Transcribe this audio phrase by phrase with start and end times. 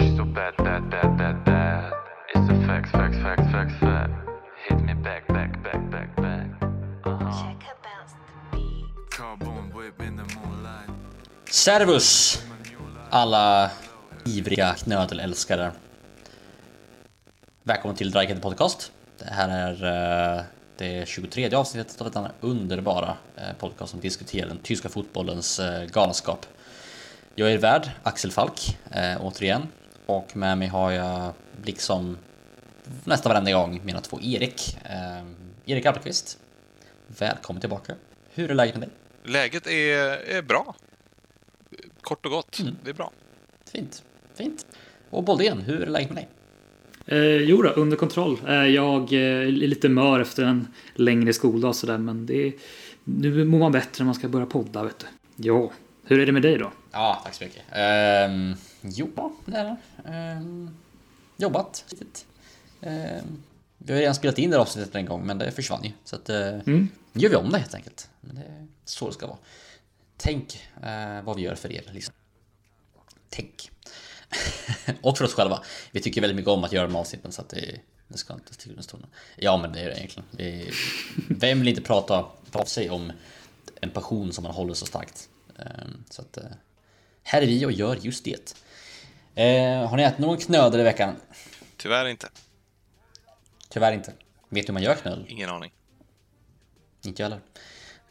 [0.00, 1.92] She's so bad, bad, bad, bad, bad.
[2.34, 4.12] It's the facts, facts, facts, facts, facts.
[4.66, 6.48] Hit me back, back, back, back, back.
[7.04, 7.42] Uh-huh.
[7.42, 9.10] Check her bounce the beat.
[9.10, 10.90] Carbon whip in the moonlight.
[11.50, 12.38] Servus!
[13.10, 13.70] Alla
[14.24, 15.72] ivriga knödelälskare.
[17.62, 18.92] Välkommen till Drycat Podcast.
[19.18, 20.44] Det här är eh,
[20.76, 26.46] det 23 avsnittet av denna underbara eh, podcast som diskuterar den tyska fotbollens eh, galenskap.
[27.34, 28.78] Jag är värd, Axel Falk,
[29.20, 29.68] återigen.
[30.10, 31.32] Och med mig har jag,
[31.64, 32.18] liksom
[33.04, 34.78] nästan varenda gång, mina två Erik.
[34.84, 35.26] Eh,
[35.66, 36.38] Erik Appelqvist,
[37.06, 37.94] välkommen tillbaka.
[38.34, 38.96] Hur är läget med dig?
[39.32, 39.98] Läget är,
[40.36, 40.74] är bra.
[42.00, 42.60] Kort och gott.
[42.84, 43.12] Det är bra.
[43.72, 44.02] Fint,
[44.34, 44.66] fint.
[45.10, 46.28] Och Boldén, hur är läget med dig?
[47.06, 48.38] Eh, jo då, under kontroll.
[48.46, 52.52] Eh, jag eh, är lite mör efter en längre skoldag sådär, men det är,
[53.04, 55.06] nu mår man bättre när man ska börja podda, vet du.
[55.36, 55.72] Ja,
[56.10, 56.72] hur är det med dig då?
[56.92, 57.62] Ja, tack så mycket.
[57.72, 59.76] Ehm, jo, det är det.
[60.10, 60.76] Ehm,
[61.36, 61.84] jobbat.
[62.80, 63.42] Ehm,
[63.78, 65.90] vi har redan spelat in det här avsnittet en gång, men det försvann ju.
[66.04, 66.88] Så att, eh, Mm.
[67.12, 68.08] nu gör vi om det helt enkelt.
[68.20, 69.38] Men det är så det ska vara.
[70.16, 71.90] Tänk eh, vad vi gör för er.
[71.92, 72.14] Liksom.
[73.28, 73.70] Tänk.
[75.02, 75.62] och för oss själva.
[75.90, 78.54] Vi tycker väldigt mycket om att göra de avsnitten så att det, det ska inte
[78.54, 79.06] sticka under stolen.
[79.36, 80.28] Ja, men det är det egentligen.
[80.30, 80.70] Det,
[81.28, 83.12] vem vill inte prata av sig om
[83.80, 85.28] en passion som man håller så starkt?
[85.60, 86.44] Ehm, Så att eh,
[87.22, 88.54] här är vi och gör just det.
[89.34, 91.16] Eh, har ni ätit någon knödel i veckan?
[91.76, 92.28] Tyvärr inte.
[93.68, 94.12] Tyvärr inte.
[94.48, 95.24] Vet du hur man gör knödel?
[95.28, 95.72] Ingen aning.
[97.04, 97.40] Inte jag heller.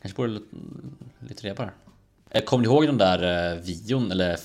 [0.02, 0.40] Kanske borde
[1.20, 1.76] lite, reda på det här.
[2.40, 4.40] Eh, Kommer ni ihåg den där videon eller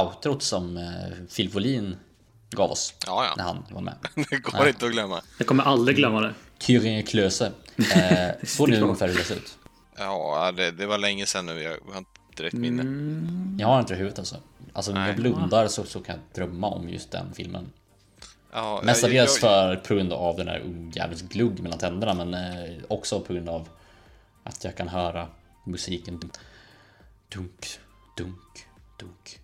[0.00, 0.92] outrot som
[1.36, 1.96] Phil Wåhlin
[2.50, 2.94] gav oss?
[3.06, 3.48] Ja, När ja.
[3.48, 3.94] han var med.
[4.30, 5.22] Det går inte att glömma.
[5.38, 6.34] Jag kommer aldrig glömma det.
[6.58, 7.46] Kyrie Klöse.
[7.76, 7.82] Eh,
[8.42, 8.70] ni Klart.
[8.70, 9.58] ungefär hur det ser ut?
[9.96, 11.62] Ja, det, det var länge sedan nu.
[11.62, 12.82] Jag har inte direkt minne.
[13.62, 14.36] Jag har inte det i huvudet alltså.
[14.72, 17.72] Alltså när jag blundar så, så kan jag drömma om just den filmen.
[18.52, 22.34] Ja, Mestadels jag- jag- för på grund av den här ungjävelns glugg mellan tänderna men
[22.34, 23.68] eh, också på grund av
[24.44, 25.28] att jag kan höra
[25.66, 26.20] musiken
[27.28, 27.66] dunk,
[28.16, 28.66] dunk,
[28.98, 29.38] dunk.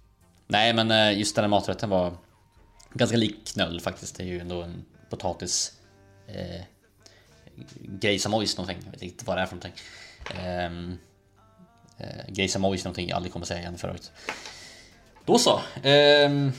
[0.47, 2.12] Nej men eh, just den här maträtten var
[2.93, 4.17] ganska lik knödel faktiskt.
[4.17, 5.72] Det är ju ändå en potatis
[6.27, 6.62] eh,
[7.81, 8.78] grejsamois någonting.
[8.84, 9.83] Jag vet inte vad det är för någonting.
[10.34, 10.99] Ehm,
[11.99, 14.12] eh, grejsamois någonting jag aldrig kommer säga igen förut.
[15.25, 15.61] Då så.
[15.83, 16.53] Ehm,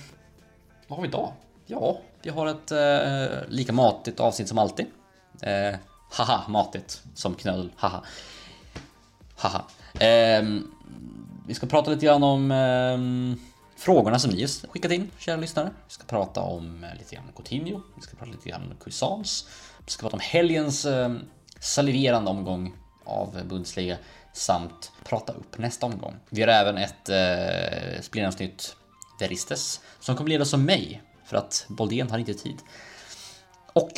[0.87, 1.33] vad har vi idag?
[1.65, 4.85] Ja, vi har ett eh, lika matigt avsnitt som alltid.
[5.41, 5.75] Eh,
[6.11, 7.71] haha, matigt som knöl.
[7.75, 8.03] Haha.
[9.35, 9.65] Haha.
[9.99, 10.71] Ehm,
[11.47, 13.39] vi ska prata lite grann om ehm,
[13.77, 15.71] frågorna som ni har skickat in, kära lyssnare.
[15.87, 17.81] Vi ska prata om eh, lite grann Coutinho.
[17.95, 19.45] Vi ska prata lite grann om Cuisance.
[19.85, 21.15] Vi ska prata om helgens eh,
[21.59, 22.73] saliverande omgång
[23.03, 23.97] av Bundesliga
[24.33, 26.15] samt prata upp nästa omgång.
[26.29, 28.75] Vi har även ett eh, spelaravsnitt
[29.19, 32.57] Veristes som kommer ledas av mig för att Boldén har inte tid.
[33.73, 33.91] Och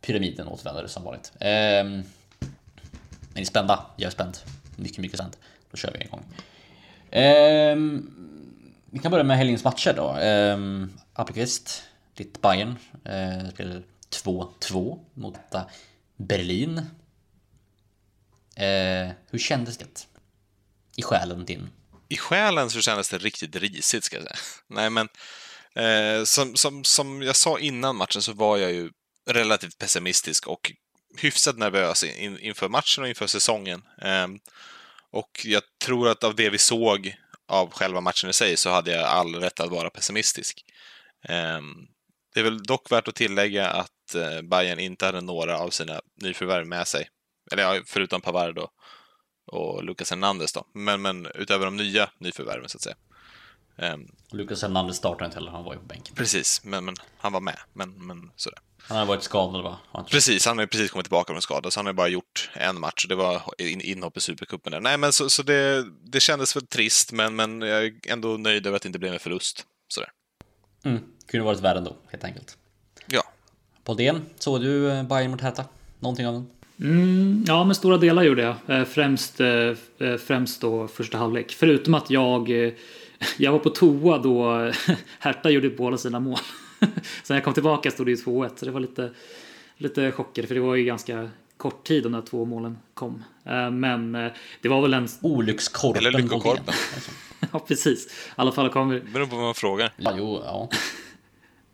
[0.00, 1.32] Pyramiden återvänder som vanligt.
[1.40, 3.86] Eh, är ni spända?
[3.96, 4.38] Jag är spänd.
[4.76, 5.36] Mycket, mycket spänd.
[5.70, 6.24] Då kör vi en gång.
[7.10, 7.76] Eh,
[8.90, 10.16] vi kan börja med helgens matcher då.
[10.16, 10.58] Eh,
[11.12, 11.82] Appelqvist,
[12.14, 15.34] ditt Bayern, eh, spelar 2-2 mot
[16.16, 16.82] Berlin.
[18.58, 20.06] Eh, hur kändes det?
[20.96, 21.70] I själen din?
[22.08, 24.36] I själen så kändes det riktigt risigt, ska jag säga.
[24.68, 25.08] Nej, men
[25.74, 28.90] eh, som, som, som jag sa innan matchen så var jag ju
[29.30, 30.72] relativt pessimistisk och
[31.16, 33.82] hyfsat nervös in, inför matchen och inför säsongen.
[34.02, 34.26] Eh,
[35.10, 37.14] och jag tror att av det vi såg
[37.48, 40.64] av själva matchen i sig så hade jag all rätt att vara pessimistisk.
[41.28, 41.86] Ehm,
[42.34, 46.00] det är väl dock värt att tillägga att eh, Bayern inte hade några av sina
[46.22, 47.08] nyförvärv med sig.
[47.52, 48.70] Eller ja, förutom Pavard då
[49.46, 50.66] och Lucas Hernandez då.
[50.72, 52.96] Men, men utöver de nya nyförvärven så att säga.
[53.78, 56.14] Ehm, Lucas Hernandez startade inte heller, han var ju på bänken.
[56.14, 57.58] precis, men, men han var med.
[57.72, 58.58] Men, men sådär.
[58.78, 59.78] Han har varit skadad va?
[59.92, 62.08] Han Precis, han har ju precis kommit tillbaka från skada, så han har ju bara
[62.08, 64.80] gjort en match och det var in, inhopp i Supercupen där.
[64.80, 68.66] Nej, men så, så det, det kändes väl trist, men, men jag är ändå nöjd
[68.66, 69.64] över att det inte blev en förlust.
[69.88, 70.10] Sådär.
[70.84, 72.58] Mm, kunde varit värre ändå, helt enkelt.
[73.06, 73.22] Ja,
[73.84, 75.64] Boldén, såg du Bayern mot Hertha?
[76.00, 76.50] Någonting av den?
[76.80, 78.78] Mm, ja, men stora delar gjorde jag.
[78.78, 79.48] Eh, Främst, eh,
[79.98, 81.52] eh, främst då första halvlek.
[81.52, 82.50] Förutom att jag,
[83.36, 84.52] jag var på toa då
[85.18, 86.38] Hertha gjorde båda sina mål.
[87.22, 88.50] Så när jag kom tillbaka stod det ju 2-1.
[88.56, 89.10] Så det var lite,
[89.76, 93.24] lite chocker för det var ju ganska kort tid de där två målen kom.
[93.72, 94.12] Men
[94.60, 95.08] det var väl en...
[95.22, 96.74] Olyckskorpen Eller lyckokorpen.
[97.52, 98.06] Ja, precis.
[98.06, 99.00] I alla fall kom vi...
[99.00, 99.92] det beror på vad man frågar.
[99.96, 100.68] Ja, jo, ja.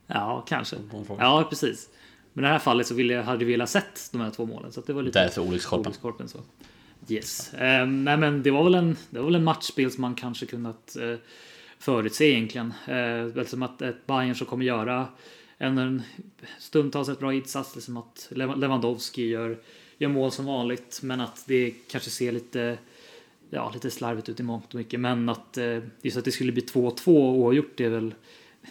[0.06, 0.76] Ja, kanske.
[1.18, 1.88] Ja, precis.
[2.34, 4.72] Men i det här fallet så ville, hade vi velat sett de här två målen.
[4.72, 5.22] Så det var lite...
[5.22, 5.86] Därför olyckskorpen.
[5.86, 6.38] Olyckskorpen så.
[7.08, 7.54] Yes.
[7.54, 10.46] Eh, nej men det var väl en, det var väl en matchspel som man kanske
[10.46, 11.16] kunnat eh,
[11.78, 12.75] förutse egentligen.
[12.86, 15.06] Eh, väl som att ett Bayern som kommer göra
[15.58, 16.02] en, en
[16.58, 19.58] stundtals ett bra insats, liksom att Lewandowski gör,
[19.98, 22.78] gör mål som vanligt, men att det kanske ser lite
[23.50, 25.00] ja, lite slarvigt ut i mångt och mycket.
[25.00, 28.14] Men att eh, just att det skulle bli 2-2 oavgjort det är väl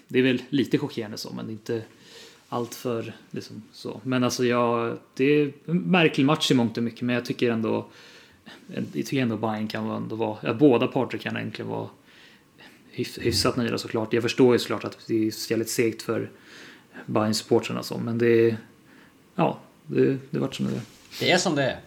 [0.07, 1.83] det är väl lite chockerande så, men inte
[2.53, 4.01] allt för liksom så.
[4.03, 7.51] Men alltså jag, det är en märklig match i mångt och mycket, men jag tycker
[7.51, 7.85] ändå
[8.67, 11.89] jag tycker ändå Bayern kan ändå vara, ja, båda parter kan egentligen vara
[12.93, 14.13] hyf- hyfsat nöjda såklart.
[14.13, 16.31] Jag förstår ju såklart att det är jävligt segt för
[17.05, 18.57] bayern supportrarna så, men det
[19.35, 20.81] ja, det, det vart som det är.
[21.19, 21.79] Det är som det är.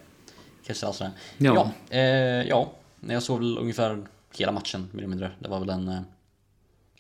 [0.67, 1.11] Kanske alltså.
[1.39, 1.73] Ja.
[1.89, 2.73] Ja, eh, ja.
[3.01, 5.31] Jag såg väl ungefär hela matchen mer eller mindre.
[5.39, 6.01] Det var väl en eh,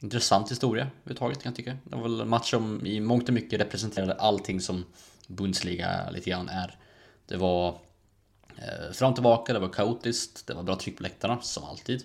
[0.06, 1.76] intressant historia överhuvudtaget kan jag tycka.
[1.84, 4.84] Det var väl en match som i mångt och mycket representerade allting som
[5.26, 6.76] Bundesliga lite grann är.
[7.26, 7.68] Det var
[8.56, 12.02] eh, fram och tillbaka, det var kaotiskt, det var bra tryck på läktarna som alltid.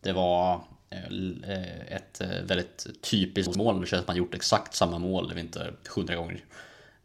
[0.00, 1.04] Det var eh,
[1.50, 5.28] eh ett eh, väldigt typiskt mål, det känns som att man gjort exakt samma mål,
[5.28, 6.44] det var inte hundra gånger.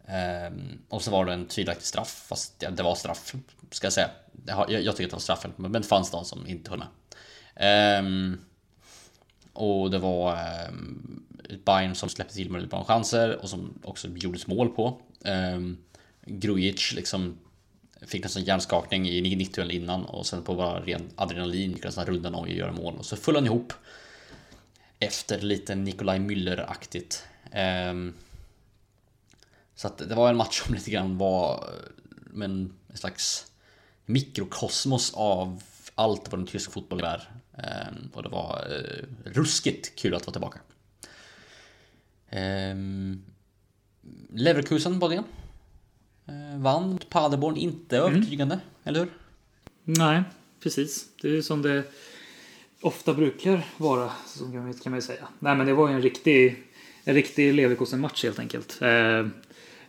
[0.06, 0.54] Eh,
[0.90, 3.34] och så var det en tvivelaktig straff, fast det, det var straff,
[3.72, 4.10] ska jag säga.
[4.46, 6.80] Jag, jag, jag tycker att det var straffen, men det fanns de som inte höll
[6.80, 6.88] med.
[7.56, 8.40] Ehm,
[9.54, 14.08] och det var ehm, ett Bayern som släppte till med bra chanser och som också
[14.08, 15.02] gjordes mål på.
[15.26, 15.78] Ehm,
[16.26, 17.38] Grujic liksom
[18.02, 22.30] fick nästan hjärnskakning i 90 innan och sen på bara ren adrenalin gick nästan runda
[22.30, 23.74] någon och göra mål och så föll han ihop.
[25.00, 27.24] Efter lite Nikolaj Müller-aktigt.
[27.52, 28.14] Ehm,
[29.76, 31.70] så att det var en match som lite grann var
[32.26, 33.48] men en slags
[34.06, 35.64] mikrokosmos av
[35.96, 37.30] allt vad den tyska fotbollen är.
[37.58, 40.60] Ehm, och det var eh, ruskigt kul att vara tillbaka.
[42.30, 43.24] Ehm,
[44.30, 45.24] Leverkusen var det.
[46.26, 49.10] Eh, vann mot Paderborn, inte övertygande, eller hur?
[49.84, 50.24] Nej,
[50.60, 51.08] precis.
[51.22, 51.84] Det är ju som det
[52.82, 54.12] ofta brukar vara,
[54.84, 55.28] kan man ju säga.
[55.40, 56.64] Nej, men det var ju en riktig,
[57.04, 58.80] en riktig Leverkusen-match helt enkelt.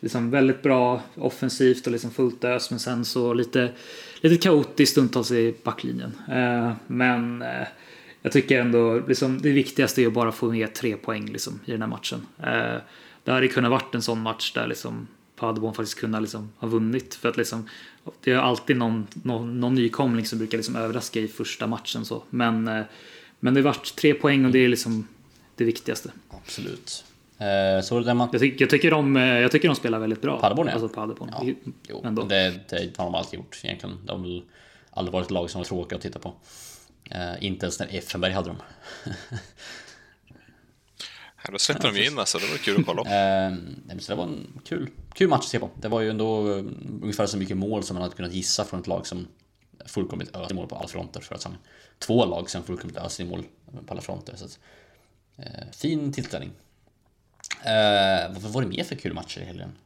[0.00, 3.73] Liksom väldigt bra offensivt och liksom fullt ös, men sen så lite,
[4.20, 6.12] lite kaotiskt stundtals i backlinjen.
[6.29, 7.67] Eh, men eh,
[8.23, 11.70] jag tycker ändå liksom, det viktigaste är att bara få med tre poäng liksom, i
[11.70, 12.26] den här matchen.
[12.38, 12.81] Eh,
[13.25, 15.06] det hade kunnat varit en sån match där liksom
[15.37, 17.14] Paderborn faktiskt kunde liksom ha vunnit.
[17.14, 17.69] För att liksom,
[18.20, 22.05] det är alltid någon, någon, någon nykomling som brukar liksom överraska i första matchen.
[22.05, 22.23] Så.
[22.31, 22.85] Men,
[23.40, 25.08] men det vart tre poäng och det är liksom
[25.56, 26.11] det viktigaste.
[26.31, 27.05] Absolut.
[27.39, 28.29] Eh, så det man...
[28.33, 30.41] Jag, tycker jag, tycker de, eh, jag tycker de spelar väldigt bra.
[30.41, 30.73] Paderborn, ja.
[30.73, 31.31] Alltså Paderborn.
[31.33, 31.45] Ja,
[31.89, 32.23] jo, Ändå.
[32.23, 33.99] det, det har de alltid gjort egentligen.
[34.07, 34.43] De har väl
[34.91, 36.35] aldrig varit ett lag som var tråkiga att titta på.
[37.11, 38.63] Eh, inte ens när Effenberg hade dem.
[41.37, 43.11] Här, då släppte de ju in alltså, det var kul att kolla på.
[43.11, 45.71] Eh, så det var en kul, kul match att se på.
[45.81, 46.65] Det var ju ändå eh,
[47.03, 49.27] ungefär så mycket mål som man hade kunnat gissa från ett lag som
[49.87, 51.59] fullkomligt öste mål på alla fronter förra säsongen.
[51.99, 53.45] Två lag som fullkomligt öste mål
[53.87, 54.37] på alla fronter.
[54.37, 54.59] Så att,
[55.37, 56.51] eh, fin tillställning.
[57.64, 59.78] Eh, vad var det mer för kul matcher i helgen?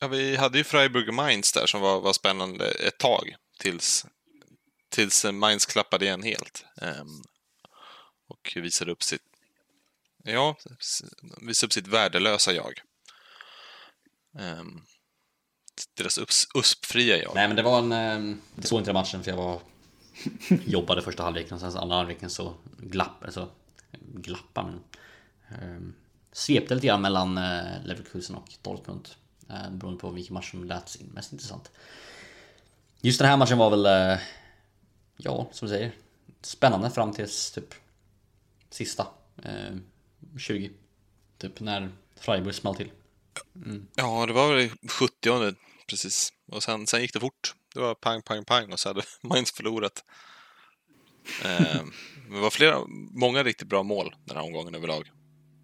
[0.00, 4.06] Ja, vi hade ju Freiburg Mainz där som var, var spännande ett tag tills,
[4.88, 6.64] tills Mainz klappade igen helt.
[6.82, 7.22] Ehm,
[8.28, 9.22] och visade upp sitt
[10.26, 10.56] Ja,
[11.40, 12.80] visade upp sitt värdelösa jag.
[14.38, 14.80] Ehm,
[15.94, 17.34] deras ups, uspfria jag.
[17.34, 17.92] Nej men det var en...
[17.92, 19.60] Eh, jag såg inte den matchen för jag var...
[20.64, 23.50] jobbade första halvleken och sen andra halvleken så glapp, alltså,
[24.00, 24.80] glappa men...
[25.50, 26.03] Eh,
[26.34, 29.08] svepte lite grann mellan eh, Leverkusen och Dortmund.
[29.50, 31.70] Eh, beroende på vilken match som lät mest intressant.
[33.00, 33.86] Just den här matchen var väl...
[33.86, 34.18] Eh,
[35.16, 35.92] ja, som du säger.
[36.40, 37.74] Spännande fram tills typ
[38.70, 39.06] sista
[39.42, 39.76] eh,
[40.38, 40.70] 20.
[41.38, 42.90] Typ när Freiburg small till.
[43.56, 43.86] Mm.
[43.94, 45.54] Ja, det var väl i 70
[45.86, 46.32] precis.
[46.52, 47.54] Och sen, sen gick det fort.
[47.74, 50.04] Det var pang, pang, pang och så hade Mainz förlorat.
[51.44, 51.82] Eh,
[52.26, 55.10] men det var flera, många riktigt bra mål den här omgången överlag.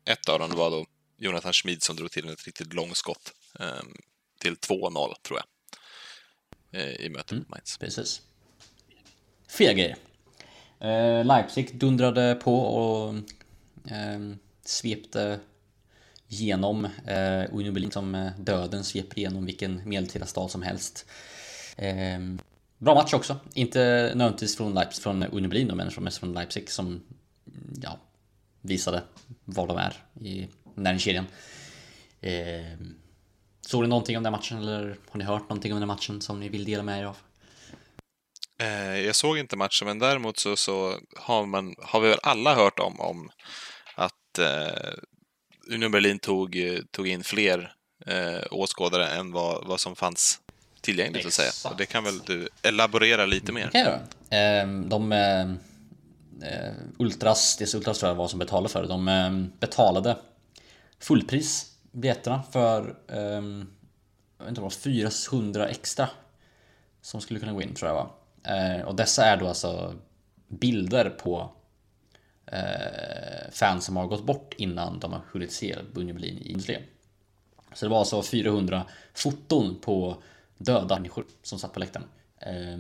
[0.05, 3.95] Ett av dem var då Jonathan Schmid som drog till ett riktigt långskott ehm,
[4.39, 5.47] till 2-0 tror jag.
[6.81, 7.79] eh, I mötet mot Mainz.
[7.79, 8.21] Precis.
[9.49, 9.97] Fler grejer.
[10.81, 13.15] Eh, Leipzig dundrade på och
[13.91, 14.21] eh,
[14.65, 15.41] svepte
[16.29, 21.07] genom eh, Union Berlin som eh, döden sveper igenom vilken medeltida stad som helst.
[21.77, 22.19] Eh,
[22.79, 23.37] bra match också.
[23.55, 23.79] Inte
[24.15, 27.03] nödvändigtvis från, Leipzig, från Union Berlin men mest från Leipzig som mm,
[27.83, 27.99] ja,
[28.61, 29.03] visade
[29.45, 31.27] var de är i näringskedjan.
[32.21, 32.79] Eh,
[33.61, 36.41] såg ni någonting om den matchen eller har ni hört någonting om den matchen som
[36.41, 37.17] ni vill dela med er av?
[38.63, 42.55] Eh, jag såg inte matchen, men däremot så, så har, man, har vi väl alla
[42.55, 43.31] hört om, om
[43.95, 44.95] att eh,
[45.75, 47.75] Union Berlin tog, eh, tog in fler
[48.07, 50.41] eh, åskådare än vad, vad som fanns
[50.81, 51.49] tillgängligt att säga.
[51.49, 51.73] Exakt.
[51.73, 53.69] Och det kan väl du elaborera lite mer?
[53.69, 54.01] kan jag göra.
[54.31, 55.13] Ehm, De,
[56.43, 58.89] eh, Ultras, det är Ultras tror jag var som betalade för det.
[58.89, 60.17] De eh, betalade
[60.99, 63.43] fullpris biljetterna för eh,
[64.39, 66.09] jag vet inte, vad, 400 extra
[67.01, 68.11] som skulle kunna gå in tror jag va.
[68.45, 69.95] Eh, och dessa är då alltså
[70.49, 71.53] bilder på
[72.47, 76.81] eh, fans som har gått bort innan de har hunnit se Union Berlin i Bundesliga.
[77.75, 80.23] Så det var alltså 400 foton på
[80.59, 82.07] döda människor som satt på läktaren.
[82.39, 82.79] Eh,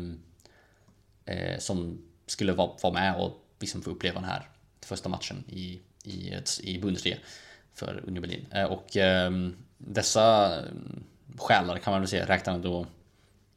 [1.34, 4.48] eh, som skulle vara, vara med och liksom få uppleva den här
[4.80, 7.16] första matchen i, i, i Bundesliga
[7.74, 8.46] för Union Berlin.
[8.50, 11.04] Eh, och ehm, dessa ehm,
[11.36, 12.86] själar kan man väl säga räknade då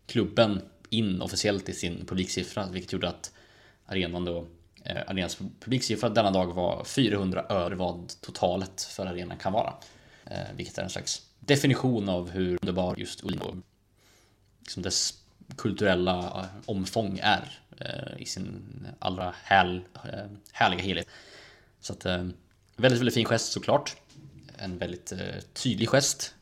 [0.06, 3.34] klubben in officiellt i sin publiksiffra, vilket gjorde att
[3.86, 4.48] arenan då
[4.84, 9.74] eh, arenans publiksiffra denna dag var 400 öre vad totalet för arenan kan vara.
[10.26, 13.62] Eh, vilket är en slags definition av hur underbar just Ullevi
[14.60, 15.23] liksom dess
[15.58, 21.08] kulturella eh, omfång är eh, i sin allra häl, eh, härliga helhet.
[21.80, 22.06] Så att
[22.76, 23.96] väldigt, väldigt fin gest såklart.
[24.58, 25.14] En väldigt
[25.54, 26.36] tydlig gest.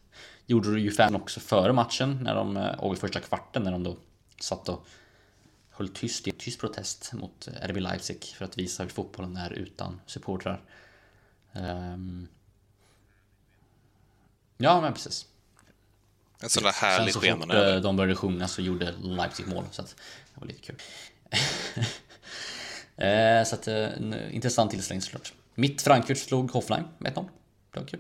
[0.46, 3.84] Gjorde det ju fan också före matchen när de, och i första kvarten när de
[3.84, 3.98] då
[4.40, 4.88] satt och
[5.70, 10.02] höll tyst i tyst protest mot RB Leipzig för att visa hur fotbollen är utan
[10.06, 10.62] supportrar.
[11.54, 12.28] Ehm.
[14.58, 15.31] Ja, men precis.
[16.42, 19.64] En sån där härlig Sen så fort eh, de började sjunga så gjorde Leipzig mål,
[19.72, 19.96] så att
[20.34, 20.76] det var lite kul.
[22.98, 25.34] Eh, så att, eh, en intressant tillställning såklart.
[25.56, 27.30] Mitt Frankfurt slog Hoffenheim med 1-0.
[27.74, 28.00] Det var kul,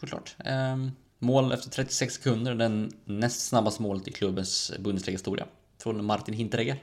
[0.00, 0.36] såklart.
[0.44, 0.76] Eh,
[1.18, 5.46] mål efter 36 sekunder, den näst snabbaste målet i klubbens Bundesliga-historia.
[5.78, 6.78] Från Martin Hinteregger.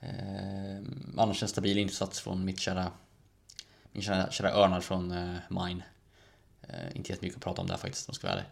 [0.00, 0.82] Eh,
[1.16, 2.92] annars en stabil insats från mitt kära,
[3.92, 5.82] min kära, kära Örnar från eh, Mine.
[6.62, 8.48] Eh, inte jättemycket att prata om där faktiskt, om jag ska vara ärlig.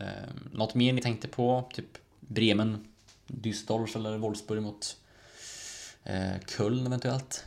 [0.00, 0.06] Eh,
[0.52, 1.70] något mer ni tänkte på?
[1.74, 2.86] Typ Bremen,
[3.26, 4.96] Düsseldorf eller Wolfsburg mot
[6.04, 7.44] eh, Köln eventuellt?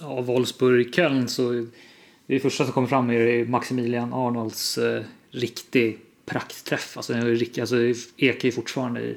[0.00, 1.66] Ja, Wolfsburg-Köln så
[2.26, 6.96] det första som kommer fram är Maximilian Arnolds eh, riktig praktträff.
[6.96, 9.16] Alltså, alltså det ekar ju fortfarande i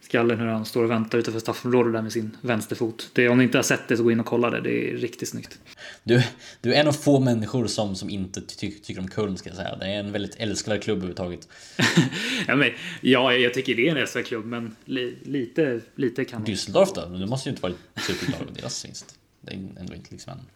[0.00, 3.10] skallen hur han står och väntar utanför straffområdet där med sin vänsterfot.
[3.12, 4.60] Det, om ni inte har sett det så gå in och kolla det.
[4.60, 5.58] Det är riktigt snyggt.
[6.02, 6.22] Du,
[6.60, 9.56] du är en av få människor som, som inte ty tycker om Köln ska jag
[9.56, 9.76] säga.
[9.76, 11.48] Det är en väldigt älskvärd klubb överhuvudtaget.
[12.46, 16.46] ja, men, ja, jag tycker det är en SHL-klubb, men li, lite, lite kan man...
[16.46, 17.06] Düsseldorf då?
[17.06, 17.74] Du måste ju inte vara
[18.06, 19.18] superglad över deras vinst.
[19.40, 20.46] Det är ändå inte liksom en...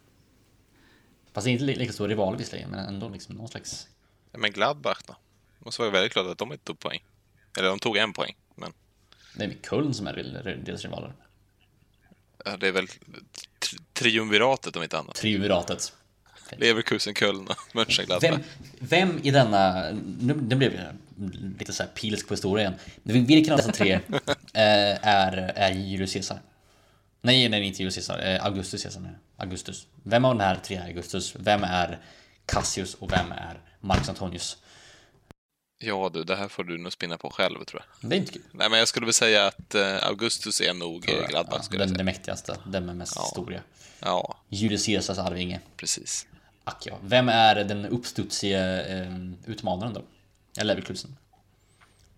[1.32, 3.88] Fast det är inte li- lika stor rival visserligen, men ändå liksom någon slags...
[4.32, 5.16] Ja, Men Gladbach då?
[5.58, 7.04] Måste vara väldigt glad att de inte tog poäng.
[7.58, 8.72] Eller de tog en poäng, men
[9.36, 10.12] Det är väl Köln som är
[10.64, 11.12] deras rivaler.
[12.44, 15.14] ja, det är väl tri- triumviratet om inte annat.
[15.14, 15.92] Triumviratet.
[16.56, 18.30] Leverkusen, Köln och Mönchengladbach.
[18.30, 18.40] Vem,
[18.78, 19.90] vem i denna...
[20.20, 20.84] Nu, nu blev jag
[21.58, 22.74] lite så här pilsk på historien.
[23.02, 23.92] Vilken av dessa tre
[24.52, 26.40] eh, är, är Julius Caesar?
[27.20, 28.18] Nej, nej, inte Julius Caesar.
[28.34, 29.00] Eh, Augustus Caesar.
[29.00, 29.18] menar.
[29.36, 29.86] Augustus.
[30.02, 31.34] Vem av de här tre är Augustus?
[31.38, 31.98] Vem är
[32.46, 34.56] Cassius och vem är Marcus Antonius?
[35.78, 38.10] Ja du, det här får du nog spinna på själv tror jag.
[38.10, 38.42] Det är inte kul.
[38.52, 41.82] Nej, men jag skulle väl säga att eh, Augustus är nog eh, Gladbach, Ja, skulle
[41.82, 43.22] jag den, den mäktigaste, den med mest Ja.
[43.22, 43.62] historia.
[44.00, 45.60] Ja, Julius Caesars arvinge.
[45.76, 46.26] precis.
[46.64, 46.98] Ack ja.
[47.02, 49.14] Vem är den uppstudsiga eh,
[49.46, 50.02] utmanaren då?
[50.56, 51.16] Är Leverkusen?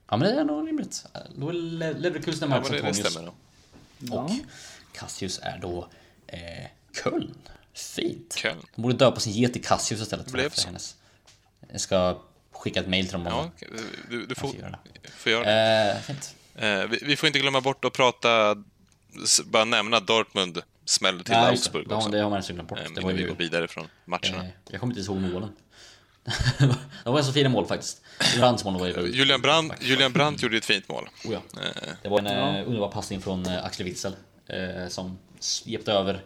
[0.08, 1.04] Ja men det är nog rimligt.
[1.36, 3.12] Då är Le- Leverkusen är Ja, Marcus men det, Antonius.
[3.12, 3.26] stämmer
[4.00, 4.24] nog.
[4.24, 4.30] Och
[4.92, 5.88] Cassius är då
[6.26, 6.66] eh,
[7.02, 7.34] Köln.
[7.74, 8.34] Fint.
[8.36, 8.62] Köln.
[8.74, 10.26] De borde döpa sin get till Cassius istället.
[10.26, 10.66] Det blev för så.
[10.66, 10.96] hennes.
[11.72, 12.18] Jag ska
[12.58, 13.26] skicka ett mail till dem.
[13.26, 13.68] Ja, okej.
[14.10, 14.48] du, du får,
[15.16, 15.92] får göra det.
[15.96, 16.34] Eh, fint.
[16.56, 18.56] Eh, vi, vi får inte glömma bort att prata,
[19.44, 21.48] bara nämna Dortmund smällde till Ja.
[21.48, 22.08] Augsburg Ja, också.
[22.08, 22.78] det har man nästan glömt bort.
[22.78, 24.44] Eh, Det var vi ju, går vidare från matcherna.
[24.44, 25.52] eh, jag kommer inte ihåg målen.
[27.04, 28.02] det var så fina mål faktiskt.
[28.36, 29.10] Brands mål var ju...
[29.16, 31.08] Julian, Brandt, Julian Brandt gjorde ett fint mål.
[31.24, 31.40] Oh, ja.
[31.62, 36.24] Eh, Det var en eh, underbar passning från eh, Axel Witzel eh, som svepte över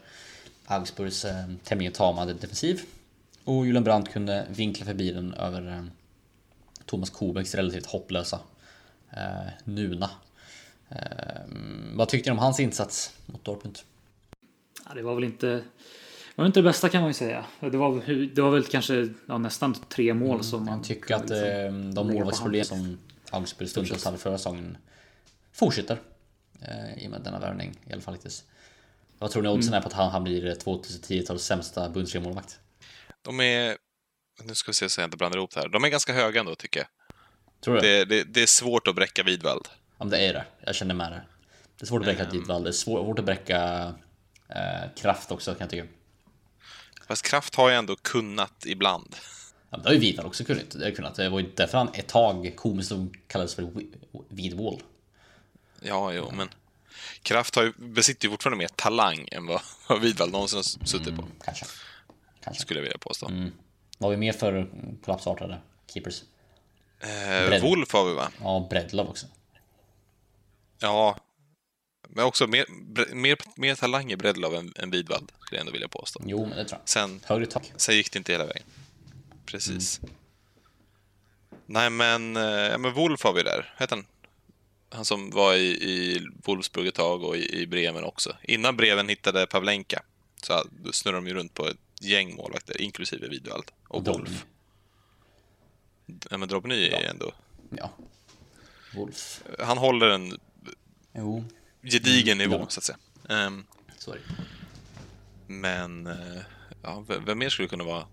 [0.66, 1.34] Augsburgs eh,
[1.64, 2.80] tämligen tama defensiv.
[3.44, 5.84] Och Julian Brandt kunde vinkla förbi den över eh,
[6.90, 8.40] Thomas Kobecks relativt hopplösa
[9.10, 10.10] eh, Nuna.
[10.88, 10.96] Eh,
[11.94, 13.78] vad tyckte ni om hans insats mot Dortmund?
[14.88, 15.46] Ja, det var väl inte...
[15.46, 17.44] Det var inte det bästa kan man ju säga.
[17.60, 18.02] Det var,
[18.34, 20.76] det var väl kanske ja, nästan tre mål som man...
[20.76, 22.98] Jag tycker att kunde eh, liksom de målvaktsproblem som
[23.30, 24.78] Augsburg stundtals hade förra säsongen
[25.52, 25.98] fortsätter.
[26.62, 28.44] Eh, I och med denna värvning i alla fall hittills.
[29.18, 32.58] Vad tror ni oddsen är på att han, han blir 2010-talets sämsta Bundesliga-målvakt?
[33.22, 33.76] de är,
[34.44, 35.68] nu ska vi se så jag inte blandar ihop det här.
[35.68, 36.88] De är ganska höga ändå tycker jag.
[37.64, 37.80] Tror du?
[37.80, 39.68] Det, det, det är svårt att bräcka Widvald.
[39.98, 40.44] Ja, det är det.
[40.66, 41.22] Jag känner med det.
[41.78, 42.30] Det är svårt att bräcka Ehm.
[42.30, 42.62] Didvall.
[42.62, 43.92] Det är svårt att bräcka
[44.48, 45.86] eh, Kraft också kan jag tycka.
[47.06, 49.16] Fast Kraft har ju ändå kunnat ibland.
[49.70, 50.70] Ja, det har ju Widvall också kunnat.
[50.70, 51.14] Det, har kunnat.
[51.14, 52.92] det var ju därför han ett tag komiskt
[53.26, 53.70] kallades för
[54.28, 54.82] Widwall.
[55.80, 56.48] Ja, jo, men
[57.22, 61.16] Kraft har ju, besitter ju fortfarande mer talang än vad, vad Widvall någonsin har suttit
[61.16, 61.66] på, Kanske.
[62.44, 62.62] Kanske.
[62.62, 63.30] skulle jag vilja påstå.
[64.00, 64.66] Vad har vi mer för
[65.04, 66.22] kollapsartade keepers?
[67.00, 67.62] Eh.
[67.62, 68.30] Wolf har vi va?
[68.40, 69.26] Ja, Bredlov också.
[70.78, 71.16] Ja.
[72.08, 72.64] Men också mer,
[73.14, 76.20] mer, mer talang i Bredlov än, än Widvall, skulle jag ändå vilja påstå.
[76.24, 76.88] Jo, men det tror jag.
[76.88, 77.72] Sen, Högre tak.
[77.76, 78.62] sen gick det inte hela vägen.
[79.46, 80.00] Precis.
[81.66, 83.74] Nej, men, eh, ja, men Wolf har vi där.
[83.78, 84.06] Heter han?
[84.90, 88.36] Han som var i, i Wolfsburg ett tag och i, i Bremen också.
[88.42, 90.02] Innan Breven hittade Pavlenka
[90.42, 94.24] så snurrade de ju runt på ett gäng målvakter, inklusive Widvall och, Drobny.
[94.30, 94.46] Wolf.
[96.30, 97.32] Ja, men Drobny är ändå...
[97.70, 97.90] Ja.
[98.94, 99.42] Wolf.
[99.58, 100.38] Han håller en
[101.14, 101.44] Jo,
[101.82, 102.66] gedigen nivå, ja.
[102.68, 102.98] så att säga.
[103.28, 103.50] Är
[104.06, 104.18] det.
[105.46, 106.42] men, eh,
[106.82, 108.06] ja, vem mer skulle kunna vara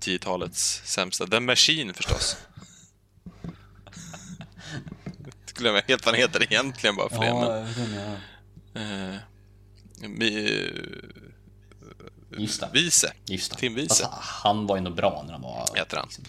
[0.00, 1.26] 10-talets sämsta?
[1.26, 2.36] The Machine förstås.
[5.54, 7.34] Glömmer helt vad han heter egentligen bara för det.
[7.34, 9.22] Men, Ja, jag vet
[10.02, 10.70] eh, mi,
[12.30, 12.68] Just det.
[12.72, 13.12] Vice.
[13.24, 13.56] Just det.
[13.58, 13.88] Tim Wiese.
[13.88, 15.66] Fast han var ändå bra när han var...
[15.76, 16.06] Heter han.
[16.06, 16.24] liksom-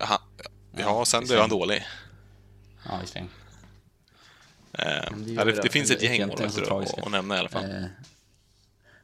[0.00, 0.20] Aha,
[0.76, 1.58] ja, sen visst blev är han han.
[1.58, 1.86] dålig.
[2.84, 3.28] Ja, visserligen.
[4.72, 4.84] Eh,
[5.16, 5.62] det det, det.
[5.62, 7.64] det finns ett gäng målvakter att, att nämna i alla fall.
[7.70, 7.84] Eh,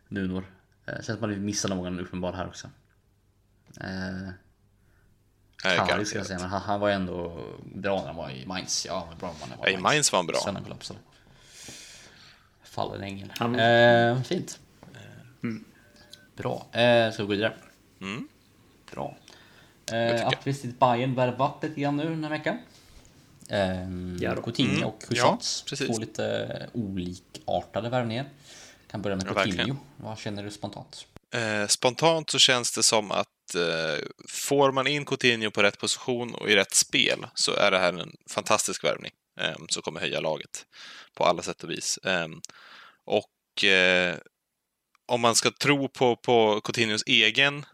[0.08, 0.44] Nunor.
[0.86, 2.70] Eh, känns som att man missar någon uppenbar här också.
[3.80, 4.30] Eh,
[5.86, 8.46] Kari ska jag säga, men han, han var ju ändå bra när han var i
[8.46, 8.86] Mainz.
[8.86, 10.40] Ja, han var bra när han var i Mainz var han bra.
[10.44, 10.98] Sen han kollapsade.
[12.64, 13.32] Fallen ängel.
[13.38, 14.58] Han- Eh, fint.
[16.36, 16.66] Bra.
[16.72, 17.54] Eh, ska vi gå vidare?
[18.00, 18.28] Mm.
[18.92, 19.16] Bra.
[19.92, 22.58] Eh, visst Bayern värvat lite grann nu den här veckan.
[23.48, 24.42] Eh, Ja.
[24.42, 24.84] Coutinho Mm.
[24.88, 25.62] och Ja, Husats.
[25.62, 25.86] precis.
[25.86, 28.28] Två lite olikartade värvningar.
[28.90, 29.56] Kan börja med Ja, Coutinho.
[29.56, 29.78] verkligen.
[29.96, 31.06] Vad känner du spontant?
[31.34, 36.34] Eh, spontant så känns det som att eh, får man in Coutinho på rätt position
[36.34, 40.20] och i rätt spel så är det här en fantastisk värvning eh, som kommer höja
[40.20, 40.66] laget
[41.14, 41.98] på alla sätt och vis.
[41.98, 42.28] Eh,
[43.04, 44.16] och eh,
[45.12, 47.64] om man ska tro på, på Coutinhos egen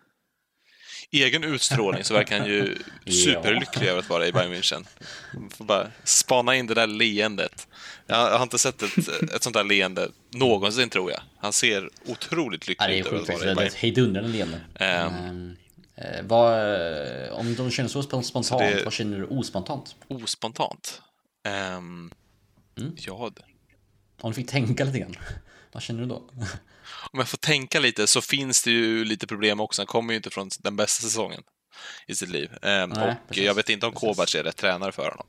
[1.11, 3.13] egen utstrålning så verkar han ju Ja.
[3.13, 4.87] superlycklig över att vara i Bayern München.
[5.35, 7.69] Man får bara spana in det där leendet.
[8.07, 11.21] Jag har inte sett ett, ett sånt där leende någonsin, tror jag.
[11.39, 13.45] Han ser otroligt Ja, det lycklig är ut sjukt att faktiskt.
[13.45, 14.61] vara i Det är ett hejdundrande leende.
[14.75, 15.15] Ehm.
[15.15, 15.57] Ehm,
[15.97, 16.53] eh, vad,
[17.33, 19.97] om de känner så spon- spontant, det- vad känner du ospontant?
[20.09, 21.03] Ospontant.
[21.45, 22.11] Ehm,
[22.79, 22.97] Mm.
[22.99, 23.43] Ja, det-
[24.21, 25.17] Om du fick tänka lite grann,
[25.73, 26.23] vad känner du då?
[27.13, 29.83] Om jag får tänka lite så finns det ju lite problem också.
[29.83, 31.43] Han kommer ju inte från den bästa säsongen
[32.07, 32.51] i sitt liv.
[32.63, 33.45] Ehm, Nej, och precis.
[33.45, 33.93] jag vet inte om.
[33.93, 35.27] Kovacs är rätt tränare för honom.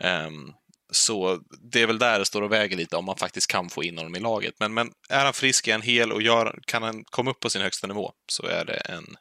[0.00, 0.52] Ehm,
[0.90, 1.40] så
[1.72, 3.98] det är väl där det står och väger lite om man faktiskt kan få in
[3.98, 4.54] honom i laget.
[4.58, 7.50] Men, men är han frisk, är han hel och gör, kan han komma upp på
[7.50, 9.16] sin högsta nivå så är det en,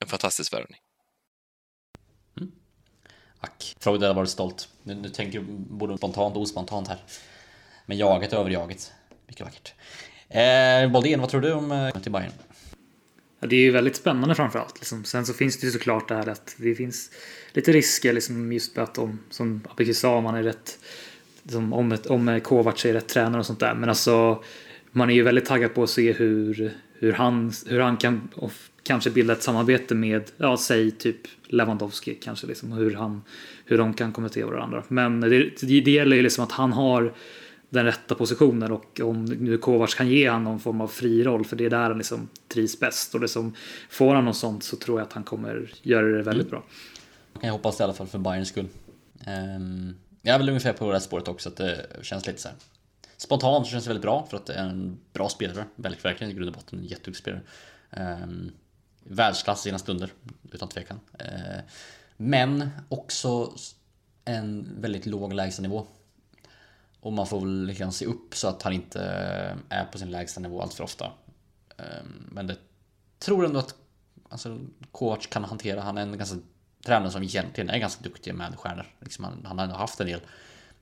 [0.00, 0.80] en fantastisk värvning.
[3.40, 4.68] Ack, Freud hade varit stolt.
[4.82, 6.98] Nu, nu tänker jag både spontant och ospontant här.
[7.86, 8.92] Men jaget över jaget.
[9.26, 9.74] Mycket vackert.
[10.30, 12.32] Eh, Boldén, vad tror du om eh, till Bayern?
[13.40, 14.78] Ja, det är ju väldigt spännande framförallt.
[14.78, 15.04] Liksom.
[15.04, 17.10] Sen så finns det ju såklart det här att det finns
[17.52, 20.78] lite risker liksom just med att om, som Abiki sa, om man är rätt,
[21.42, 23.74] liksom, om, ett, om Kovac är rätt tränare och sånt där.
[23.74, 24.42] Men alltså,
[24.90, 28.52] man är ju väldigt taggad på att se hur, hur, han, hur han kan och
[28.82, 33.22] kanske bilda ett samarbete med, ja, säg typ Lewandowski kanske, liksom, hur, han,
[33.64, 34.82] hur de kan kommentera varandra.
[34.88, 37.12] Men det, det, det gäller ju liksom att han har
[37.70, 41.44] den rätta positionen och om nu Kovacs kan ge han någon form av fri roll
[41.44, 43.54] för det är där han liksom trivs bäst och det som
[43.90, 46.64] får han något sånt så tror jag att han kommer göra det väldigt bra.
[47.32, 48.68] Man kan ju hoppas det i alla fall för Bayerns skull.
[49.26, 52.48] Um, jag är väl ungefär på det här spåret också, att det känns lite så
[52.48, 52.56] här.
[53.16, 55.64] Spontant så känns det väldigt bra för att det är en bra spelare.
[55.76, 57.42] Väldigt verkligen i grund och botten en jätteduktig spelare.
[58.22, 58.52] Um,
[59.04, 60.12] världsklass i sina stunder,
[60.52, 61.00] utan tvekan.
[61.20, 61.60] Uh,
[62.16, 63.52] men också
[64.24, 65.86] en väldigt låg lägstanivå.
[67.00, 70.10] Och man får väl liksom se upp så att han inte eh, är på sin
[70.10, 71.12] lägsta nivå allt för ofta.
[71.76, 72.56] Ehm, men det
[73.18, 73.74] tror ändå att
[74.28, 74.58] alltså,
[74.92, 75.80] coach kan hantera.
[75.80, 76.36] Han är en ganska
[76.84, 78.86] tränare som egentligen är ganska duktig med stjärnor.
[79.00, 80.20] Liksom han, han har ändå haft en del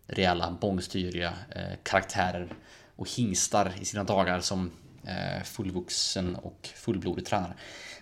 [0.07, 2.55] rejäla bångstyriga eh, karaktärer
[2.97, 4.71] och hingstar i sina dagar som
[5.05, 7.55] eh, fullvuxen och fullblodig tränare.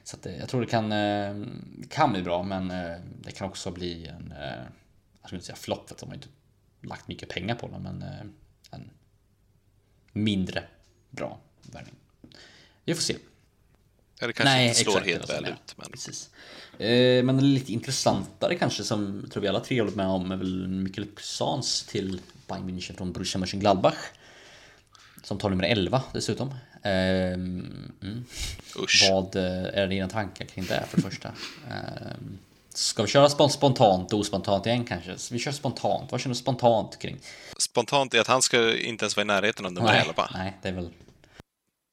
[0.04, 1.34] Så att, eh, jag tror det kan, eh,
[1.88, 4.64] kan bli bra, men eh, det kan också bli en, eh,
[5.20, 6.28] jag skulle inte säga flopp, för att de har inte
[6.84, 8.20] lagt mycket pengar på den, men eh,
[8.70, 8.90] en
[10.12, 10.64] mindre
[11.10, 11.94] bra värvning.
[12.84, 13.16] Vi får se.
[14.20, 15.74] Eller kanske Nej, inte slår exakt, helt var väl ut.
[15.76, 15.90] Men...
[15.90, 16.30] Precis.
[16.78, 20.36] Eh, men lite intressantare kanske som jag tror vi alla tre håller med om är
[20.36, 23.98] väl Mikkel Kusans till Bayern München från Borussia Mönchengladbach.
[25.22, 26.48] Som tar nummer 11 dessutom.
[26.82, 28.24] Eh, mm.
[28.78, 29.08] Usch.
[29.10, 31.28] Vad eh, är dina tankar kring det för det första?
[31.68, 32.12] Eh,
[32.74, 35.18] Ska vi köra spon- spontant och ospontant igen kanske?
[35.18, 36.12] Så vi kör spontant.
[36.12, 37.20] Vad känner du spontant kring?
[37.58, 40.28] Spontant är att han ska inte ens vara i närheten av nummer nej, 11.
[40.34, 40.90] nej, det är väl...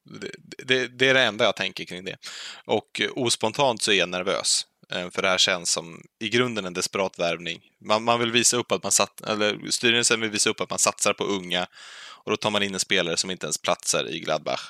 [0.04, 0.32] Det,
[0.66, 2.18] det, det är det enda jag tänker kring det.
[2.66, 4.66] Och eh, ospontant så är jag nervös.
[4.92, 7.62] Eh, För det här känns som i grunden en desperat värvning.
[7.86, 10.80] Man, man vill visa upp att man satt, eller styrelsen vill visa upp att man
[10.80, 11.68] satsar på unga
[12.24, 14.62] och då tar man in en spelare som inte ens platsar i Gladbach.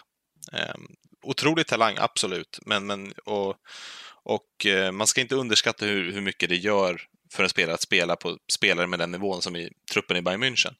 [0.53, 0.75] Eh,
[1.23, 3.55] otrolig talang, absolut, men, men och,
[4.23, 7.01] och eh, man ska inte underskatta hur, hur mycket det gör
[7.33, 10.43] för en spelare att spela på spelare med den nivån som i truppen i Bayern
[10.43, 10.73] München.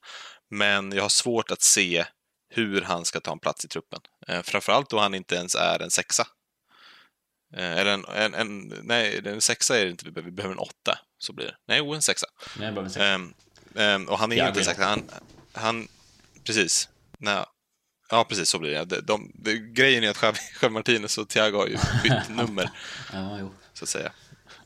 [0.50, 2.06] Men jag har svårt att se
[2.50, 4.00] hur han ska ta en plats i truppen.
[4.28, 6.28] Eh, framförallt då han inte ens är en sexa.
[7.56, 10.56] Eh, eller en, en, en, nej, en sexa är det inte, vi behöver, vi behöver
[10.56, 11.00] en åtta.
[11.18, 11.56] Så blir det.
[11.68, 12.28] Nej, jo, en sexa.
[12.60, 13.06] Nej, behöver säga.
[13.06, 13.34] Ehm,
[13.76, 14.86] ehm, och han är Thiago inte är sexa.
[14.86, 15.10] Han,
[15.54, 15.88] han,
[16.44, 16.90] precis.
[17.18, 17.46] Nej,
[18.12, 18.86] ja, precis så blir det.
[18.86, 22.70] De, de, de, grejen är att Javi, Javi Martinez och Thiago har ju bytt nummer,
[23.14, 23.52] Ja, jo.
[23.74, 24.12] så att säga.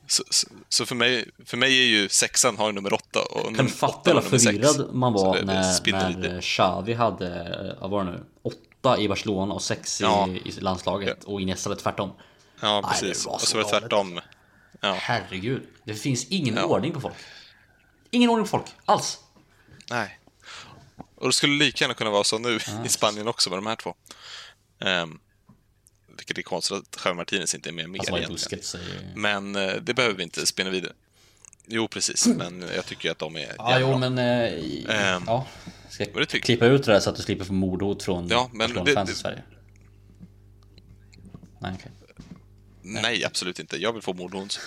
[0.07, 3.53] Så, så, så för, mig, för mig är ju sexan har nummer åtta och Kan
[3.53, 4.43] nummer fatta åtta hur nummer sex.
[4.43, 7.27] förvirrad man var det- när, när Xavi hade,
[7.75, 10.27] eh, vad var det nu, åtta i Barcelona och sex i, Ja.
[10.45, 12.11] i landslaget och Iniesta hade tvärtom.
[12.61, 13.25] Ja, precis.
[13.25, 14.19] var och så var det tvärtom.
[14.81, 16.63] Ja, Herregud, det finns ingen Ja.
[16.63, 17.15] ordning på folk.
[18.11, 19.19] Ingen ordning på folk, alls.
[19.89, 20.19] nej.
[21.15, 23.75] Och det skulle lika gärna kunna vara så nu i Spanien också med de här
[23.75, 23.95] två.
[24.79, 25.19] Um,
[26.17, 28.63] vilket är konstigt att Javi Martinez inte är med mer Alltså är egentligen.
[28.63, 29.11] säger...
[29.15, 30.93] Men eh, det behöver vi inte spinna vidare.
[31.67, 34.09] Jo, precis, men jag tycker att de är Ja, jävla jo bra.
[34.09, 34.19] men...
[34.19, 35.47] I- Ehm, ja.
[35.89, 38.49] Ska det jag klippa ut det där så att du slipper få mordhot från Ja,
[38.53, 39.43] men Barcelona-fans det- i Sverige?
[41.61, 41.91] Nej, okej.
[42.85, 43.77] Nej, absolut inte.
[43.77, 44.59] Jag vill få mordhot.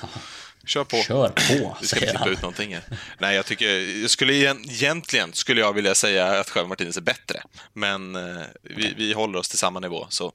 [0.67, 0.97] Kör på.
[0.97, 2.85] Kör på, Vi ska klippa ut någonting här.
[3.19, 3.69] Nej, jag tycker...
[4.01, 7.43] Jag skulle igen, egentligen skulle jag vilja säga att Javi Martinez är bättre.
[7.73, 10.33] Men eh, vi, vi håller oss till samma nivå, så,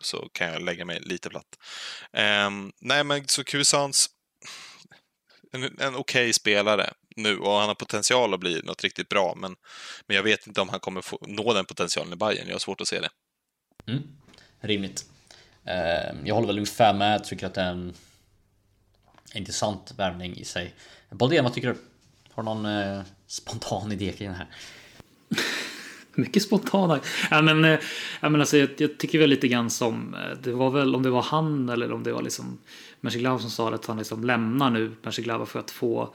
[0.00, 1.58] så kan jag lägga mig lite platt.
[2.12, 4.10] Ehm, nej, men så Cuisance...
[5.52, 9.56] En, en okej spelare nu och han har potential att bli något riktigt bra, men,
[10.06, 12.46] men jag vet inte om han kommer få, nå den potentialen i Bayern.
[12.46, 13.10] Jag har svårt att se det.
[13.86, 14.02] Mm.
[14.60, 15.04] Rimligt.
[15.64, 17.14] Ehm, jag håller väl ungefär med.
[17.14, 17.92] Jag tycker att det är en
[19.34, 20.74] intressant värvning i sig.
[21.10, 21.76] Baldén, vad tycker du?
[22.30, 24.46] Har du någon eh, spontan idé kring det här?
[26.14, 27.00] Mycket spontana.
[27.30, 27.78] Ja, men, eh,
[28.20, 31.02] ja, men alltså, jag, jag tycker väl lite grann som, eh, det var väl om
[31.02, 32.58] det var han eller om det var liksom
[33.00, 36.14] Mersiglava som sa att han liksom lämnar nu Mersiglava för att få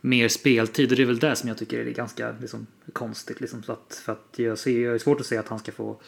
[0.00, 3.40] mer speltid och det är väl det som jag tycker är ganska liksom, konstigt.
[3.40, 5.72] Liksom, så att, för att jag ser, jag är svårt att se att han ska
[5.72, 6.00] få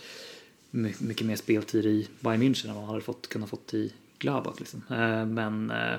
[0.99, 4.55] mycket mer speltid i Bayern München än vad han hade fått, kunnat fått i Gladbach.
[4.59, 4.83] Liksom.
[4.91, 5.97] Eh, Men eh,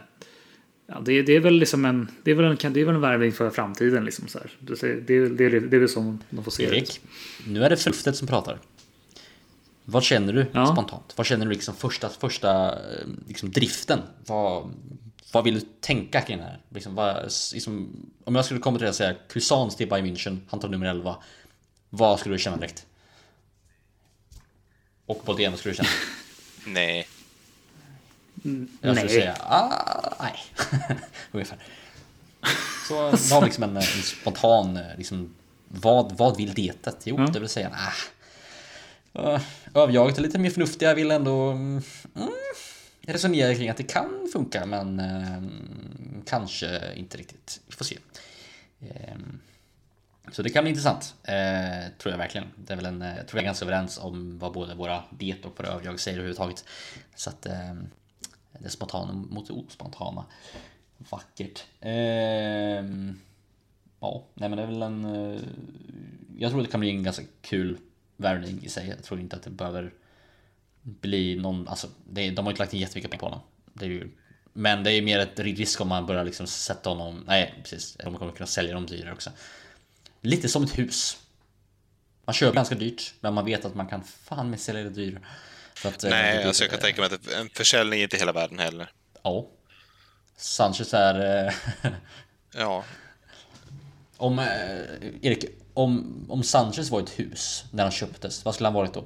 [0.88, 3.02] ja, det, det är väl liksom en, det är väl en, det är väl en
[3.02, 4.06] värvning för framtiden.
[4.06, 4.52] Liksom, så här.
[4.60, 4.76] Det,
[5.08, 6.76] det, är- det, det är väl som de får se det.
[6.78, 7.00] Erik,
[7.48, 8.60] nu är det förnuftet som pratar.
[9.86, 10.66] Vad känner du Ja.
[10.66, 11.14] spontant?
[11.16, 14.00] Vad känner du liksom första, första eh, liksom driften?
[14.26, 14.72] Vad,
[15.34, 16.60] vad vill du tänka kring det här?
[16.70, 17.90] Liksom, vad, liksom,
[18.24, 20.86] om jag skulle komma till dig och säga Cuisance till Bayern München, han tar nummer
[20.86, 21.16] 11.
[21.90, 22.86] Vad skulle du känna direkt?
[25.06, 25.90] Och Boldén, vad skulle du känna?
[26.68, 27.08] Nej.
[28.44, 29.10] Jag skulle Nej.
[29.10, 30.36] säga ah, nej.
[31.32, 31.58] Ungefär.
[32.88, 35.36] Så då har vi liksom en, en spontan liksom,
[35.68, 36.98] vad, vad vill detet?
[37.04, 37.26] Jo, Ja.
[37.34, 37.94] det vill säga ah,
[39.20, 39.42] Uh,
[39.74, 41.82] Överjaget är lite mer förnuftiga, vill ändå mm,
[43.02, 45.44] resonera kring att det kan funka, men eh,
[46.26, 47.62] kanske inte riktigt.
[47.68, 47.98] Vi får se.
[48.80, 49.16] Eh,
[50.32, 52.48] så det kan bli intressant, eh, tror jag verkligen.
[52.56, 55.04] Det är väl en, eh, jag tror jag är ganska överens om vad både våra
[55.10, 56.66] det och våra överjag säger överhuvudtaget.
[57.16, 57.74] Så att eh,
[58.60, 60.26] det spontana mot det ospontana.
[60.98, 61.64] Vackert.
[61.80, 61.92] Eh,
[64.00, 65.06] ja, nej men det är väl en...
[65.06, 65.42] eh,
[66.38, 67.78] Jag tror det kan bli en ganska kul
[68.18, 68.88] värvning i sig.
[68.88, 69.94] Jag tror inte att det behöver
[70.82, 71.68] bli någon...
[71.68, 73.40] Alltså, det, de har inte lagt in jättemycket pengar på honom.
[73.74, 74.12] Det är ju,
[74.54, 77.24] men det är mer ett risk om man börjar liksom sätta honom...
[77.28, 77.98] Nej, precis.
[78.04, 79.30] De kommer kunna sälja dem dyrare också.
[80.26, 81.18] Lite som ett hus.
[82.26, 85.22] Man köper ganska dyrt, men man vet att man kan fan med sälja det dyrare.
[85.86, 88.32] Att, eh, Nej, det- alltså jag kan tänka mig att en försäljning är inte hela
[88.32, 88.92] världen heller.
[89.24, 89.48] Ja.
[90.38, 91.46] Sanchez är...
[91.48, 91.54] eh,
[92.54, 92.84] Ja,
[94.18, 94.40] om...
[94.40, 94.46] eh,
[95.22, 99.06] Erik, om, om Sanchez var ett hus när han köptes, vad skulle han varit då?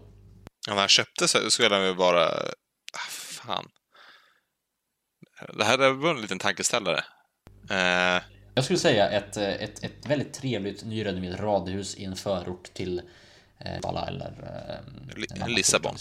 [0.67, 2.25] när han köpte så skulle han ju bara...
[2.93, 3.65] Ah, fan.
[5.57, 7.03] Det här var en liten tankeställare.
[7.69, 8.21] Eh,
[8.59, 13.01] Jag skulle säga ett, eh, ett, ett väldigt trevligt nyrenoverat radhus i en förort till
[13.59, 14.33] eh, Vala eller...
[15.41, 15.95] Eh, Lissabon.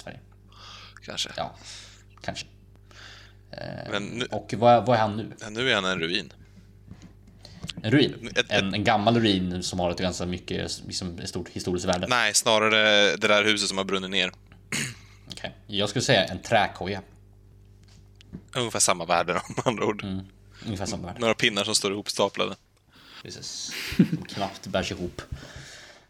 [1.06, 1.30] kanske.
[1.36, 1.54] Ja,
[2.22, 2.46] kanske.
[3.50, 5.32] Eh, nu, Och vad, vad är han nu?
[5.50, 6.32] nu är han en ruin.
[7.82, 8.30] En ruin?
[8.36, 12.06] Ett- En, en gammal ruin som har ett ganska mycket liksom, stort historiskt värde?
[12.08, 14.32] Nej, snarare det där huset som har brunnit ner.
[15.32, 15.54] Okej.
[15.66, 17.02] Jag skulle säga en träkoja.
[18.56, 20.02] Ungefär samma värde om andra ord.
[20.04, 20.26] Mm.
[20.66, 21.20] Ungefär som värld.
[21.20, 22.56] Några pinnar som står ihopstaplade.
[23.22, 23.72] Precis.
[23.96, 25.22] Som knappt bärs ihop.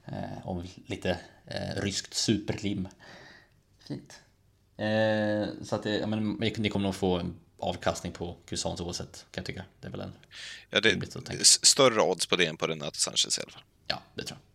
[0.05, 2.89] Eh, och lite eh, ryskt superlim.
[3.79, 4.21] Fint.
[4.77, 9.27] Eh, så att det, ja, men, ni kommer nog få en avkastning på Cuisance oavsett,
[9.31, 9.65] kan jag tycka.
[9.81, 10.13] Det är väl en...
[10.71, 13.63] Ja, det är större odds på det än på Renato Sanchez i alla fall.
[13.87, 14.49] Ja, det tror jag.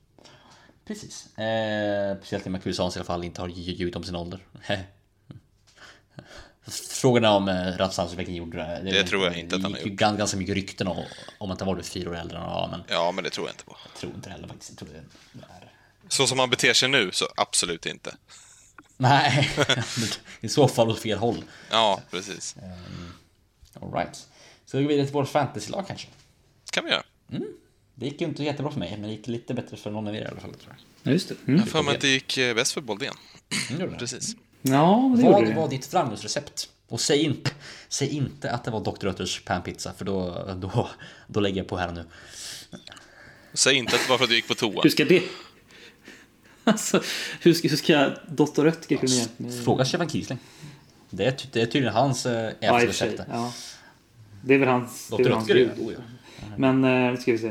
[0.85, 1.37] Precis.
[1.37, 4.39] Eh, speciellt med att Cuisance i alla fall inte har ljugit om sin ålder.
[6.71, 8.91] Frågan är om eh, Sanchez verkligen gjorde det.
[8.91, 9.99] Det tror jag inte att han gick ju gjort.
[10.01, 11.03] gan- ganska mycket rykten om,
[11.37, 12.37] om att han var fyra år äldre.
[12.37, 13.77] Ja, men Ja, men det tror jag inte på.
[13.93, 14.69] jag tror inte heller faktiskt.
[14.71, 15.71] Jag tror det är...
[16.09, 18.15] Så som han beter sig nu, så absolut inte.
[18.97, 19.49] Nej,
[20.41, 21.43] i så fall åt fel håll.
[21.71, 22.55] Ja, precis.
[23.81, 24.27] All right.
[24.65, 26.07] Så vi gå vidare till vårt fantasylag kanske.
[26.71, 27.03] kan vi göra.
[27.95, 30.15] Det gick ju inte jättebra för mig, men det gick lite bättre för någon av
[30.15, 30.53] er i alla fall.
[30.53, 30.77] Tror jag.
[31.03, 31.35] Ja, just det.
[31.39, 31.59] Jag Mm.
[31.59, 33.13] har för mig att det gick eh, bäst för Boldén.
[33.69, 34.21] Mm, gjorde det.
[34.65, 36.69] Ja, det Vad var ditt framgångsrecept?
[36.87, 37.51] Och säg inte,
[37.89, 39.07] säg inte att det var Dr.
[39.07, 40.89] Oetters panpizza, för då, då,
[41.27, 42.05] då lägger jag på här nu.
[43.53, 44.81] Säg inte att det var för att du gick på toa.
[44.83, 45.23] Hur ska det...
[46.63, 47.01] Alltså,
[47.41, 48.61] hur ska, hur ska Dr.
[48.63, 49.63] Röttger kunna hjälpa mig?
[49.63, 50.39] Fråga Stefan Kiesling.
[51.09, 53.09] Det är, det är tydligen hans äh, Ja, i och för sig.
[53.09, 53.29] recept.
[53.31, 53.53] Ja.
[54.41, 55.23] Det är väl hans, det är Dr.
[55.23, 55.95] väl hans Oetker, gud.
[55.97, 56.45] ja.
[56.57, 57.47] Men, eh, ska vi se.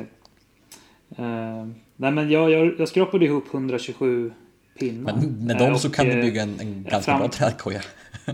[1.17, 4.33] Eh, nej, men jag, jag, jag skrapade ihop 127
[4.79, 5.17] pinnar.
[5.17, 7.29] Men med Eh, dem så och, kan du eh, bygga en, en ganska fram- bra
[7.29, 7.83] trädkoja.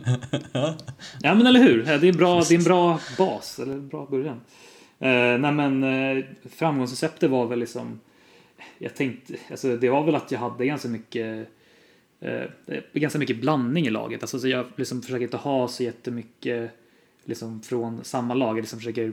[1.23, 3.89] Ja men eller hur, Eh, det är, bra, det är en bra bas, eller en
[3.89, 4.41] bra början.
[4.99, 8.01] Eh, nej men eh, framgångsreceptet var väl liksom
[8.79, 11.49] Jag tänkte, alltså det var väl att jag hade ganska mycket
[12.21, 12.43] eh,
[12.93, 14.23] Ganska mycket blandning i laget.
[14.23, 16.71] Alltså så jag liksom försöker inte ha så jättemycket
[17.25, 18.49] liksom från samma lag.
[18.57, 19.13] Jag liksom försöker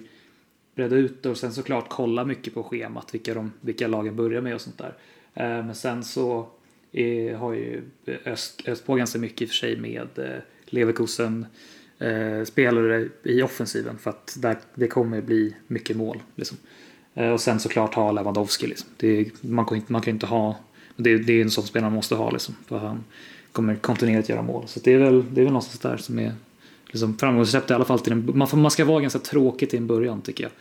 [0.75, 4.41] breda ut det och sen såklart kolla mycket på schemat vilka, de, vilka lagen börjar
[4.41, 4.93] med och sånt där.
[5.33, 6.47] Eh, men sen så
[6.95, 7.81] är, har ju
[8.25, 10.25] öst, öst på ganska mycket i och för sig med eh,
[10.65, 11.45] Leverkusen
[11.99, 16.19] eh, spelare i offensiven för att där, det kommer bli mycket mål.
[16.35, 16.57] Liksom.
[17.13, 18.67] Eh, och sen såklart ha Lewandowski.
[18.67, 18.89] Liksom.
[18.97, 20.59] Det, är- man, kan inte, man kan inte ha,
[20.95, 23.03] det, det är en sån spelare man måste ha liksom, för han
[23.51, 24.63] kommer kontinuerligt göra mål.
[24.67, 26.31] Så det är väl, det är väl någonstans där som är
[26.87, 29.79] liksom, framgångsreceptet i alla fall till en, man, får- man ska vara ganska tråkig till
[29.79, 30.51] en början tycker jag.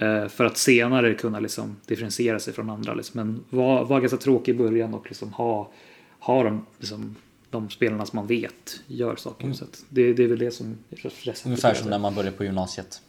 [0.00, 2.94] Eh, för att senare kunna liksom differentiera sig från andra.
[2.94, 3.12] Liksom.
[3.20, 5.72] Men vara var ganska tråkig i början och liksom ha,
[6.20, 7.16] ha de, liksom,
[7.50, 9.52] de spelarna som man vet gör saker.
[9.52, 11.46] Så att det, det är väl det som är receptet.
[11.46, 13.00] Ungefär som när man börjar på gymnasiet.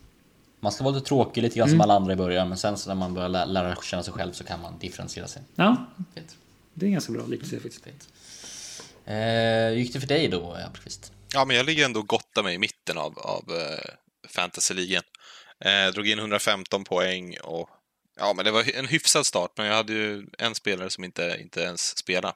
[0.60, 1.78] Man ska vara lite tråkig, lite grann Mm.
[1.78, 4.14] som alla andra i början, men sen så när man börjar lä- lära känna sig
[4.14, 5.42] själv så kan man differentiera sig.
[5.56, 6.36] Ja, Fint.
[6.74, 7.84] det är ganska bra liknelse faktiskt.
[7.84, 8.08] Fint.
[9.06, 9.14] Eh,
[9.70, 11.12] hur gick det för dig då, Appelqvist?
[11.34, 13.90] Ja, men jag ligger ändå och gottar mig i mitten av, av eh,
[14.30, 15.04] fantasyligan.
[15.66, 17.70] Eh, drog in 115 poäng och
[18.18, 21.38] ja, men det var en hyfsad start, men jag hade ju en spelare som inte,
[21.42, 22.34] inte ens spelade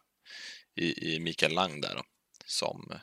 [0.76, 2.02] i, i Mikael Lang där då,
[2.46, 2.98] som eh,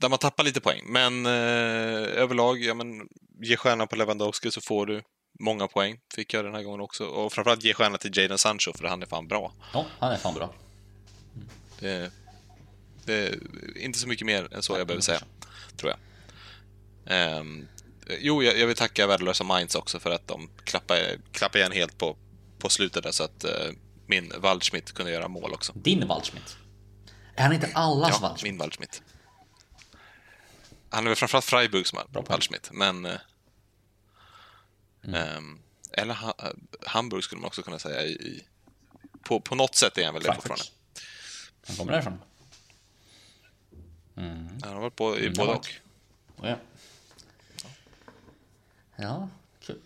[0.00, 0.82] där man tappar lite poäng.
[0.86, 3.08] Men eh, överlag, ja men
[3.42, 5.02] ge stjärna på Lewandowski så får du
[5.40, 5.98] många poäng.
[6.14, 7.04] Fick jag den här gången också.
[7.04, 9.52] Och framförallt ge stjärna till Jadon Sancho för han är fan bra.
[9.72, 10.54] Ja, han är fan bra.
[11.80, 12.12] Det,
[13.04, 13.38] det är
[13.78, 15.20] inte så mycket mer än så jag behöver säga,
[15.76, 15.98] tror jag.
[17.06, 17.68] Ehm,
[18.20, 21.98] jo, jag, jag vill tacka Värdelösa Minds också för att de klappade, klappade igen helt
[21.98, 22.16] på,
[22.58, 23.70] på slutet där så att eh,
[24.06, 25.72] min Waldschmidt kunde göra mål också.
[25.76, 26.56] Din Waldschmidt.
[27.36, 28.52] Är han inte allas Ja, Waldschmidt?
[28.52, 29.02] min Waldschmidt.
[30.90, 32.30] Han är väl framförallt Freiburg som har Bra poäng.
[32.32, 33.06] Waldschmidt, men...
[33.06, 33.12] eh,
[35.04, 35.36] Mm.
[35.36, 35.58] ehm,
[35.92, 36.34] eller ha,
[36.86, 38.10] Hamburg skulle man också kunna säga i...
[38.10, 38.44] i
[39.22, 40.64] på, på något sätt är han väl det fortfarande.
[41.66, 42.18] Han kommer därifrån.
[44.62, 45.66] Han har varit på i Mm, både och.
[46.36, 46.56] Oh, ja.
[48.98, 49.28] Ja,
[49.60, 49.76] kul.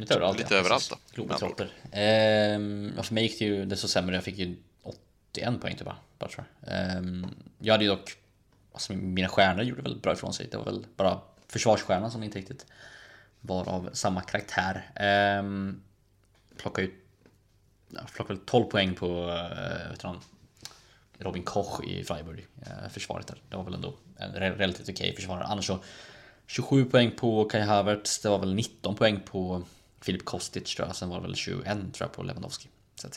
[0.00, 0.38] Lite överallt.
[0.38, 0.96] lite ja, överallt då.
[1.14, 1.70] Globetrotter.
[1.92, 4.14] Ehm, för mig gick det ju desto sämre.
[4.14, 5.88] Jag fick ju 81 poäng typ.
[6.18, 6.74] Bara, tror jag.
[6.74, 7.26] Ehm,
[7.58, 8.16] jag hade ju dock...
[8.72, 10.48] Alltså, mina stjärnor gjorde väl bra ifrån sig.
[10.50, 12.66] Det var väl bara försvarsstjärnan som inte riktigt
[13.40, 14.90] var av samma karaktär.
[14.94, 15.82] Ehm,
[16.56, 16.94] plockade ut...
[17.88, 19.06] Jag plockade väl 12 poäng på...
[19.06, 20.20] Uh, vet du, han,
[21.18, 22.46] Robin Koch i Freiburg.
[22.66, 23.42] eh, försvaret där.
[23.50, 25.44] Det var väl ändå en re- relativt okej försvarare.
[25.44, 25.78] Annars så
[26.46, 28.18] 27 poäng på Kai Havertz.
[28.18, 29.62] Det var väl 19 poäng på
[30.00, 30.96] Filip Kostic tror jag.
[30.96, 32.68] Sen var det väl 21 tror jag på Lewandowski.
[32.94, 33.08] Så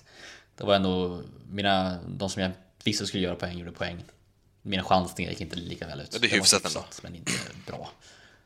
[0.55, 2.51] det var ändå mina, de som jag
[2.83, 4.03] visste skulle göra poäng gjorde poäng.
[4.61, 6.11] Mina chansningar gick inte lika väl ut.
[6.11, 6.85] Det är var hyfsat ändå.
[7.03, 7.31] Men inte
[7.67, 7.89] bra.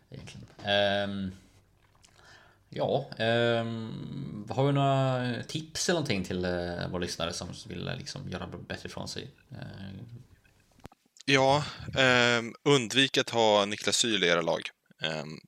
[0.09, 0.47] Egentligen.
[0.63, 1.31] Ehm,
[2.69, 8.29] ja, um, har vi några tips eller någonting till uh, våra lyssnare som vill liksom,
[8.29, 9.27] göra bättre ifrån sig?
[9.51, 9.57] Eh,
[11.25, 11.63] Ja,
[11.97, 14.69] ehm, undvik att ha Niklas Syle i era lag.
[15.01, 15.39] Ehm,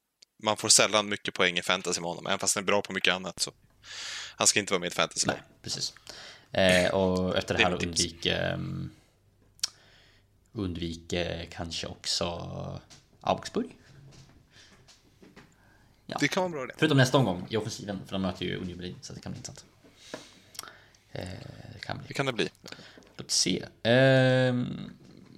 [0.43, 2.93] man får sällan mycket poäng i fantasy med honom, även fast han är bra på
[2.93, 3.39] mycket annat.
[3.39, 3.51] Så.
[4.35, 5.35] Han ska inte vara med i ett fantasylag.
[5.35, 5.93] Nej, precis.
[6.51, 8.91] Eh, och efter det här Det undvik, ehm,
[10.51, 12.81] undvik eh, kanske också
[13.21, 13.77] Augsburg.
[16.05, 16.17] Ja.
[16.19, 16.73] Det kan vara bra det.
[16.77, 19.39] Förutom nästa omgång i offensiven, för de möter ju Union Berlin, så det kan bli
[19.39, 19.65] intressant.
[21.11, 21.27] Eh,
[21.73, 22.07] det kan bli.
[22.07, 22.49] Det kan det bli.
[23.17, 23.65] Låt se.
[23.83, 24.89] Ehm,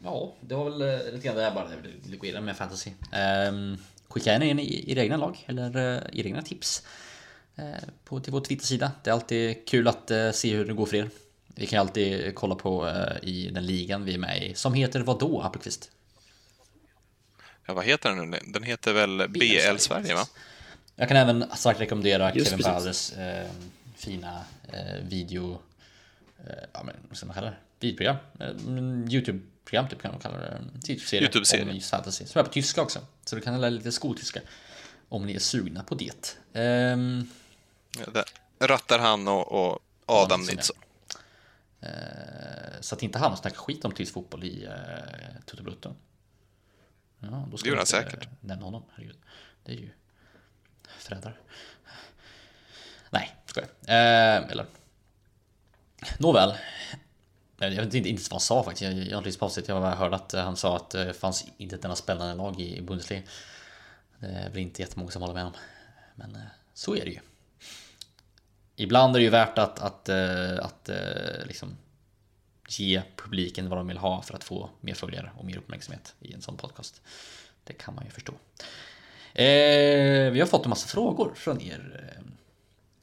[0.08, 1.68] ja, det var väl eh, lite grann det jag bara
[2.04, 2.92] ville gå igenom med fantasy.
[3.12, 6.84] Ehm, skicka gärna in i, i egna lag eller eh, i egna tips
[7.56, 7.66] eh,
[8.04, 8.92] på, till vår Twitter-sida.
[9.04, 11.10] Det är alltid kul att se hur det går för er.
[11.56, 12.90] Vi kan ju alltid kolla på
[13.22, 15.92] i den ligan vi är med i, som heter vad då, Appelqvist?
[17.66, 18.40] Ja, vad heter den nu?
[18.48, 20.28] Den heter väl BL Sverige, va?
[20.96, 22.64] Jag kan även starkt rekommendera Just Kevin.
[22.64, 23.48] Bowers eh,
[23.96, 24.42] fina
[24.74, 25.60] eh, video...
[26.48, 27.58] Eh, ja, men vad ska man kalla det?
[27.80, 28.16] Videoprogram?
[28.40, 29.08] Eh, men
[29.74, 30.62] Youtube-program typ kan man kalla det.
[30.74, 31.22] Youtube-serie.
[31.28, 31.72] YouTube-serie.
[31.74, 32.26] Om fantasy.
[32.26, 33.00] Som är på tyska också.
[33.26, 34.42] Så du kan lära lite skoltyska.
[35.10, 36.38] Om ni är sugna på det.
[36.54, 37.30] Ehm,
[38.00, 40.76] Ja, där rattar han och, och Adam Nilsson,
[41.82, 41.90] eh,
[42.82, 44.72] så att inte han snackar skit om tysk fotboll i eh,
[45.46, 45.96] Toto Brutto.
[47.20, 48.24] Ja, då ska Det gjorde vi han säkert.
[48.26, 49.18] eh, Nämna honom, herregud.
[49.64, 49.90] Det är ju
[51.00, 51.34] förrädare.
[53.10, 53.70] Nej, skojar.
[53.88, 54.66] Eh, eller...
[56.20, 56.54] Nåväl.
[57.60, 58.82] Jag vet inte, inte vad han sa faktiskt.
[58.82, 59.70] Jag, jag har inte lyssnat på avsnittet.
[59.70, 62.36] Jag bara hörde att eh, han sa att eh, det fanns inte ett enda spännande
[62.36, 63.22] lag i Bundesliga.
[64.20, 65.54] Det är väl inte jättemånga som håller med om.
[66.16, 66.42] Men eh,
[66.74, 67.20] så är det ju.
[68.76, 70.10] Ibland är det ju värt att, att,
[70.60, 70.90] att
[71.46, 71.78] liksom
[72.68, 76.34] ge publiken vad de vill ha för att få mer följare och mer uppmärksamhet i
[76.34, 77.02] en sån podcast.
[77.64, 78.34] Det kan man ju förstå.
[79.34, 82.14] Eh, vi har fått en massa frågor från er.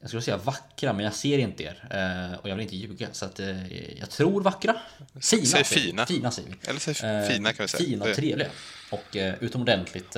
[0.04, 1.86] Jag skulle säga vackra, men jag ser inte er.
[1.90, 4.76] Eh, och jag vill inte ljuga, så att eh, jag tror vackra.
[5.20, 6.06] Fina, Säg fina.
[6.06, 6.68] Fina säger vi.
[6.68, 7.84] Eller säg Eh, fina kan vi säga.
[7.84, 8.50] Fina Det- trevliga.
[8.90, 10.16] Och eh, utomordentligt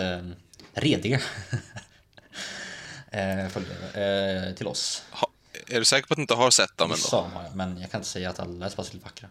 [0.75, 1.21] rediga.
[3.51, 5.03] följare till oss.
[5.11, 5.29] Ha,
[5.67, 6.95] är du säker på att du inte har sett dem ändå?
[6.97, 9.29] Vissa har jag, men jag kan inte säga att alla är speciellt vackra.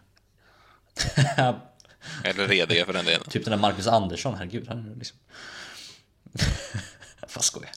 [2.24, 3.26] Eller rediga för den delen.
[3.30, 4.68] Typ den där Marcus Andersson, herregud.
[4.68, 5.18] Han liksom...
[7.34, 7.70] Vad skojar.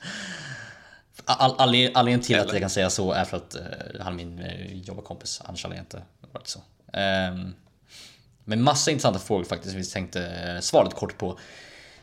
[1.25, 3.62] All, all, anledningen till att jag kan säga så är för att eh,
[3.99, 5.41] han min uh, jobbarkompis.
[5.45, 6.01] Annars hade jag inte
[6.34, 6.60] varit så.
[6.93, 7.55] Um,
[8.43, 9.75] men massa intressanta frågor faktiskt.
[9.75, 11.39] Vi tänkte uh, svara lite kort på.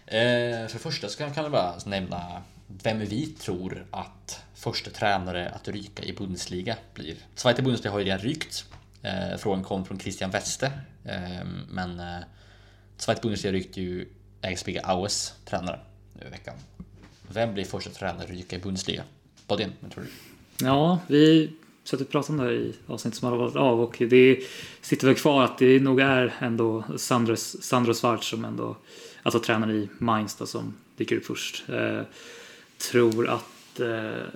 [0.07, 4.91] Eh, för det första så kan, kan vi bara nämna vem vi tror att första
[4.91, 7.17] tränare att ryka i Bundesliga blir.
[7.35, 8.65] Zweite Bundesliga har ju redan rykt.
[9.03, 10.73] Eh, frågan kom från Christian Weste.
[11.05, 12.25] Eh, men eh,
[12.97, 14.09] Zweite Bundesliga rykte ju
[14.43, 15.81] Egsbygge Aues tränare
[16.13, 16.55] nu i veckan.
[17.33, 19.03] Vem blir första tränare att ryka i Bundesliga?
[19.47, 20.11] Vad det tror du?
[20.65, 21.51] Ja, vi
[21.85, 24.41] satt och pratade om det här i avsnittet som har varit av och det
[24.81, 28.77] sitter väl kvar att det nog är ändå Sandro, Sandro Schwarz som ändå,
[29.23, 31.65] alltså tränare i Mainz då, som dyker upp först.
[31.69, 32.01] Eh,
[32.91, 34.27] tror att eh,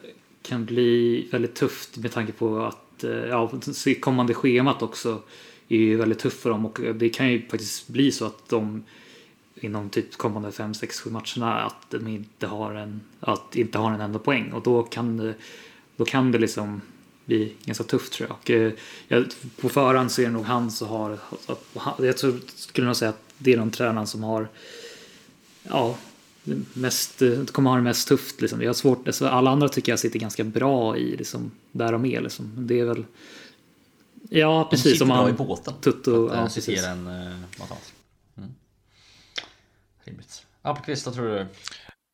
[0.43, 3.53] kan bli väldigt tufft med tanke på att eh, ja,
[4.01, 5.23] kommande schemat också
[5.69, 8.85] är ju väldigt tufft för dem och det kan ju faktiskt bli så att de
[9.65, 13.93] inom typ kommande 5, 6, 7 matcherna att de inte har en, att inte har
[13.93, 15.35] en enda poäng och då kan det,
[15.97, 16.81] då kan det liksom
[17.25, 18.37] bli ganska tufft tror jag.
[18.37, 18.73] Och, eh,
[19.09, 19.25] jag
[19.61, 21.19] på förhand så är det nog han som har,
[21.99, 24.49] jag tror, skulle nog säga att det är de tränaren som har
[25.63, 25.97] ja,
[26.75, 28.41] mest, kommer ha det mest tufft.
[28.41, 28.61] Liksom.
[28.63, 32.05] Jag har svårt, alltså, alla andra tycker jag sitter ganska bra i liksom, där de
[32.05, 32.21] är.
[32.21, 32.53] Liksom.
[32.57, 33.05] Det är väl
[34.31, 34.85] Ja, De precis.
[34.85, 35.75] sitter Som bra han, i båten.
[35.81, 36.85] Tutto, Att, eh, ja, precis.
[36.85, 37.33] en uh.
[40.63, 41.47] Appelqvist, vad tror du?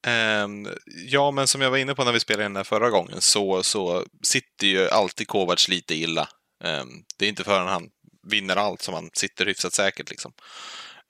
[0.07, 3.21] Ehm, ja, men som jag var inne på när vi spelade den här förra gången
[3.21, 6.29] så, så sitter ju alltid Kovacs lite illa.
[6.65, 7.89] Ehm, det är inte förrän han
[8.29, 10.11] vinner allt som han sitter hyfsat säkert.
[10.11, 10.33] Liksom.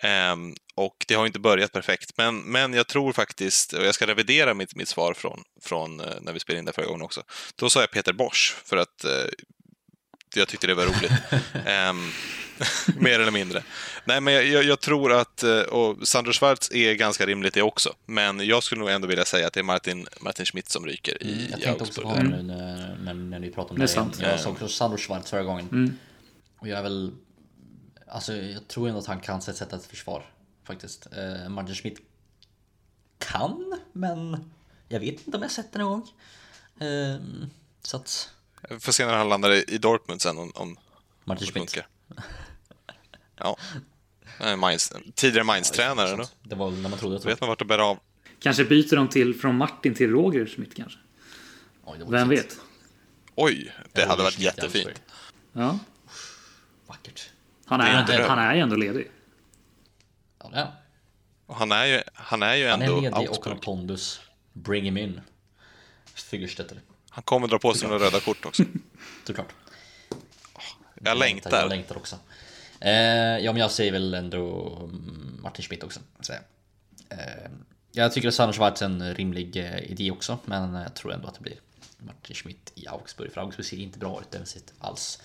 [0.02, 2.10] Ehm, och det har inte börjat perfekt.
[2.16, 6.06] Men, men jag tror faktiskt, och jag ska revidera mitt, mitt svar från, från eh,
[6.20, 7.22] när vi spelade in det förra gången också.
[7.56, 9.26] Då sa jag Peter Bosch för att eh,
[10.34, 11.12] jag tyckte det var roligt.
[12.98, 13.62] Mer eller mindre.
[14.04, 17.94] Nej, men jag, jag, tror att, eh, och Sandro Schwarz är ganska rimligt det också,
[18.06, 21.22] men jag skulle nog ändå vilja säga att det är Martin, Martin Schmidt som ryker
[21.22, 23.84] i, Mm, jag tänkte också på honom nu när, när, när ni pratade om Det
[23.84, 23.88] det.
[23.88, 24.18] sant.
[24.20, 25.68] Jag såg också Sandro Schwarz förra gången.
[25.72, 25.98] Mm.
[26.58, 27.12] Och jag är väl...
[28.08, 30.30] Alltså jag tror ändå att han kan sätta ett försvar.
[30.66, 31.06] Faktiskt.
[31.06, 31.98] Eh, Martin Schmidt
[33.18, 34.50] kan, men
[34.88, 36.08] jag vet inte om jag sett det någon gång.
[36.88, 37.16] Eh,
[37.82, 38.30] så att...
[38.80, 40.78] Får se när han landar i Dortmund sen om, om
[41.24, 41.78] Martin Schmidt.
[43.36, 43.56] Ja.
[44.56, 46.24] Mainz, tidigare Mainz-tränare då.
[46.42, 47.98] Det var väl när man trodde att vet man vart det bär av.
[48.40, 50.98] Kanske byter de till från Martin till Roger Schmidt kanske.
[51.84, 52.40] Oj, det var Vem fint.
[52.40, 52.56] vet?
[53.34, 55.02] Oj, det Roger hade varit Schmidt jättefint.
[55.52, 55.78] Ja.
[56.86, 57.30] Vackert.
[57.66, 59.10] Han är är, han är ju ändå ledig.
[60.42, 60.72] Ja, det är han.
[61.46, 64.20] Och han är ju, han är ju Han är ändå ledig och har pondus.
[64.52, 65.20] Bring him in.
[66.14, 66.80] Figurstetter.
[67.10, 68.62] Han kommer dra på sig några röda kort också.
[69.26, 69.48] Såklart.
[70.94, 71.68] Jag Jag längtar.
[71.68, 72.18] längtar också.
[72.80, 76.00] Eh, ja, men jag säger väl ändå mm, Martin Schmidt också.
[76.20, 77.50] Så, eh,
[77.92, 81.28] Jag tycker att Sanders annars varit en rimlig eh, idé också, men jag tror ändå
[81.28, 81.60] att det blir
[81.98, 83.32] Martin Schmidt i Augsburg.
[83.32, 85.22] För Augsburg ser inte bra ut defensivt alls.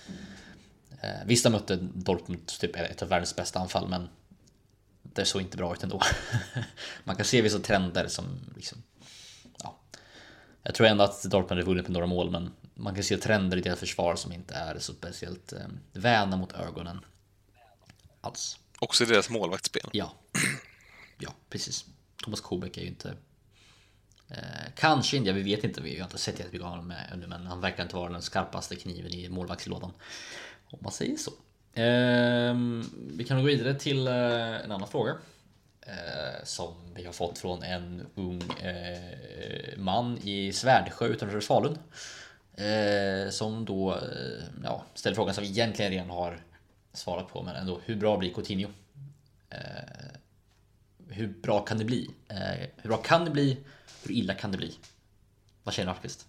[1.00, 4.08] Eh, visst, de mötte Dortmund, typ ett av världens bästa anfall, men
[5.02, 6.00] det såg inte bra ut ändå.
[7.04, 8.24] Man kan se vissa trender som
[8.56, 8.82] liksom,
[9.62, 9.78] ja.
[10.62, 13.56] Jag tror ändå att Dortmund hade vunnit med några mål, men man kan se trender
[13.56, 15.58] i deras försvar som inte är så speciellt eh,
[15.92, 17.00] väna mot ögonen.
[18.22, 18.58] Alls.
[18.78, 19.90] Också deras målvaktsspel.
[19.92, 20.12] Ja.
[21.18, 21.84] Ja, precis.
[22.24, 23.14] Thomas Kobeck är ju inte...
[24.28, 27.46] Eh, kanske inte, vi vet inte, vi har inte sett jättemycket av honom ännu, men
[27.46, 29.92] han verkar inte vara den skarpaste kniven i målvaktslådan.
[30.70, 31.30] Om man säger så.
[31.80, 32.54] Eh,
[33.16, 35.16] vi kan gå vidare till eh, en annan fråga.
[35.80, 41.78] Eh, som vi har fått från en ung eh, man i Svärdsjö utanför Falun.
[42.54, 46.40] Eh, som då eh, ja, ställer frågan som vi egentligen redan har
[46.92, 47.80] svarat på, men ändå.
[47.84, 48.68] Hur bra blir Coutinho?
[49.50, 49.58] Eh,
[51.08, 52.10] hur bra kan det bli?
[52.28, 53.58] Eh, hur bra kan det bli?
[54.02, 54.78] Hur illa kan det bli?
[55.62, 56.26] Vad känner Almqvist?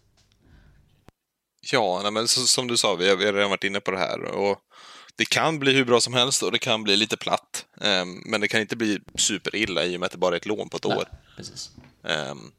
[1.72, 3.92] Ja, nej, men så, som du sa, vi har, vi har redan varit inne på
[3.92, 4.24] det här.
[4.24, 4.60] Och
[5.16, 7.66] det kan bli hur bra som helst och det kan bli lite platt.
[7.82, 10.46] Ehm, men det kan inte bli superilla i och med att det bara är ett
[10.46, 11.08] lån på ett år.
[11.38, 11.72] Precis.
[12.04, 12.52] Ehm,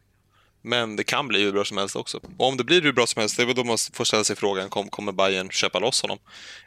[0.64, 2.20] men det kan bli hur bra som helst också.
[2.36, 4.24] Och om det blir hur bra som helst, det är väl då man får ställa
[4.24, 6.18] sig frågan, kom, kommer Bayern köpa loss honom?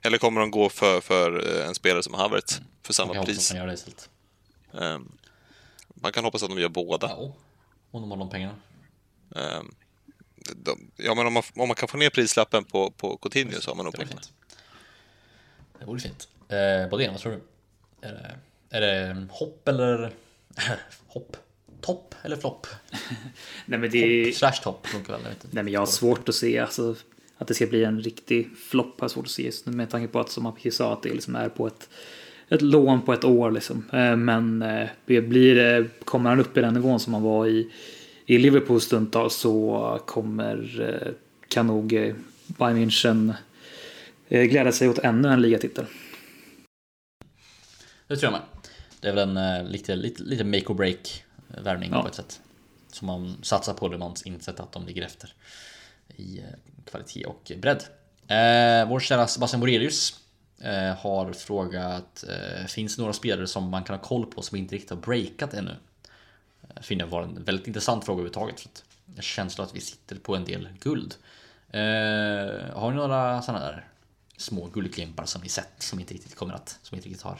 [0.02, 3.20] Eller kommer de gå för, för eh, en spelare som Havertz för Man samma kan
[3.20, 3.52] hoppas pris?
[3.52, 5.12] att man
[6.02, 7.08] man kan hoppas att de gör båda.
[7.08, 7.34] Ja,
[7.92, 8.56] om de har de pengarna.
[9.36, 9.76] Ehm,
[10.56, 13.72] de, ja, men om man, om man kan få ner prislappen på, på Coutinho så
[13.72, 14.22] har man nog pengarna.
[14.22, 14.34] fint.
[15.80, 16.28] Det vore fint.
[16.50, 17.42] Eh, Bodén, vad tror du?
[18.08, 18.38] Är det,
[18.70, 20.14] är det hopp eller...
[21.08, 21.38] hopp?
[21.82, 22.68] Topp eller flopp?
[23.66, 25.22] Nej men det Hopp slash topp funkar väl?
[25.52, 26.96] Nej men jag har svårt att se alltså,
[27.38, 29.02] att det ska bli en riktig flopp.
[29.02, 31.14] Har svårt att se just nu med tanke på att som Apki sa att det
[31.14, 31.90] liksom är på ett,
[32.50, 33.84] ett lån på ett år liksom.
[33.94, 37.48] Eh, Men eh, det blir det, kommer han upp i den nivån som han var
[37.48, 37.72] i,
[38.26, 41.14] i Liverpool stundtals så kommer eh,
[41.48, 42.16] kan nog eh,
[42.48, 43.34] Bayern München
[44.30, 45.86] eh, glädja sig åt ännu en ligatitel.
[48.08, 48.42] Det tror jag med.
[49.00, 52.02] Det är väl en eh, lite, lite, lite make or break värvning Ja.
[52.02, 52.42] på ett sätt.
[52.92, 55.34] Som man satsar på det man insett att de ligger efter
[56.16, 56.46] i eh,
[56.86, 57.84] kvalitet och bredd.
[58.28, 60.20] Eh, vår kära Sebastian Borelius
[60.62, 64.58] eh, har frågat eh, Finns det några spelare som man kan ha koll på som
[64.58, 65.76] inte riktigt har breakat ännu?
[66.76, 68.60] Eh, finner jag var en väldigt intressant fråga överhuvudtaget.
[68.60, 71.16] För att jag har känslan att vi sitter på en del guld.
[71.70, 71.82] Eh,
[72.76, 73.88] har ni några sådana där
[74.38, 77.40] små guldklimpar som ni sett som inte riktigt kommer att, som inte riktigt har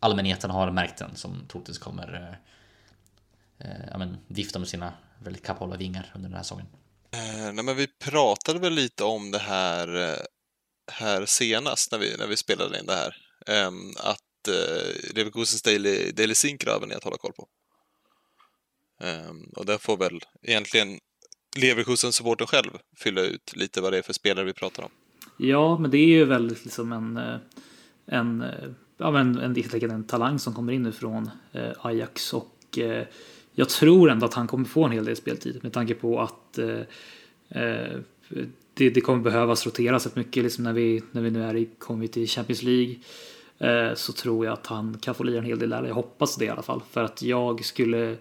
[0.00, 2.38] allmänheten har märkt den som troligtvis kommer
[3.90, 6.66] ja, men, vifta med sina väldigt kapabla vingar under den här säsongen.
[7.10, 10.18] Eh, nej, men vi pratade väl lite om det här, eh,
[10.92, 13.16] här senast när vi, när vi spelade in det här.
[13.46, 17.48] Ehm, att eh, Leverkusens Daily, Daily Sync-röven är att hålla koll på.
[19.00, 20.98] Ehm, och där får väl egentligen
[21.56, 24.90] Leverkusens supporter själv fylla ut lite vad det är för spelare vi pratar om.
[25.36, 27.38] Ja, men det är ju väldigt liksom en, eh,
[28.06, 31.70] en, eh, ja, men en, helt enkelt en talang som kommer in nu från eh,
[31.78, 33.06] Ajax och eh,
[33.54, 36.58] jag tror ändå att han kommer få en hel del speltid med tanke på att
[36.58, 36.80] eh,
[37.48, 37.98] eh,
[38.74, 41.68] det, det kommer behövas roteras rätt mycket liksom när, vi, när vi nu är i,
[41.78, 42.94] kommer till Champions League
[43.58, 45.84] eh, så tror jag att han kan få lira en hel del där.
[45.84, 48.16] Jag hoppas det i alla fall för att jag skulle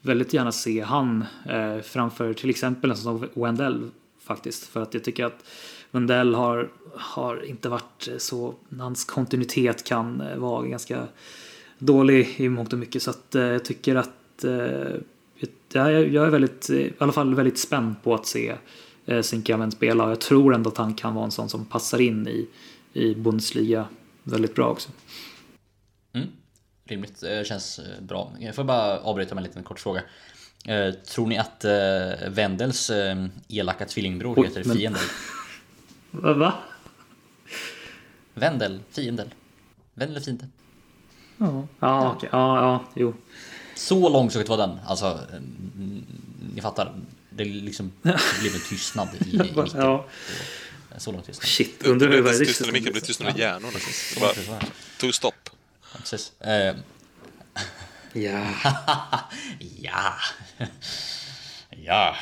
[0.00, 4.66] väldigt gärna se han eh, framför till exempel en sån som Wendell faktiskt.
[4.66, 5.44] För att jag tycker att
[5.90, 11.06] Wendell har, har inte varit eh, så, hans kontinuitet kan eh, vara ganska
[11.78, 13.02] dålig i mångt och mycket.
[13.02, 14.10] Så att eh, jag tycker att
[14.44, 14.94] eh,
[15.72, 18.56] jag, jag är väldigt, i alla fall väldigt spänd på att se
[19.06, 22.00] eh, Sinkamen spela och jag tror ändå att han kan vara en sån som passar
[22.00, 22.48] in i,
[22.92, 23.88] i Bundesliga
[24.22, 24.90] väldigt bra också.
[26.12, 26.28] Mm.
[26.84, 28.32] Rimligt, eh, känns bra.
[28.38, 30.02] Jag får bara avbryta med en liten kort fråga.
[30.66, 35.02] Eh, tror ni att eh, Wendels eh, elaka tvillingbror Oj, heter men- Fiendel?
[36.10, 36.54] Va?
[38.34, 39.34] Wendel, Fiendel.
[39.94, 40.48] Wendel eller Fiendel?
[41.36, 42.28] Ja, ja, okej.
[42.32, 43.14] ja, ja, jo.
[43.80, 44.78] Så långsökt var den.
[44.86, 45.40] Alltså, eh,
[46.54, 46.94] ni fattar.
[47.30, 49.68] Det, liksom, det blev en tystnad i, i micken.
[49.74, 50.06] Ja,
[50.98, 51.48] Så lång tystnad.
[51.48, 51.82] shit.
[51.86, 53.78] Undrar hur det inte tystnad i micken, det blev tystnad i hjärnorna.
[55.00, 55.50] Tog stopp.
[55.92, 56.40] Ja, precis.
[56.40, 56.76] Eh,
[58.12, 58.46] Ja.
[59.80, 60.14] ja.
[61.70, 62.16] ja.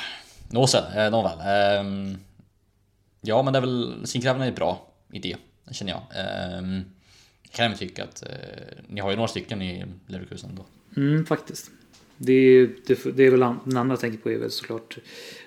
[0.49, 1.39] Nåsen, eh, nåväl.
[1.41, 2.19] Ehm,
[3.21, 5.37] ja, men det är väl, Zinkgräven är en bra idé,
[5.71, 6.03] känner jag.
[6.15, 6.85] Ehm,
[7.51, 8.29] kan även tycka att eh,
[8.89, 10.65] ni har ju några stycken i Leverkusen då.
[10.99, 11.71] Mm, faktiskt.
[12.17, 14.99] Det är, det, det är väl den andra jag tänker på är väl såklart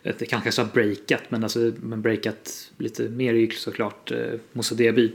[0.04, 4.18] att det kanske har breakat men alltså men breakat lite mer är ju såklart eh,
[4.54, 5.12] Moussa Diaby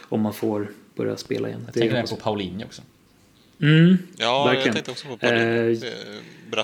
[0.00, 1.60] om man får börja spela igen.
[1.60, 2.82] Jag Det tänker även hoppas på Paulinho också.
[3.60, 4.66] Mm, Ja, verkligen.
[4.66, 5.28] jag tänkte också på det.
[5.30, 5.78] Eh,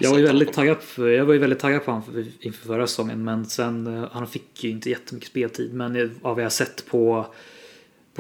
[0.01, 2.87] Jag var ju väldigt taggad, för, jag var ju väldigt taggad på honom inför förra
[2.87, 3.25] säsongen.
[3.25, 5.75] Men sen, eh, han fick ju inte jättemycket speltid.
[5.75, 7.27] Men eh, av vad jag har sett på,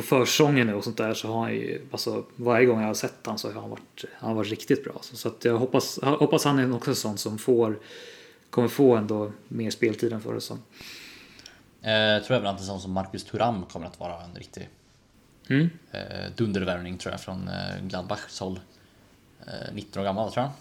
[0.00, 2.94] på försäsongen nu och sånt där så har han ju, alltså varje gång jag har
[2.94, 4.98] sett han så har han varit, han har varit riktigt bra.
[5.02, 7.78] Så, så att jag hoppas, jag hoppas han är också en sån som får,
[8.50, 10.62] kommer få ändå mer speltid än förra säsongen.
[11.82, 14.68] Eh, tror även att en sån som Marcus Thuram kommer att vara en riktig
[15.48, 15.70] Mm.
[15.90, 18.60] eh, dundervärvning tror jag från eh, Gladbachs håll.
[19.46, 20.52] Eh, 19 år gammal tror jag.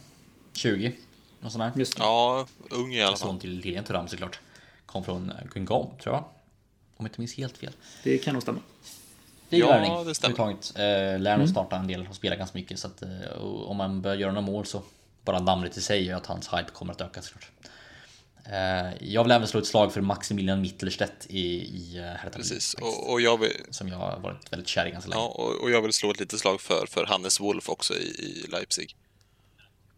[0.53, 0.95] 20.
[1.39, 1.71] Någon sån här.
[1.75, 2.03] Just det.
[2.03, 3.27] Ja, ung i alla fall.
[3.27, 4.39] Son till Lilian Thuram såklart.
[4.85, 6.23] Kom från Guingamp tror jag.
[6.23, 7.73] Om jag inte minns helt fel.
[8.03, 8.59] Det kan nog stämma.
[9.49, 9.91] Det ju Ja, värvning.
[9.91, 10.71] överhuvudtaget.
[10.75, 12.79] Eh, lär nog starta en del och spela ganska mycket.
[12.79, 13.09] Så att, eh,
[13.43, 14.81] om man börjar göra några mål så
[15.25, 17.51] bara namnet i sig gör att hans hype kommer att öka såklart.
[18.45, 22.73] Eh, jag vill även slå ett slag för Maximilian Mittelstedt i, i eh, Hertha Precis.
[22.73, 25.21] Och, och, jag vill, Som jag har varit väldigt kär i ganska länge.
[25.21, 28.05] ja, och, och jag vill slå ett litet slag för, för Hannes Wolf också i,
[28.07, 28.95] i Leipzig.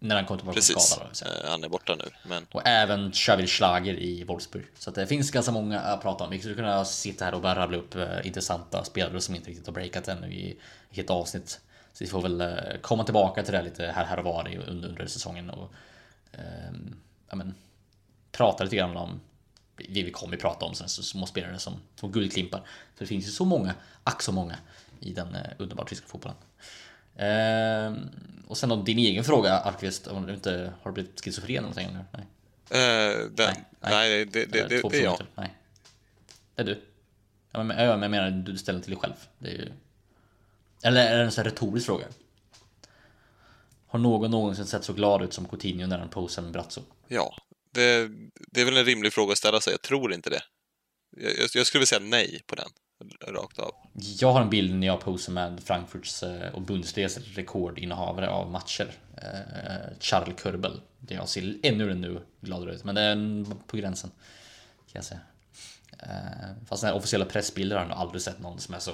[0.04, 0.84] När han kom tillbaka Precis.
[0.84, 1.08] skada.
[1.10, 1.26] då, så.
[1.26, 4.66] Eh, Han är borta nu, men Och även Xavier Schlager i Wolfsburg.
[4.78, 6.30] Så det finns ganska många att prata om.
[6.30, 9.66] Vi skulle kunna sitta här och bara rabbla upp eh, intressanta spelare som inte riktigt
[9.66, 10.58] har breakat ännu i
[10.92, 11.62] ett avsnitt.
[11.94, 14.88] Så vi får väl eh, komma tillbaka till det lite här, här och var under,
[14.88, 15.74] under säsongen och
[17.30, 17.56] ja, men,
[18.32, 19.22] prata lite grann om
[19.76, 22.60] det vi kommer att prata om sen, så små spelare som, som guldklimpar.
[22.96, 23.74] För det finns ju så många,
[24.04, 24.58] ack så många,
[25.00, 26.38] i den eh, underbart tyska fotbollen.
[27.22, 28.10] Ehm,
[28.48, 31.88] och sen då din egen fråga Alkvist, om du inte har blivit schizofren eller någonting?
[31.88, 32.06] eller?
[32.12, 33.22] Nej.
[33.22, 35.22] eh, den, nej, det, det, Eller det, två det är jag.
[35.36, 35.54] Nej.
[36.56, 36.82] Det är du.
[37.52, 39.14] Ja, men, ja, men jag menar, du ställer till dig själv.
[39.40, 39.72] Det är ju...
[40.84, 42.06] Eller är det en sån här retorisk fråga?
[43.88, 46.82] Har någon någonsin sett så glad ut som Coutinho när han posar med Brazzo?
[47.08, 47.36] Ja,
[47.72, 48.10] det,
[48.52, 49.74] det är väl en rimlig fråga att ställa sig.
[49.74, 50.42] Jag tror inte det.
[51.18, 52.70] Jag, jag, jag skulle vilja säga nej på den,
[53.28, 53.72] rakt av.
[53.94, 58.92] Jag har en bild när jag posar med Frankfurts eh, och Bundesligas rekordinnehavare av matcher.
[59.18, 60.82] Eh, Charles Körbel.
[61.00, 62.84] Det jag ser ännu nu gladare ut.
[62.84, 64.12] Men det är på gränsen.
[64.78, 65.20] Kan jag säga.
[66.00, 68.92] Eh, fast den här officiella pressbilder har jag nog aldrig sett någon som är så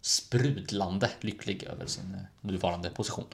[0.00, 3.24] sprudlande lycklig över sin nuvarande position.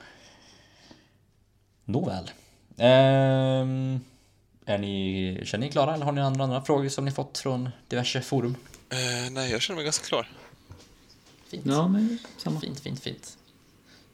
[1.85, 2.31] Nåväl.
[2.77, 4.01] Ehm,
[4.65, 7.71] är ni, känner ni klara eller har ni andra, andra frågor som ni fått från
[7.89, 8.57] diverse forum?
[8.91, 10.29] Eh, nej, jag känner mig ganska klar.
[11.47, 11.67] Fint.
[11.67, 12.61] Ja, men samma.
[12.61, 13.39] Fint, fint, fint.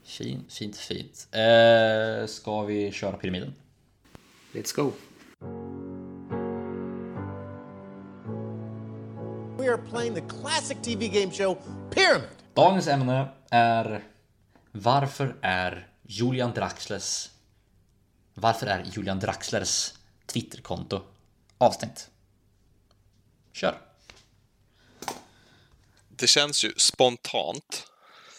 [0.05, 1.29] Fint, fint, fint.
[1.33, 3.55] Eh, ska vi köra pyramiden?
[4.53, 4.93] Let's go.
[9.59, 11.57] We are playing the classic TV game show
[11.91, 12.29] Pyramid.
[12.55, 14.05] Dagens ämne är
[14.73, 17.31] Varför är Julian Draxlers
[18.35, 19.93] Varför är Julian Draxlers
[20.27, 21.01] Twitterkonto
[21.59, 22.11] avstängt?
[23.53, 23.92] Kör!
[26.23, 27.87] Det känns ju spontant.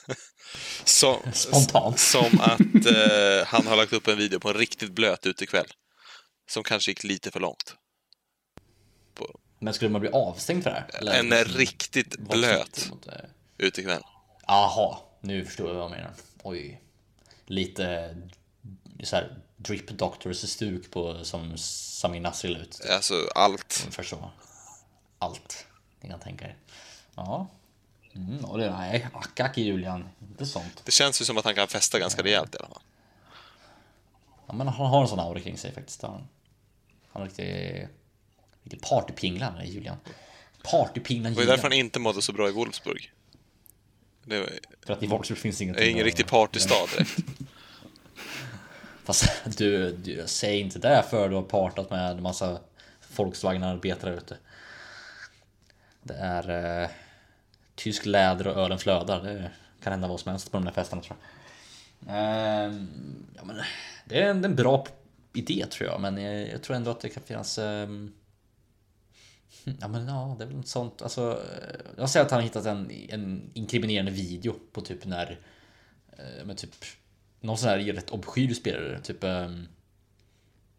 [0.83, 1.99] som, Spontant.
[1.99, 5.67] Som att eh, han har lagt upp en video på en riktigt blöt utekväll.
[6.49, 7.75] Som kanske gick lite för långt.
[9.13, 10.99] På Men skulle man bli avstängd för det här?
[10.99, 13.13] Eller en liksom riktigt blöt eh,
[13.57, 14.03] utekväll.
[14.47, 16.13] Aha, nu förstår jag vad jag menar.
[16.43, 16.81] Oj.
[17.45, 18.15] Lite
[19.03, 22.81] så här drip doctors stuk på som Samir Nasri la ut.
[22.89, 23.87] Alltså allt.
[24.03, 24.31] Så.
[25.19, 25.65] Allt
[26.01, 26.57] ni kan tänka er.
[27.15, 27.47] Ja.
[28.15, 30.09] Mm, och det, nej, ack, ack Julian.
[30.21, 30.81] Inte sånt.
[30.85, 32.81] Det känns ju som att han kan festa ganska rejält i alla fall.
[34.47, 36.01] Ja, men han har en sån aura kring sig faktiskt.
[36.01, 36.27] Han,
[37.11, 37.89] han är riktigt,
[38.63, 39.97] riktigt partypinglan är Julian.
[40.63, 41.57] Partypinglan Det var Julian.
[41.57, 43.11] därför han inte mådde så bra i Wolfsburg.
[44.23, 44.49] Var,
[44.85, 45.77] För att i Wolfsburg finns inget.
[45.77, 47.17] det är ingen riktig partystad direkt.
[49.03, 52.59] Fast du, du säg inte det för du har partat med en massa
[53.15, 54.37] Volkswagen-arbetare ute.
[56.03, 56.89] Det är eh,
[57.83, 59.23] tysk läder och ölen flödar.
[59.23, 59.51] Det
[59.83, 61.29] kan hända vad som helst på de där festerna tror jag.
[62.15, 62.87] Ehm,
[63.35, 63.55] ja, men,
[64.05, 64.85] det är en, en bra
[65.33, 68.13] idé tror jag, men jag, jag tror ändå att det kan finnas ehm,
[69.65, 71.01] hm, Ja men ja, det är väl något sånt.
[71.01, 75.39] Alltså, eh, jag säger att han har hittat en, en inkriminerande video på typ när
[76.17, 76.75] eh, med typ
[77.39, 78.99] någon sån här rätt obskyr spelare.
[78.99, 79.67] Typ um,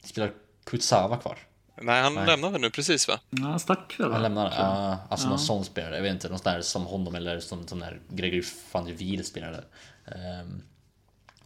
[0.02, 0.32] spelar
[0.64, 1.38] Kutsava kvar.
[1.82, 2.26] Nej, han Nej.
[2.26, 3.20] lämnade nu precis va?
[3.30, 4.12] Ja, han stack väl?
[4.12, 4.46] Han jag.
[4.92, 5.30] uh, alltså Ja.
[5.30, 5.96] någon sån spelare.
[5.96, 8.92] Jag vet inte, någon sån där som honom eller som, som där Gregory van der
[8.92, 9.64] Wiel spelare.
[10.06, 10.62] Ehm,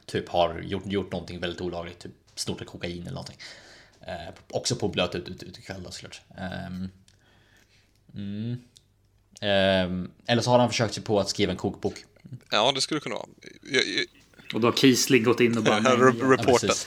[0.07, 3.37] typ har gjort, gjort någonting väldigt olagligt, typ snort kokain eller någonting.
[4.01, 6.21] Eh, också på blöt ut, ut, ut ikväll då såklart.
[6.39, 6.89] Ehm,
[8.15, 8.57] mm.
[9.41, 12.05] Ehm, eller så har han försökt sig på att skriva en kokbok.
[12.51, 13.27] Ja, det skulle kunna vara.
[13.63, 14.05] Jag, jag,
[14.55, 15.75] Och då har Kiesling gått in och bara...
[15.85, 16.61] jag, nej, re- reportat.
[16.61, 16.87] precis.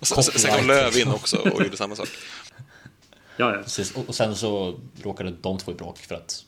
[0.00, 2.08] Och sen, sen kom Löv in också och gjorde samma sak.
[3.40, 3.62] Ja, ja.
[3.62, 6.44] Precis, och och sen så råkade de två i bråk för att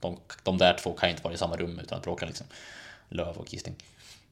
[0.00, 2.46] de, de där två kan inte vara i samma rum utan att bråka liksom.
[3.08, 3.74] Löv och Gisting.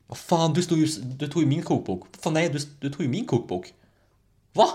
[0.07, 2.07] Vad fan, du, stod ju, du tog ju min kokbok.
[2.21, 3.75] Fan, nej, du, du tog ju min kokbok.
[4.53, 4.69] Va?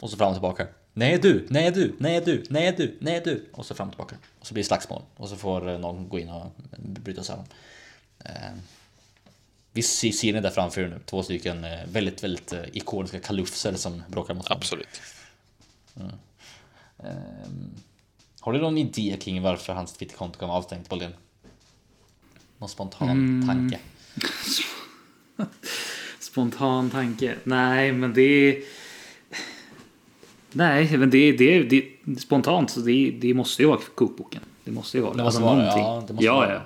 [0.00, 0.66] Och så fram och tillbaka.
[0.92, 3.48] Nej du, nej du, nej du, nej du, nej du.
[3.52, 4.16] Och så fram och tillbaka.
[4.40, 5.02] Och så blir det slagsmål.
[5.16, 7.46] Och så får eh, någon gå in och bryta sig samman.
[8.24, 8.52] Eh,
[9.72, 11.00] vi ser ni där framför er nu.
[11.04, 14.56] Två stycken eh, väldigt, väldigt ikoniska kalufser som bråkar mot varandra.
[14.56, 15.00] Absolut.
[18.40, 21.10] Har du någon idé kring varför hans Twitterkonto kan vara avstängt, Boldin?
[22.58, 23.78] Någon spontan tanke?
[26.20, 27.36] Spontan tanke.
[27.44, 28.62] Nej, men det är...
[30.52, 32.70] Nej, men det är, det det spontant.
[32.70, 34.40] Så det, det måste ju vara kokboken.
[34.64, 36.54] Det måste ju vara Det måste vara det, ja, det måste ja, vara ja.
[36.54, 36.62] det.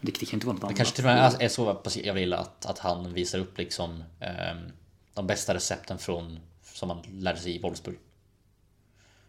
[0.00, 0.76] Det, det kan inte vara något Det annat.
[0.76, 4.58] kanske till och med är så jag vill att, att han visar upp liksom ehm,
[5.14, 7.96] de bästa recepten från som man lärde sig i Wolfsburg.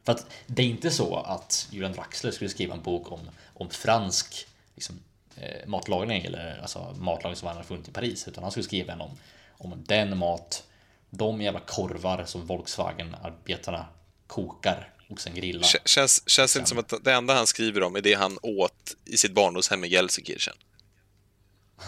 [0.03, 3.19] För att det är inte så att Julian Draxler skulle skriva en bok om,
[3.53, 4.99] om fransk liksom,
[5.35, 8.93] eh, matlagning eller alltså matlagning som han har funnit i Paris utan han skulle skriva
[8.93, 9.17] en om,
[9.57, 10.63] om den mat,
[11.09, 13.85] de jävla korvar som Volkswagen-arbetarna
[14.27, 15.67] kokar och sen grillar.
[15.73, 18.37] K- Känns, känns det inte som att det enda han skriver om är det han
[18.41, 20.55] åt i sitt barndomshem i Gelsenkirchen?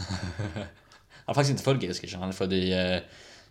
[1.25, 2.97] Han är faktiskt inte född i Gelsenkirchen, han är född i eh,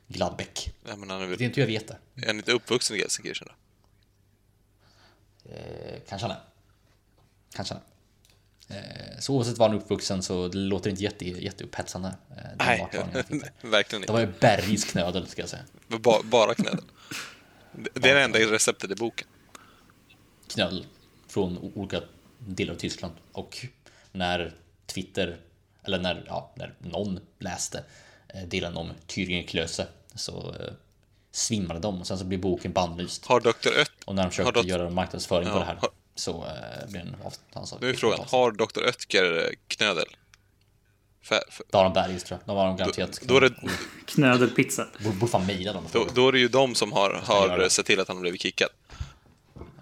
[0.08, 0.70] Gladbeck.
[0.88, 1.96] Ja, men han är, Det är väl, inte hur jag vet det.
[2.22, 3.54] är han inte uppvuxen i Gelsenkirchen då?
[5.54, 6.40] Eh, kanske han är.
[8.68, 12.08] Eh, så oavsett var han är uppvuxen så det låter inte jätte, jätteupphetsande.
[12.30, 13.50] Eh, Nej, tyckte.
[13.68, 14.12] verkligen Det inte.
[14.12, 15.62] var ju Bergs knödel ska jag säga.
[15.88, 16.84] Ba, bara knödel.
[17.72, 19.28] Det- Det är det enda receptet i boken.
[20.48, 20.86] Knödel
[21.28, 22.02] från olika
[22.38, 23.14] delar av Tyskland.
[23.32, 23.66] Och
[24.12, 24.54] när
[24.86, 25.40] Twitter,
[25.82, 27.84] eller när, ja, när någon läste
[28.28, 30.54] eh, delen om Thüringen Klöse så
[31.32, 33.26] svimmade de och sen så blev boken bannlyst.
[33.26, 33.68] Har Dr.
[33.80, 33.90] Ött...
[34.04, 34.68] Och när de försökte Dr.
[34.68, 37.94] göra marknadsföring på Ja, det här har- så eh, blev den av, alltså, Nu är
[37.94, 38.80] frågan, har Dr.
[38.86, 40.04] Oetker knödel?
[41.22, 42.46] För, för, Då har de Bergis tror jag.
[42.54, 43.20] De har de garanterat.
[43.22, 43.54] då, är det,
[44.06, 44.86] Knödelpizza.
[45.04, 45.84] Borde fan mejla dem.
[45.92, 47.70] då, då är det ju de som har, har det.
[47.70, 48.68] sett till att han har blivit kickad.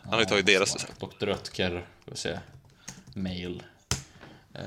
[0.02, 1.00] Han har ju tagit deras recept.
[1.00, 1.26] Dr.
[1.26, 2.38] Röttger, ska vi se.
[3.14, 3.62] Mail.
[4.54, 4.62] Ehm.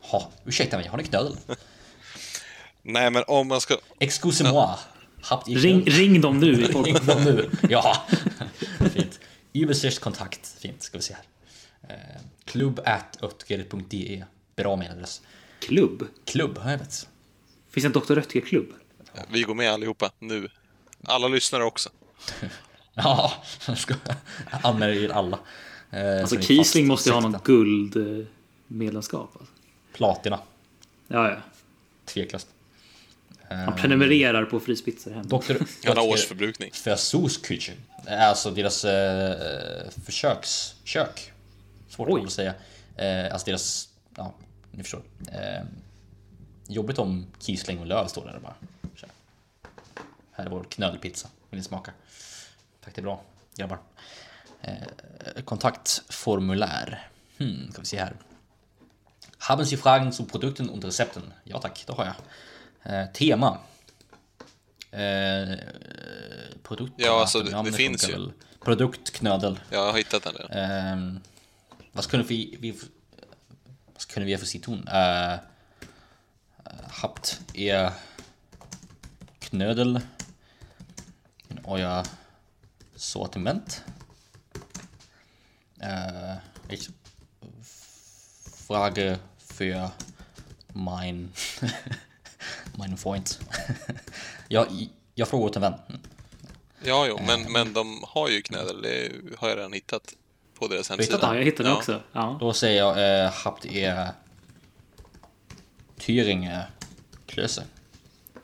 [0.00, 1.36] Ha, ursäkta mig, har ni knödel?
[2.82, 3.76] Nej, men om man ska...
[3.98, 4.60] Excusez-moi.
[4.60, 4.95] Habt ihr
[5.46, 6.94] Ring, ring dem nu i podden.
[6.94, 7.50] Ring dem nu.
[7.68, 7.96] Ja,
[8.94, 9.20] fint.
[9.52, 10.56] Übersicht kontakt.
[10.60, 11.24] Fint, ska vi se här.
[11.96, 14.24] Ehm, Klubb at ötger.de.
[14.56, 15.22] Bra mailadress.
[15.60, 16.06] Klubb.
[16.24, 17.08] Klubb, jag vet.
[17.70, 18.14] Finns det en Dr.
[18.14, 18.72] Röttger-klubb?
[19.30, 20.48] Vi går med allihopa, nu.
[21.04, 21.90] Alla lyssnare också.
[22.98, 23.32] Ja,
[23.76, 23.94] ska
[24.62, 25.38] anmäla er alla.
[25.90, 29.30] Ehm, Alltså Kiesling måste ju ha någon guldmedlemskap.
[29.40, 29.52] Alltså.
[29.92, 30.38] Platina,
[31.08, 31.36] Ja, ja.
[32.04, 32.48] tveklöst.
[33.50, 35.26] Man prenumererar på frispizzor hem.
[35.28, 35.34] Dr.
[35.84, 36.70] Han har Oetker- årsförbrukning.
[36.84, 37.72] Versuchsküche.
[38.06, 41.32] är Alltså deras eh, försökskök.
[41.88, 42.22] Svårt Oj.
[42.24, 42.54] att säga.
[42.96, 44.34] Eh, alltså deras, ja,
[44.70, 45.02] ni förstår.
[45.32, 45.62] Eh,
[46.68, 48.54] jobbigt om Kiesling och Löv står där och bara.
[48.94, 49.06] Tja.
[50.32, 51.28] Här är vår knödelpizza.
[51.50, 51.92] Vill ni smaka?
[52.84, 53.22] Tack, det är bra
[53.56, 53.78] grabbar.
[54.62, 57.08] Eh, kontaktformulär.
[57.38, 58.16] Hmm, ska vi se här.
[59.38, 61.32] Haben Sie Fragen zu Produkten und Rezepten?
[61.44, 62.14] Ja tack, det har jag.
[62.88, 63.58] Eh, tema.
[64.90, 65.54] Eh,
[66.62, 66.94] produkt.
[66.96, 68.12] Ja, alltså, det- det finns ju.
[68.12, 68.32] väl.
[68.60, 69.60] Produktknödel.
[69.70, 70.52] Jag har hittat den redan.
[70.52, 71.20] Ehm,
[71.92, 72.70] vad skulle vi, vi
[73.92, 74.88] vad skulle vi för citon?
[74.88, 75.36] Uh,
[76.88, 77.90] habt ihr
[79.38, 80.00] Knödel
[81.48, 82.06] in euer
[82.96, 83.84] Sortiment?
[85.80, 86.36] Äh,
[86.68, 86.88] ich
[88.66, 89.90] frage für
[90.74, 91.32] mein
[92.78, 93.30] mein Freund.
[94.48, 94.66] jag,
[95.14, 95.74] jag frågar åt en vän.
[96.84, 98.82] Ja, jo, men, men de har ju knödel.
[98.82, 100.14] Det har jag redan hittat
[100.54, 101.18] på deras hemsida.
[101.22, 101.76] Ja, jag hittade Ja.
[101.76, 102.02] också.
[102.12, 102.36] Ja.
[102.40, 104.08] Då säger jag, eh, habt ihr
[105.98, 106.62] Thüringen
[107.26, 107.64] Klöse?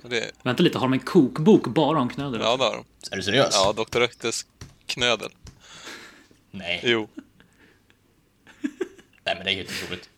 [0.02, 2.40] Det, Vänta lite, har de en kokbok bara om knödel?
[2.40, 2.84] ja, det har de.
[3.10, 3.50] Är du seriös?
[3.52, 4.00] Ja, Dr.
[4.02, 4.46] Ökters
[4.86, 5.30] knödel.
[6.50, 6.80] Nej.
[6.84, 7.08] Jo.
[9.24, 10.08] Nej men det är helt otroligt.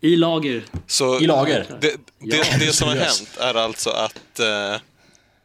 [0.00, 0.64] I lager.
[0.86, 1.66] Så I lager.
[1.80, 4.80] Det, det, Ja, det som har hänt är alltså att, eh,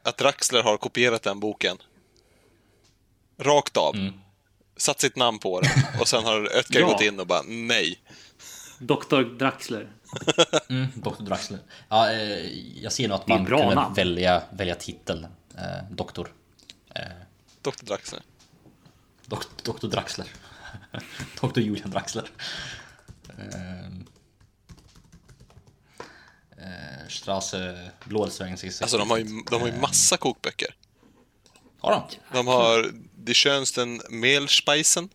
[0.04, 1.78] att Draxler har kopierat den boken.
[3.40, 3.96] Rakt av.
[3.96, 4.14] Mm.
[4.78, 5.72] Satt sitt namn på den.
[6.00, 6.88] Och sen har Ötker Ja.
[6.88, 8.00] gått in och bara nej.
[8.80, 9.22] Dr.
[9.38, 9.88] Draxler.
[10.70, 11.24] Mm, Dr.
[11.24, 11.60] Draxler.
[11.90, 12.46] Ja, eh,
[12.84, 13.94] jag ser nog att man kunde namn.
[13.94, 15.28] välja, välja titel.
[15.58, 16.34] Eh, doktor.
[16.96, 17.02] Eh,
[17.62, 17.86] Dr.
[17.86, 18.22] Draxler.
[19.26, 19.88] dok, Dr.
[19.88, 20.28] Draxler.
[21.42, 21.60] Dr.
[21.60, 22.30] Julian Draxler.
[26.62, 28.82] Eh, eh, Strasse Blåsvägen 66.
[28.82, 30.76] Alltså de har ju, de har ju massa kokböcker.
[31.80, 32.04] Har de?
[32.34, 35.10] De har Die schönsten Mehlspeisen.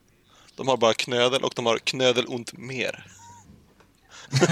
[0.57, 3.07] De har bara knödel och de har knödel und mer.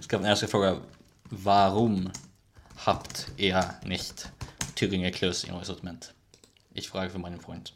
[0.00, 0.76] Ska, jag ska fråga
[1.24, 2.10] Warum
[2.76, 4.28] habt ihr nicht
[4.74, 6.12] Thüringer Klöß in eurem Sortiment?
[6.74, 7.70] Ich frage für meinen Freund.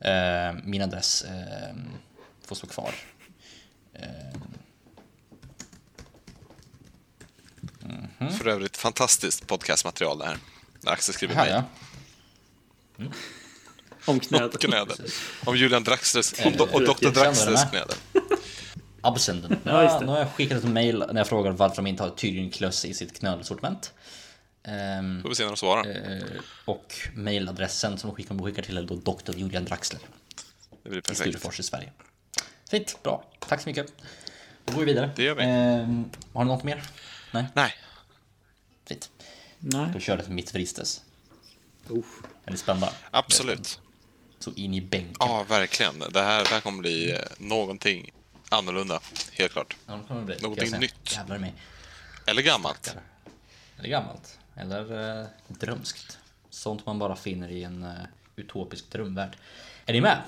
[0.00, 1.74] Eh, min adress eh,
[2.46, 2.94] får stå kvar.
[8.38, 10.38] För övrigt fantastiskt podcastmaterial det här.
[10.80, 11.62] När Axel skriver Här mejl.
[12.96, 13.04] ja.
[14.04, 14.58] Om knöet.
[14.58, 14.96] Knödel.
[15.44, 17.10] Om Julian Draxlers, om, Eh, do, och Dr.
[17.10, 17.96] Draxlers den knödel.
[19.00, 19.56] Absenden.
[19.64, 22.02] Ja, just Ja, nu har jag skickat ett mail när jag frågar varför de inte
[22.02, 23.92] har Thüringer Klöß i sitt knölsortiment.
[24.64, 26.12] Ehm, Får vi se när de svarar.
[26.16, 26.22] eh,
[26.64, 29.32] och mailadressen som de skickar, de skickar till är då Dr.
[29.36, 30.00] Julian Draxler.
[30.82, 31.20] Det blir i perfekt.
[31.20, 31.92] Sturefors i Sverige.
[32.68, 33.24] Fint, bra.
[33.38, 33.92] Tack så mycket.
[34.64, 35.10] Då går vi vidare.
[35.16, 35.42] Det gör vi.
[35.42, 36.82] Ehm, har ni något mer?
[37.32, 37.74] Nej, Nej,
[38.86, 39.10] fint.
[39.58, 39.90] Nej.
[39.92, 41.02] Då kör ett mitt fristes.
[41.88, 42.04] Oh.
[42.44, 42.92] Är ni spända?
[43.10, 43.80] absolut.
[44.38, 45.16] Så in i bänken.
[45.18, 45.98] Ja, verkligen.
[45.98, 48.10] Det här, det här kommer bli eh, någonting
[48.48, 49.00] annorlunda.
[49.32, 49.76] Helt klart.
[49.86, 51.12] Ja, det kommer det bli, Någonting nytt.
[51.14, 51.54] Jävlar mig.
[52.26, 52.96] Eller gammalt.
[53.78, 54.38] Eller gammalt.
[54.56, 56.18] Eller eh, drömskt.
[56.50, 57.92] Sånt man bara finner i en eh,
[58.36, 59.36] utopisk drömvärld.
[59.86, 60.22] Är ni med?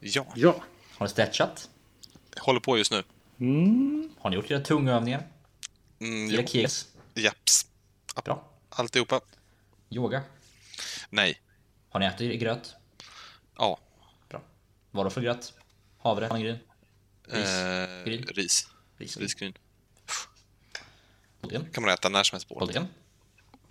[0.00, 0.62] Ja, Ja.
[1.00, 1.70] Har ni stretchat?
[2.40, 3.02] håller på just nu.
[4.18, 5.26] Har ni gjort era tungövningar?
[6.00, 6.88] Mm, Era kegs?
[7.14, 7.66] Japs.
[8.24, 8.50] Bra.
[8.68, 9.20] Alltihopa.
[9.90, 10.22] Yoga?
[11.10, 11.40] Nej.
[11.88, 12.74] Har ni ätit gröt?
[13.56, 13.78] Ja.
[14.28, 14.42] Bra.
[14.90, 15.54] Vad då för gröt?
[15.98, 16.26] Havre?
[16.26, 18.22] Eh, Gryn?
[18.22, 18.68] ris.
[18.96, 19.16] Ris.
[19.16, 19.54] Risgryn.
[21.40, 21.66] Odén?
[21.72, 22.76] kan man äta när som helst på året.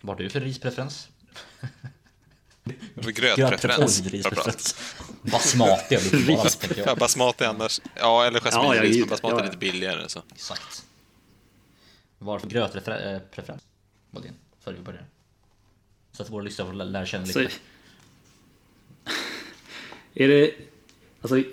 [0.01, 1.07] Vad har du för rispreferens?
[3.01, 4.75] För Grötpreferens.
[5.23, 5.31] Oj, Vad.
[5.31, 6.97] Basmati har du bara, tänker Ja, jag.
[6.97, 7.81] basmati annars.
[7.95, 9.45] Ja, eller Ja, jasminris, jag- men basmati ja, är ja.
[9.45, 10.09] lite billigare.
[10.09, 10.21] Så.
[10.33, 10.85] Exakt.
[12.17, 13.63] Varför grötpreferens?
[14.13, 15.05] Odén, före vi börjar.
[16.11, 17.53] Så att våra lyssnare får lä- lära känna Så, lite.
[20.13, 20.51] är det...
[21.21, 21.43] Alltså,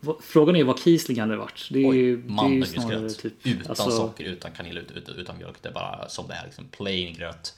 [0.00, 1.68] vad- frågan är vad Kiesling hade varit.
[1.70, 3.18] Det är är ju Mandelgröt.
[3.18, 3.46] typ...
[3.46, 5.56] utan alltså, socker, utan kanel, ut, ut, utan mjölk.
[5.62, 6.44] Det är bara som det är.
[6.44, 7.54] Liksom plain gröt.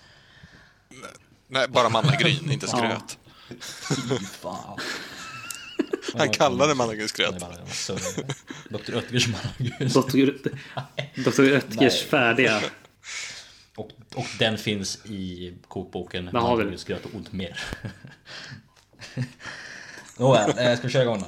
[1.48, 2.76] Nej, bara mannagryn, inte Ja.
[2.78, 3.18] skröt.
[4.18, 4.78] Fy fan.
[6.18, 6.32] Han
[7.40, 8.24] bara en surr.
[8.68, 8.94] Dr.
[8.94, 10.44] Oetkers mandelgröt.
[11.14, 11.40] Dr.
[11.40, 12.60] Oetkers färdiga.
[13.76, 16.32] Och, och den finns i kokboken vi?
[16.32, 17.60] Mandelgröt och Oddmer.
[20.16, 21.26] Nåväl, eh, ska vi köra igång då?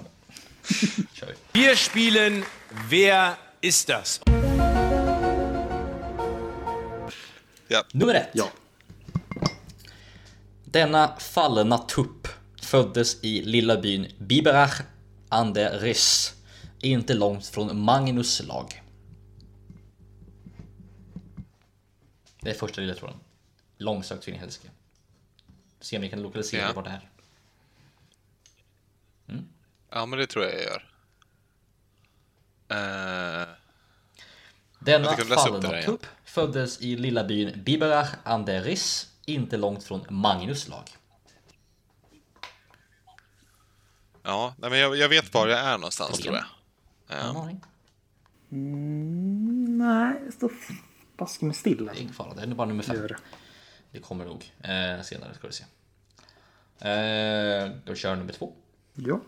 [1.12, 1.60] kör vi.
[1.60, 2.44] Wir spielen
[2.90, 4.20] Wer ist das?
[7.68, 7.84] Ja.
[7.92, 8.30] Nummer ett.
[8.32, 8.48] Ja.
[10.64, 12.17] Denna fallna tupp
[12.68, 14.80] föddes i lilla byn Biberach
[15.28, 16.34] an der Riss,
[16.80, 18.82] inte långt från Magnus lag.
[22.40, 23.16] Det är första ledtråden.
[23.78, 24.70] Långsökt så in i helsike.
[25.80, 26.72] Se om vi kan lokalisera Ja.
[26.72, 27.08] vart det är.
[29.90, 30.88] ja, men det tror jag jag gör.
[32.68, 33.48] Eh,
[34.78, 35.84] Denna Jag tycker du läser upp det fallna där igen.
[35.90, 40.84] tupp föddes i lilla byn Biberach an der Riss, inte långt från Magnus lag.
[44.28, 46.44] Ja, nej, men jag, jag vet var jag är någonstans, Kom tror jag.
[47.08, 47.60] du någon aning?
[49.78, 50.52] Nej, det står
[51.16, 51.92] baske med stilla.
[51.92, 52.96] Det är ingen fara, det är bara nummer fem.
[52.96, 53.16] Gör
[53.92, 54.00] det.
[54.00, 55.64] Kommer nog eh, senare, ska vi se.
[56.88, 58.52] Eh, då kör nummer två.
[58.94, 59.20] Ja.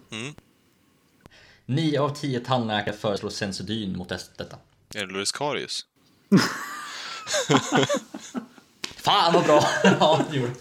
[1.66, 4.56] 9 av 10 tandläkare föreslår Sensodyne mot detta.
[4.94, 5.86] Är det Louis Karius?
[8.96, 9.62] Fan vad bra!
[9.84, 10.52] ja, det gjorde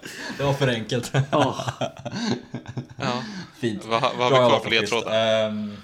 [0.38, 0.44] det.
[0.44, 1.12] var för enkelt.
[1.30, 1.64] Ja.
[2.96, 3.22] Ja.
[3.58, 3.84] Fint.
[3.84, 5.46] Vad- vad har vi Bra kvar för ledtrådar?
[5.48, 5.76] Ehm,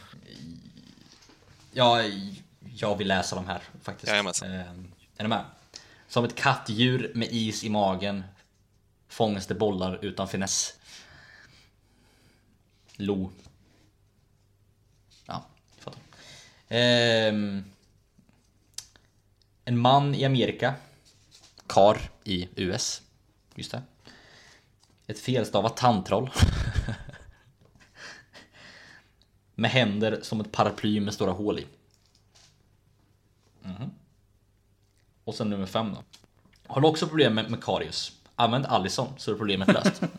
[1.72, 2.02] ja,
[2.74, 4.10] jag vill läsa de här faktiskt.
[4.10, 4.50] Jajamensan.
[4.52, 5.44] Ehm, är ni med?
[6.08, 8.24] Som ett kattdjur med is i magen
[9.08, 10.74] fångas det bollar utan finess.
[12.96, 13.30] Lo.
[15.26, 15.44] Ja,
[15.76, 16.00] jag fattar.
[16.68, 17.64] Ehm,
[19.64, 20.74] en man i Amerika.
[21.66, 23.02] Kar i US.
[23.54, 23.82] Just det.
[25.08, 26.30] Ett felstavat tandtroll.
[29.54, 31.66] med händer som ett paraply med stora hål i.
[33.62, 33.90] Mhm.
[35.24, 36.02] Och sen nummer fem då.
[36.66, 38.12] Har du också problem med, med karius?
[38.34, 40.02] Använd Allison så är problemet löst.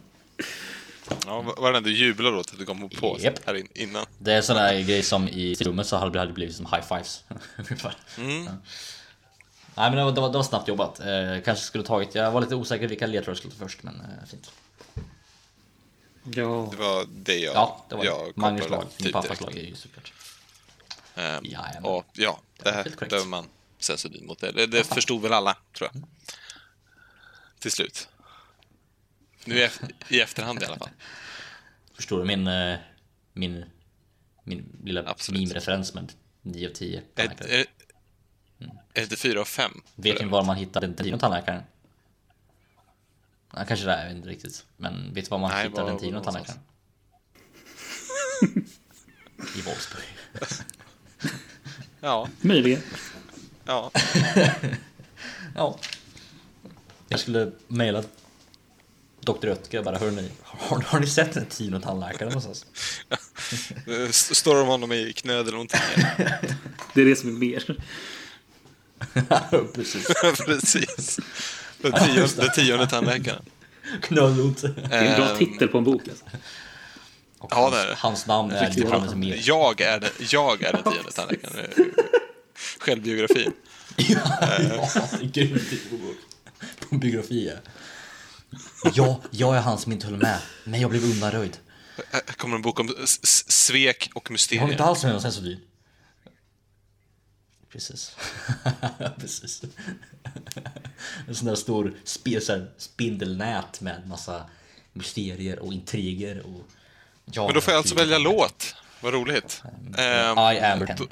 [1.25, 3.45] Ja, vad var det du jublade åt att du kom på Japp.
[3.45, 4.05] här in, innan?
[4.17, 7.23] Det är sån där grej som i rummet så hade det blivit som high fives.
[7.57, 7.95] Ungefär.
[8.17, 8.23] Ja.
[9.75, 10.99] Nej men det var, det var, det var snabbt jobbat.
[10.99, 13.95] Eh, kanske skulle tagit, jag var lite osäker vilka ledtrådar jag skulle ta först men
[13.95, 14.51] eh, fint.
[16.24, 16.67] Ja.
[16.72, 18.41] Det var det jag, Ja, det var jag det.
[18.41, 20.13] Magnus lag, min pappas lag är ju såklart.
[21.15, 21.84] Ehm, Jajamän.
[21.86, 23.09] och ja, det här Helt korrekt.
[23.09, 23.45] behöver man
[23.80, 24.39] Sensodyne mot.
[24.39, 26.03] Det, det, det förstod väl alla, tror jag.
[27.59, 28.07] Till slut.
[29.45, 30.89] Nu i, ef- i efterhand i alla fall.
[31.93, 32.78] Förstår du min, eh,
[33.34, 33.65] min
[34.43, 35.41] min lilla Absolut.
[35.41, 37.57] meme-referens med 9 av 10 Är, tandläkare.
[37.59, 37.65] är,
[38.93, 39.82] är det fyra av fem?
[39.95, 41.63] Vet ni var man hittar den tionde tandläkaren?
[43.55, 44.65] Ja, kanske det är, jag vet inte riktigt.
[44.77, 46.25] Men vet du var man Nej, hittar den någonstans?
[46.35, 46.59] tandläkaren?
[49.55, 50.03] I Wolfsburg.
[52.01, 52.81] Ja, Möjligen.
[53.65, 53.91] ja.
[55.55, 55.79] Ja.
[57.07, 58.03] Jag skulle mejla
[59.21, 59.49] Dr.
[59.49, 62.65] Oetker bara, hörni, har, har ni sett den tionde tandläkaren någonstans?
[64.35, 65.79] Står de honom i knöd eller någonting?
[66.93, 67.83] Det är det som är mer.
[69.73, 70.07] Precis.
[70.45, 71.19] Precis.
[71.82, 73.43] Den tionde, den tionde tandläkaren.
[74.01, 74.61] Knöllont.
[74.61, 76.01] Det är en bra Ehm, titel på en bok.
[76.07, 76.25] Alltså.
[77.39, 77.95] Och Ja, hans, det är det.
[77.97, 78.71] hans namn är.
[78.77, 79.39] Johannes Mer.
[79.43, 81.65] Jag är jag är den tionde tandläkaren.
[82.80, 83.51] Självbiografin.
[83.95, 84.19] Ja,
[85.21, 86.15] är grymt titel på bok.
[86.80, 87.71] På en biografi, ja.
[88.93, 91.57] Ja, jag är han som inte höll med, men jag blev undanröjd.
[92.11, 94.71] Här kommer en bok om s- s- svek och Jag har mysterier.
[94.71, 95.59] inte alls med någon sensodyn.
[97.72, 98.15] Precis.
[99.20, 99.61] Precis.
[101.28, 104.45] En sån där stor spe- så spindelnät med massa
[104.93, 106.61] mysterier och intriger och...
[107.26, 108.76] Ja, Men då får jag alltså välja låt.
[109.01, 109.63] Vad roligt.
[109.97, 110.97] Ehm, I am Ken.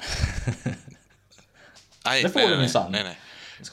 [2.04, 2.92] nej, Det får nej, du nej, minsann.
[2.92, 3.18] Nej, nej.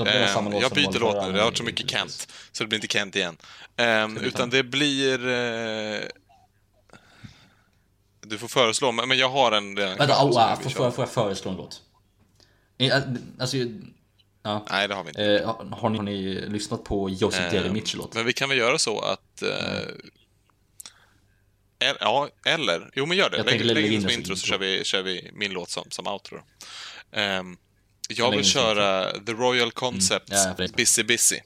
[0.08, 2.28] Ehm, samma låt jag byter låt nu, det har varit så mycket Kent.
[2.52, 3.38] Så det blir inte Kent igen.
[3.76, 5.28] Ehm, utan det blir...
[5.28, 6.00] Eh,
[8.22, 11.52] du får föreslå, men jag har en redan Vänta, oh, får, jag- får jag föreslå
[11.52, 11.82] en låt?
[12.78, 13.04] Eh,
[13.40, 13.58] Alltså,
[14.44, 14.66] ja.
[14.70, 15.24] Nej, det har vi inte.
[15.26, 18.14] Eh, har, har, ni, har ni lyssnat på Joseph Daly Ehm, Mitchell låt?
[18.16, 19.42] Men vi kan väl göra så att...
[19.42, 19.80] Eh,
[21.80, 22.92] el- ja, eller...
[22.96, 23.38] Jo, men gör det.
[23.38, 26.08] Jag Lägg, lägg in som intro så kör vi, kör vi min låt som, som
[26.08, 26.42] outro.
[27.12, 27.58] Ehm,
[28.10, 30.68] jag vill köra The Royal Concepts Mm, ja.
[30.78, 31.40] Busy Busy.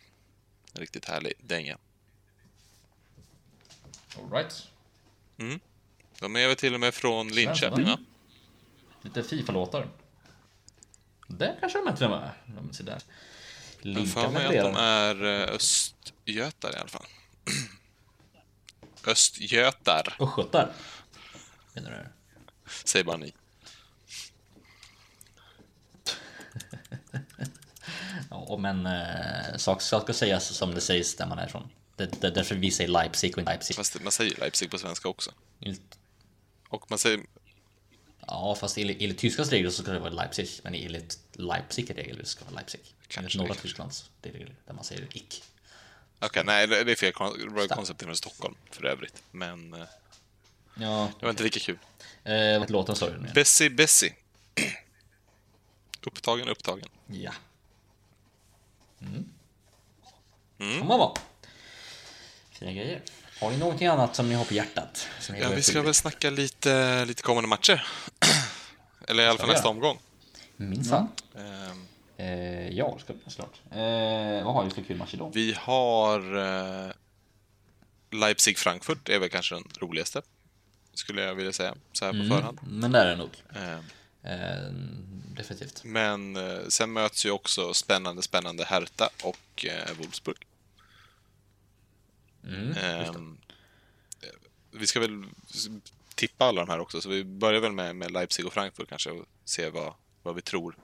[0.72, 1.78] Riktigt härlig dänga.
[4.18, 4.62] All right.
[6.20, 7.98] De är väl till och med från Linköping, va?
[9.02, 9.88] Lite Fifa-låtar.
[11.38, 12.30] Det kanske de är och med.
[12.46, 13.02] Ja, se där.
[13.82, 17.06] Jag har för mig att de är eh, östgötar i alla fall.
[19.06, 20.72] Östgötar, Östgötar.
[21.74, 22.06] Menar du?
[22.84, 23.34] säger bara ni.
[28.30, 31.68] Ja, men eh, sak sak ska sägas som det sägs där man är ifrån.
[31.96, 33.76] Det, det, därför vi säger Leipzig och inte Leipzig.
[33.76, 35.30] Fast man säger Leipzig på svenska också.
[36.68, 37.20] Och man säger...
[38.30, 42.24] Ja, fast enligt, enligt tyskans regler så ska det vara Leipzig, men enligt Leipzig regler
[42.24, 42.80] ska det vara Leipzig.
[43.08, 43.62] Kanske, Enligt norra kanske.
[43.62, 45.42] Tysklands det regler där man säger ick.
[46.20, 47.12] Okej, nej, det det är fel.
[47.12, 49.22] Kon- Royal Concept är från Stockholm för övrigt.
[49.30, 49.80] Men eh,
[50.74, 51.78] Ja, det var inte lika kul.
[52.24, 53.30] eh, vad låten sa du nu?
[53.34, 54.14] Bessie Bessie.
[56.02, 56.88] Upptagen, upptagen.
[57.06, 57.32] Ja.
[59.00, 59.28] Mm.
[60.78, 61.14] Kan man vara.
[62.50, 63.02] Fina grejer.
[63.40, 65.08] Har ni någonting annat som ni har på hjärtat?
[65.40, 67.86] Ja, vi ska väl snacka lite, lite kommande matcher.
[69.10, 69.98] Eller i alla fall nästa omgång.
[70.56, 71.08] Minsann.
[71.36, 71.86] Ehm,
[72.16, 73.60] Eh, ja, ska vi såklart.
[73.70, 75.30] Eh, vad har vi för kul match idag?
[75.34, 76.92] Vi har eh,
[78.10, 80.22] Leipzig-Frankfurt, är väl kanske den roligaste.
[80.94, 82.58] Skulle jag vilja säga, så här på förhand.
[82.62, 83.30] Men där är det nog.
[83.54, 83.84] Ehm,
[84.22, 84.72] Eh,
[85.36, 85.84] definitivt.
[85.84, 90.46] men eh, sen möts ju också spännande, spännande Hertha och eh, Wolfsburg.
[92.44, 93.38] Mm, Ehm,
[94.70, 95.24] vi ska väl
[96.20, 99.10] tippa alla de här också, så vi börjar väl med, med Leipzig och Frankfurt kanske
[99.10, 100.76] och se vad, vad vi tror.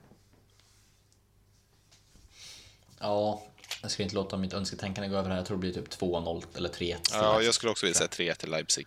[2.98, 3.42] Ja,
[3.82, 5.36] jag ska inte låta mitt önsketänkande gå över här.
[5.36, 6.96] Jag tror det blir typ 2-0 eller 3-1.
[7.12, 8.86] Ja, jag skulle också vilja säga 3 till Leipzig.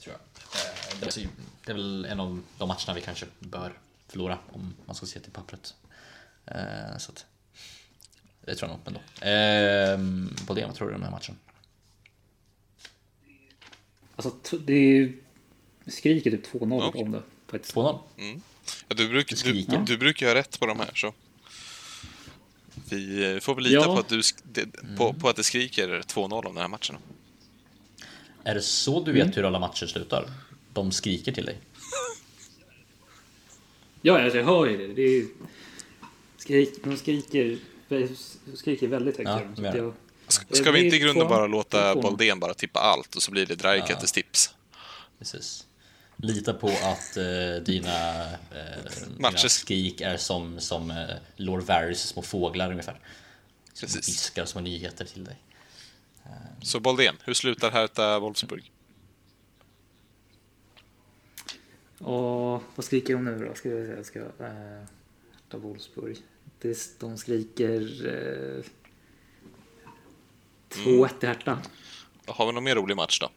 [0.00, 0.14] tror jag.
[0.14, 1.28] Eh, Det är,
[1.64, 3.72] det är väl en av de matcherna vi kanske bör
[4.08, 5.74] förlora om man ska se till pappret.
[6.46, 7.26] Eh, Så att,
[8.40, 9.00] det tror jag nog ändå.
[10.46, 11.38] På det, vad tror du om den här matchen?
[14.26, 15.12] Alltså, det är.
[15.86, 17.02] Skriker typ 2-0 Okej.
[17.02, 17.22] om det.
[17.46, 17.74] Faktiskt.
[17.74, 17.98] 2-0?
[18.88, 19.82] Ja, du, bruk, du, skriker.
[19.86, 21.12] du brukar ju ha rätt på de här, så...
[22.90, 23.84] Vi eh, får väl lita Ja.
[23.84, 26.96] på, att du, sk- det- på, på att det skriker 2-0 om den här matchen.
[28.44, 30.30] Är det så du vet hur alla matcher slutar?
[30.72, 31.58] De skriker till dig?
[34.02, 34.94] Ja, alltså, jag hör ju det.
[34.94, 35.24] det är...
[36.36, 37.58] Skrik, de skriker,
[38.54, 39.30] skriker väldigt högt.
[39.58, 39.94] Ja, jag,
[40.30, 43.46] Ska, ska vi inte i grunden bara låta Boldén bara tippa allt och så blir
[43.46, 44.54] det Dreikates tips?
[45.18, 45.66] Precis.
[46.16, 50.96] Lita på att eh, dina, eh, dina skrik är som, som eh,
[51.36, 53.00] Lord Varys små fåglar ungefär.
[53.72, 54.08] Som Precis.
[54.08, 55.36] viskar små nyheter till dig.
[56.62, 58.72] Så Boldén, hur slutar Hertha Wolfsburg?
[62.00, 63.54] och vad skriker de nu då?
[63.54, 64.04] Ska vi säga.
[64.04, 64.84] Ska, eh,
[65.48, 66.16] ta Wolfsburg.
[66.58, 68.06] Det, de skriker...
[68.06, 68.64] Eh,
[70.74, 71.58] 2-1 till Hertha.
[72.26, 73.30] Har vi någon mer rolig match då?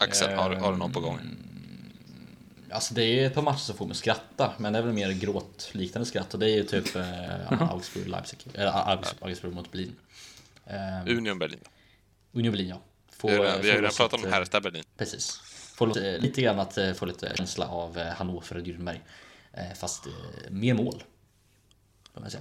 [0.00, 1.20] Axel, har, har du någon på gång?
[2.70, 4.92] Alltså det är ett par matcher som får mig att skratta, men det är väl
[4.92, 9.72] mer gråtliknande skratt och det är ju typ eh, Augsburg, Leipzig, eller Augsburg, Augsburg mot
[9.72, 9.96] Berlin.
[10.66, 11.60] Eh, Union Berlin.
[12.32, 12.80] Union Berlin ja.
[13.10, 14.84] Får, Vi har, ju får redan pratat om eh, Hertha Berlin.
[14.96, 15.40] Precis.
[15.74, 19.00] Får lite, lite grann att eh, få lite känsla av eh, Hannover och Nürnberg.
[19.52, 20.12] Eh, Fast eh,
[20.50, 21.02] mer mål.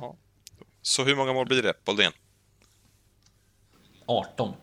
[0.01, 0.15] Ja.
[0.81, 2.11] Så hur många mål blir det, Boldén?
[4.07, 4.53] 18.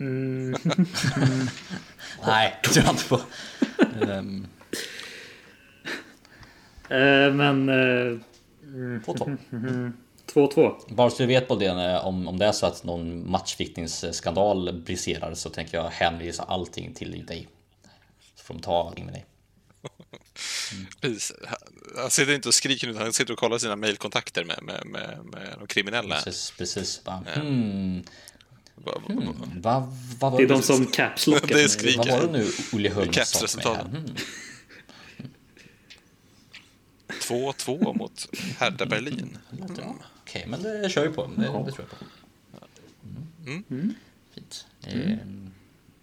[0.00, 0.50] Mm.
[2.26, 3.20] Nej, det tror jag inte på.
[6.94, 8.18] Eh, men eh,
[8.64, 9.92] 2-2.
[10.34, 10.94] 2-2.
[10.94, 15.34] Bara så du vet Boldén, eh, om, om det är så att någon matchviktningsskandal briserar
[15.34, 17.48] så tänker jag hänvisa allting till dig.
[18.34, 19.26] Så får de ta allting med dig.
[21.00, 21.32] Precis.
[21.96, 25.18] Han sitter inte och skriker utan han sitter och kollar sina mejlkontakter med, med, med,
[25.24, 26.14] med de kriminella.
[26.14, 27.04] Precis, precis.
[27.04, 27.24] Bara,
[28.84, 31.46] hmm, Va- va- hmm, Det är de som capslockar.
[31.54, 31.96] Det.
[31.96, 33.86] Vad var det nu Olle Holm sa med?
[33.86, 34.16] Hmm.
[37.08, 38.28] 2-2 mot
[38.58, 39.38] Hertha Berlin.
[39.52, 39.66] Mm.
[40.22, 41.26] Okej, men det kör vi på.
[41.36, 41.96] Det, det tror jag på.
[43.46, 43.94] Mm.
[44.34, 44.66] Fint.
[44.86, 45.16] Eh,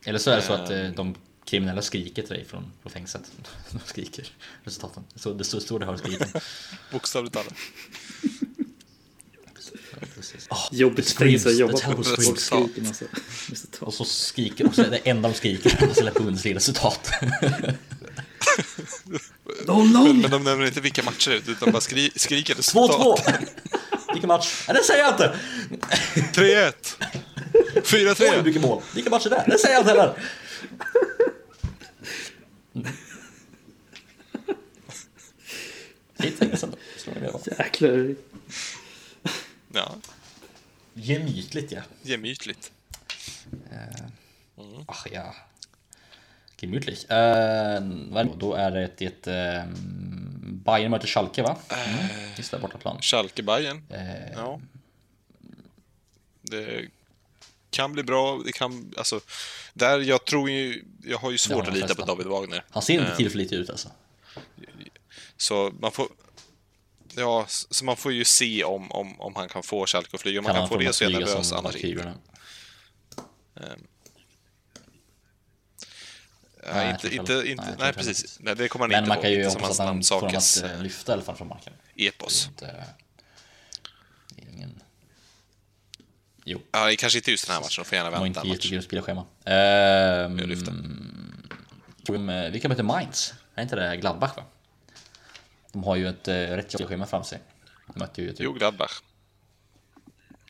[0.06, 1.16] Eller så är det så att eh, de
[1.46, 3.32] kriminella skriker till dig från, från fängelset.
[3.72, 4.28] De skriker
[4.64, 5.04] resultaten.
[5.16, 6.28] Så det står, står det här skriken.
[6.92, 7.54] Bokstavligt talat.
[10.16, 10.50] Precis.
[10.72, 12.04] Jobbigt fängelse att jobba på.
[12.04, 13.06] Folk skriker massa
[13.50, 13.82] resultat.
[13.82, 17.10] Och så skriker, och så är det enda de skriker, och så släpper Bundesliga-resultat.
[19.68, 19.92] Men,
[20.22, 22.58] men de nämner inte vilka matcher det är, utan bara skri, skriker 2-2!
[22.58, 23.24] resultat.
[24.14, 24.66] Vilken match?
[24.68, 25.36] Nej, det säger jag inte!
[26.42, 26.74] 3-1!
[27.76, 28.44] Oj, 4-3!
[28.44, 28.82] vilken mål!
[28.96, 29.44] Vilken match är det?
[29.48, 30.14] Det säger jag inte heller!
[36.20, 36.78] Fint fängelse ändå.
[37.32, 37.40] Va?
[37.58, 38.16] Jäklar.
[39.78, 39.96] Ja,
[40.94, 41.82] Gemytligt ja.
[42.02, 42.72] gemytligt.
[44.88, 45.36] Ach ja.
[46.60, 47.04] Gemütlich.
[47.12, 48.34] Uh, vad är det?
[48.38, 51.58] Då är det ett, um, Bayern möter Schalke va?
[51.70, 52.08] Mm.
[52.38, 53.02] Just där bortaplan.
[53.02, 53.84] Schalke Bayern.
[53.90, 54.60] Eh, Ja.
[56.42, 56.86] Det
[57.70, 58.42] kan bli bra.
[58.46, 59.20] Det kan, alltså,
[59.74, 62.06] där jag tror ju, jag har ju svårt Ja, att lita på.
[62.06, 62.64] David Wagner.
[62.70, 63.90] Han ser inte tillförlitlig ut alltså.
[65.38, 66.08] Så man får...
[67.18, 70.40] Ja, så man får ju se om, om, om han kan få Schalke att flyga.
[70.40, 72.14] Om man Kan kan, han få få det så är jag flyga nervös, annars inte.
[76.64, 78.38] Ja, Nej, inte, jag tror inte, inte- inte, nej, nej, jag inte precis.
[78.40, 80.64] Nej, det kommer han Men inte man kan ju hoppas att han får dem att
[80.64, 81.74] eh, lyfta i alla fall från marken.
[81.96, 82.50] epos.
[82.60, 82.86] Det är inte-
[84.54, 84.82] Ingen...
[86.46, 88.56] Jo, Ja, kanske inte just den här matchen, de får gärna vänta inte en match.
[88.56, 89.26] jättegrymt spelschema.
[89.46, 90.72] Ehm, Jag lyfter.
[90.72, 93.34] um, vilka möter Mainz?
[93.56, 94.44] Är inte det Gladbach va?
[95.78, 97.40] De har ju ett uh, rätt jobbigt spelschema framför sig.
[97.88, 98.40] De möter ju typ...
[98.40, 99.02] Jo, Gladbach.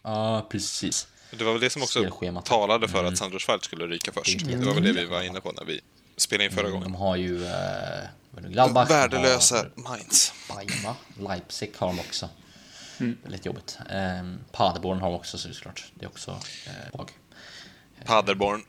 [0.03, 1.07] Ja, precis.
[1.31, 2.45] Det var väl det som också Spelschemat.
[2.45, 4.41] talade för att Sandro Schwarz skulle ryka först.
[4.41, 4.59] Mm.
[4.59, 5.81] Det var väl det vi var inne på när vi
[6.17, 6.95] spelade in förra De gången.
[6.95, 7.49] har ju uh,
[8.31, 8.87] Gladbach.
[8.87, 10.33] de Värdelösa har Mainz.
[10.83, 10.95] Va?
[11.19, 12.29] Leipzig har de också.
[12.97, 13.77] Väldigt jobbigt.
[14.21, 15.91] Um, Paderborn har de också såklart.
[15.93, 17.11] Det är också uh, lag.
[18.05, 18.63] Paderborn.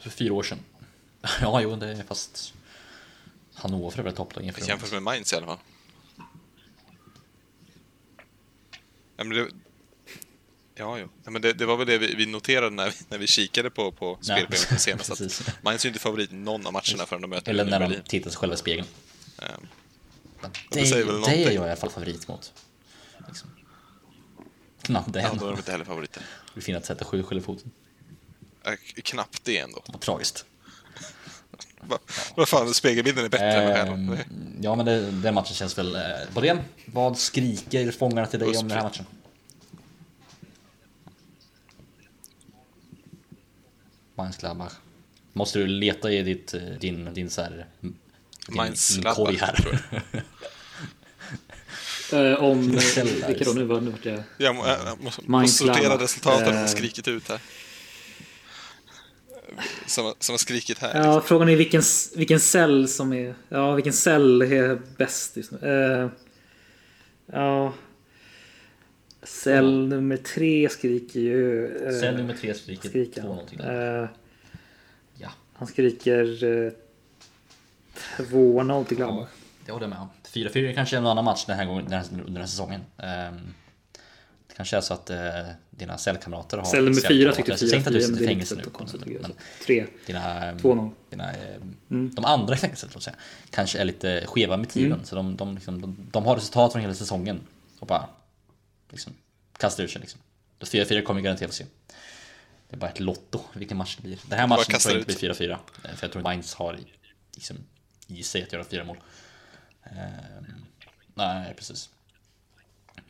[0.00, 0.58] För fyra år sedan.
[1.40, 2.54] ja, jo, det är fast...
[3.54, 5.58] Hannover är väl topplag inför Jämfört med Mainz i alla fall.
[9.24, 9.50] Ja, men det,
[10.74, 10.98] ja.
[11.24, 13.70] Ja, men det, det var väl det vi, vi noterade när vi, när vi kikade
[13.70, 15.10] på, på den senast.
[15.10, 18.30] Att Mainz är inte favorit någon av matcherna förrän de möter Eller när de tittar
[18.30, 18.86] sig själva i spegeln.
[19.38, 21.42] Men det Det, säger väl det är någonting.
[21.44, 22.52] jag i alla fall favorit mot.
[23.28, 23.48] Liksom.
[24.82, 26.22] Knappt det Ja, då är de inte heller favoriter.
[26.54, 27.70] Det är fint att sätta sju skiljefoten.
[28.64, 28.72] Äh,
[29.02, 29.82] knappt det ändå.
[29.86, 30.44] Vad tragiskt.
[31.88, 31.98] Va-
[32.36, 34.24] Vad fan, spegelbilden är bättre än vad Ehm, själva.
[34.60, 35.94] ja, men det, den matchen känns väl...
[35.94, 36.02] Eh,
[36.34, 39.04] Bodén, vad skriker fångarna till dig om den här matchen?
[44.14, 44.72] Mainz Gladbach.
[45.32, 47.66] Måste du leta i ditt, eh, din, din så här...
[47.80, 47.94] Din,
[48.94, 49.80] din korg här.
[52.12, 52.70] Eh, om...
[53.26, 53.52] Vilka då?
[53.52, 54.22] Nu var nu vart jag...
[54.38, 56.62] Jag, må, jag måste, sortera resultaten Eh.
[56.62, 57.40] och skrikit ut här.
[59.86, 61.04] Som, har- som har skrikit här.
[61.04, 61.82] Ja, frågan är vilken,
[62.16, 63.34] vilken cell som är...
[63.48, 65.58] Ja, vilken cell är bäst just nu.
[65.62, 66.08] Eh,
[67.36, 67.72] ja...
[69.22, 71.66] Cell nummer tre skriker ju...
[71.86, 73.60] eh, Sen nummer tre skriker skriker två någonting.
[73.60, 74.08] Eh,
[75.18, 76.72] Ja, han skriker eh,
[78.18, 79.28] 2-0 till Gladbach.
[79.66, 80.08] det håller jag med om.
[80.32, 82.80] 4-4 kanske är en annan match den här gången den här, under den här säsongen.
[82.98, 83.34] Ehm,
[84.54, 85.16] det kanske är så att uh,
[85.70, 86.64] dina cellkamrater har...
[86.64, 88.62] Cell nummer fyra tyckte Jag säger inte att du 4-4, sitter i fängelse nu.
[88.62, 89.00] konstigt.
[89.06, 89.30] men- jag.
[89.66, 89.86] Tre.
[90.06, 90.90] Dina, ehm, 2-0.
[91.10, 92.14] dina, ehm, Mm.
[92.14, 93.16] De andra i fängelset, låt säga,
[93.50, 95.04] kanske är lite skeva med tiden.
[95.04, 97.40] Så de, de, liksom, de, de har resultat från hela säsongen
[97.78, 98.08] och bara
[98.90, 99.12] liksom,
[99.58, 100.00] kastar ur sig.
[100.00, 100.20] Liksom.
[100.58, 101.64] Då 4-4 kommer garanterat få se.
[102.70, 104.18] Det är bara ett lotto vilken match det blir.
[104.28, 105.50] Den här matchen tror jag inte blir 4-4.
[105.52, 105.58] eh,
[105.94, 106.86] För jag tror att Mainz har i-
[107.34, 107.56] liksom,
[108.06, 108.96] i sig att göra fyra mål.
[109.82, 110.44] Ehm,
[111.14, 111.90] nej, precis.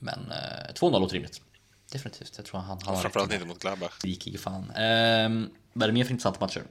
[0.04, 1.40] Men eh, 2-0 låter rimligt.
[1.92, 2.32] Definitivt.
[2.36, 3.92] Jag tror han, han har Framförallt inte mot Gladbach.
[4.04, 4.70] Rikig fan.
[4.70, 6.62] Ehm, vad är det mer för intressanta matcher?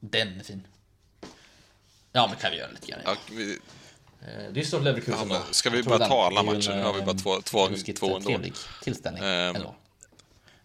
[0.00, 0.66] Den är fin.
[2.12, 3.00] Ja, men kan vi göra lite grann.
[3.04, 3.58] Ja, vi,
[4.22, 5.14] Eh, Det är stort Leverkusen.
[5.18, 6.76] Ja, men ska vi bara ta alla det ju matcher?
[6.76, 8.20] Nu har vi bara eh, två- två- två ändå.
[8.28, 9.56] trevlig tillställning Ehm.
[9.56, 9.74] ändå.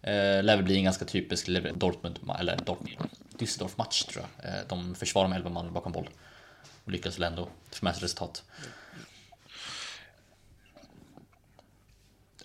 [0.02, 2.96] Eh, lär väl bli en ganska typisk Lever- Dortmund, eller Dortmund,
[3.38, 4.50] Düsseldorf-match tror jag.
[4.54, 6.08] Eh, de försvarar med 11 man bakom boll.
[6.84, 8.42] Och lyckas väl ändå få med sig resultat.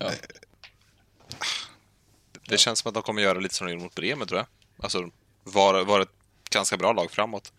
[0.02, 0.10] Ja,
[2.48, 4.46] det känns som att de kommer göra lite som de gjorde mot Bremen, tror jag.
[4.84, 5.10] Alltså,
[5.44, 6.08] var, var ett
[6.50, 7.52] ganska bra lag framåt.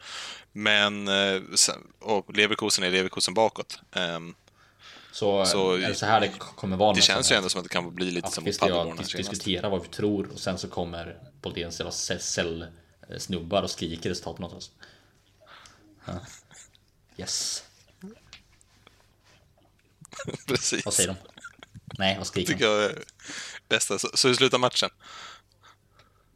[0.52, 1.42] Men, eh,
[2.00, 3.80] och Leverkusen är Leverkusen bakåt.
[3.92, 4.36] Ehm,
[5.12, 6.94] så, Så- är det så här det kommer vara.
[6.94, 9.04] det känns ju ändå som att det kan bli lite som vi ska Paderborn dis-
[9.04, 9.30] senast.
[9.30, 12.68] diskutera vad vi tror och sen så kommer Boldéns jävla cell
[13.18, 14.72] snubbar och skriker resultaten åt oss.
[17.18, 17.64] Yes.
[20.48, 20.86] Precis.
[20.86, 21.33] Vad säger de?
[22.00, 23.04] Nej, vad skriker tycker jag är
[23.70, 24.00] bästa.
[24.00, 24.90] Så, så hur slutar matchen?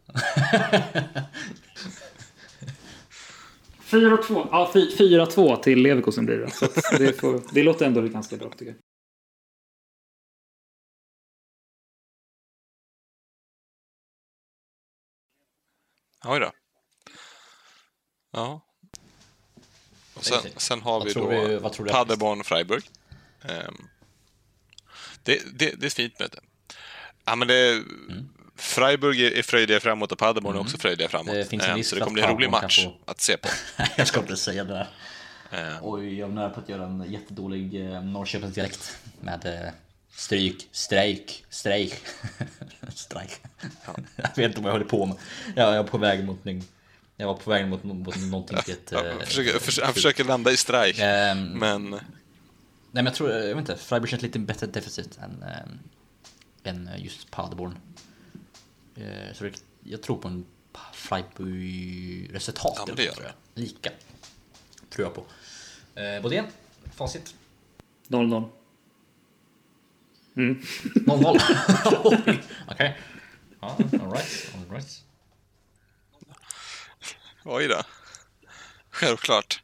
[3.80, 4.48] Fyra två.
[4.52, 6.52] Ja, fy- 4-2 till Leverkusen blir det.
[6.52, 6.66] Så
[6.98, 8.76] det, får, det låter ändå ganska bra tycker jag.
[16.26, 16.52] Oj då.
[18.32, 18.62] Ja.
[20.14, 22.84] Och sen, sen har vi då du- vad tror du är Paderborn Freiburg.
[23.42, 23.76] Ehm,
[25.28, 26.40] det, det, det är ett fint möte.
[27.26, 28.30] Ja, men det, Mm.
[28.60, 31.34] Freiburg är, är fröjdiga framåt och Paderborn är också fröjdiga framåt.
[31.34, 33.38] Det finns en risk så det för kommer bli en rolig match få- att se
[33.38, 33.50] på.
[33.98, 34.88] jag ska inte säga det där.
[35.52, 39.72] Ehm, Oj, jag är nära på att göra en jättedålig eh, Norrköpingsdialekt med eh,
[40.16, 41.94] stryk, strejk, strejk,
[42.96, 43.32] strejk.
[44.16, 45.18] Jag vet inte vad jag håller på med.
[45.56, 46.64] Jag jag var på väg mot en-
[47.18, 48.90] jag var på väg mot, mot någonting rätt...
[48.92, 52.00] ja, eh, försöker, förs- han försöker landa i strike, Ehm, men
[52.92, 55.80] men jag tror, jag vet inte, Freiburg känns lite bättre defensivt än, ähm,
[56.64, 57.78] än just Paderborn.
[58.96, 60.46] Eh, så det, jag tror på en
[60.94, 62.74] Freiburg-resultat.
[62.78, 63.34] Ja, tror jag.
[63.54, 63.90] Lika.
[64.90, 65.26] Tror jag på.
[66.02, 66.46] Eh, Bodén,
[66.96, 67.36] facit.
[68.08, 68.50] 0-0.
[70.34, 71.40] 0-0.
[72.04, 72.98] Oj, Okej.
[73.60, 75.04] Ja, alright, alright.
[77.44, 77.82] oj då.
[78.90, 79.62] Självklart.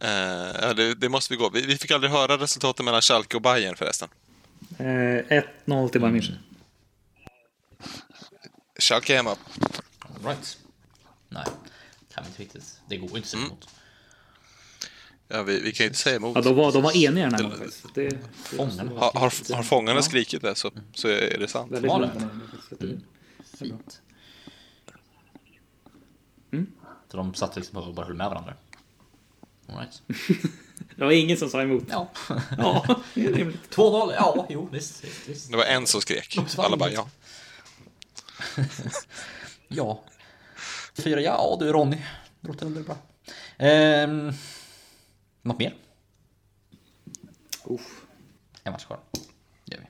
[0.00, 1.50] Eh, ja, det, det måste vi gå.
[1.50, 4.08] Vi, vi fick aldrig höra resultaten mellan Schalke och Bayern förresten.
[4.78, 6.34] Eh, 1-0 till Bayern München.
[8.78, 9.36] Schalke hemma.
[10.24, 10.58] Alright.
[11.28, 11.44] Nej,
[12.14, 12.80] kan vi inte riktigt.
[12.88, 13.48] Det går inte så Mm.
[13.50, 13.68] emot.
[15.28, 16.36] Ja, vi, vi kan ju inte säga emot.
[16.36, 17.82] Ja, de var, de var eniga den här Det- gången faktiskt.
[17.82, 19.00] Så Det, det Fångarna.
[19.00, 21.72] Har, har, har fångarna skrikit det så, så är det sant.
[21.72, 22.10] väldigt Var det?
[22.78, 22.88] bra.
[23.58, 24.00] Fint.
[27.10, 28.54] Så de satt liksom och bara höll med varandra.
[29.72, 30.02] Alright.
[30.96, 31.84] Det var ingen som sa emot.
[31.88, 32.10] Ja.
[32.58, 33.76] Ja, det är rimligt.
[33.76, 35.50] 2-0, ja, jo, visst, visst, visst.
[35.50, 36.38] Det var en som skrek.
[36.56, 37.08] Alla bara ja.
[39.68, 40.02] Ja.
[40.94, 41.96] Fyra, ja du Ronny.
[42.40, 42.96] Det låter väl bra.
[43.58, 44.32] Ehm,
[45.42, 45.74] något mer?
[47.64, 48.00] Uff.
[48.64, 49.00] En match kvar.
[49.64, 49.86] Gör vi.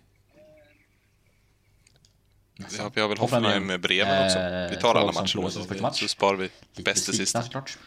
[2.78, 4.38] ja vi har väl Hoffenheim med breven också.
[4.38, 5.32] Eh, Vi tar alla lag som matcher
[5.66, 6.50] förlorade så, sparar vi
[6.82, 7.36] bäst till sist.
[7.42, 7.78] såklart.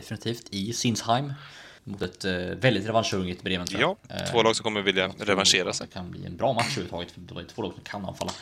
[0.00, 1.32] Definitivt i Sinsheim.
[1.84, 4.26] Mot ett eh, väldigt revanschhungrigt Bremen Ja, jag.
[4.30, 5.86] två lag som kommer vilja revanschera sig.
[5.86, 8.32] Det kan bli en bra match överhuvudtaget för det är två lag som kan anfalla.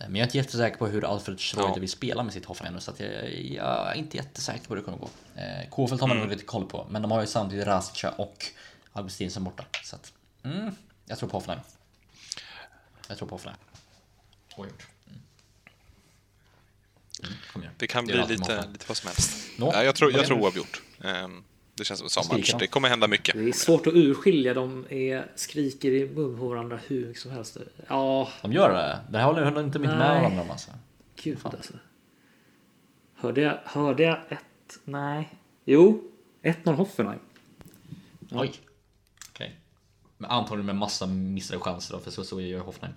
[0.00, 1.80] Eh, Men jag är inte jättesäker på hur Alfred Schreuder Ja.
[1.80, 3.10] vill spela med sitt Hoffenheim så att jag,
[3.44, 5.08] jag är inte jättesäker på hur det kommer gå.
[5.36, 6.28] Eh, Kofeld har man Mm.
[6.28, 8.44] nog lite koll på, men de har ju samtidigt Rasica och
[8.92, 9.64] Augustinsson borta.
[9.84, 10.12] Så att,
[10.44, 10.70] mm,
[11.06, 11.60] jag tror på Hoffenheim.
[13.08, 13.60] Jag tror på Hoffenheim.
[14.56, 14.86] Oavgjort.
[17.54, 17.68] Mm.
[17.76, 19.48] Det kan bli lite, lite vad som helst.
[19.58, 20.42] Ja, jag tror, jag tror det?
[20.42, 20.82] oavgjort.
[21.04, 21.44] Ehm,
[21.74, 22.50] Det känns som en sån match.
[22.52, 22.58] de?
[22.58, 23.34] Det kommer hända mycket.
[23.34, 24.54] Det är svårt att urskilja.
[24.54, 27.56] De är, skriker i mun på varandra hur mycket som helst.
[27.88, 29.00] Ja, De gör det?
[29.12, 30.70] Det här håller, håller inte mitt med varandra om alltså.
[31.22, 31.72] gud alltså.
[33.14, 34.78] Hörde jag, hörde jag ett?
[34.84, 35.34] Nej.
[35.64, 36.10] Jo,
[36.42, 37.18] 1-0 Hoffenheim.
[38.30, 38.52] Oj.
[39.30, 39.56] Okej.
[40.18, 42.94] Men antagligen med massa missade chanser då, för så, så gör Hoffenheim.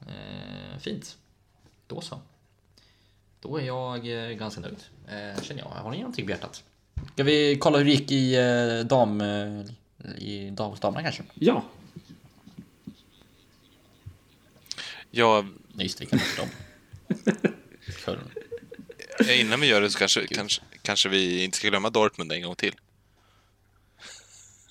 [0.00, 1.16] Eh, fint.
[1.86, 2.20] Då så.
[3.42, 4.84] Då är jag eh, ganska nöjd.
[5.08, 5.68] Eh, känner jag.
[5.68, 6.64] Har ni någonting på hjärtat?
[7.12, 9.22] Ska vi kolla hur det gick i eh, dam...
[10.18, 11.22] I dam, damerna kanske?
[11.34, 11.64] Ja,
[15.14, 16.48] Ja, Nej just det, kan inte dem.
[19.28, 22.54] Innan vi gör det så kanske, kanske, kanske vi inte ska glömma Dortmund en gång
[22.54, 22.74] till.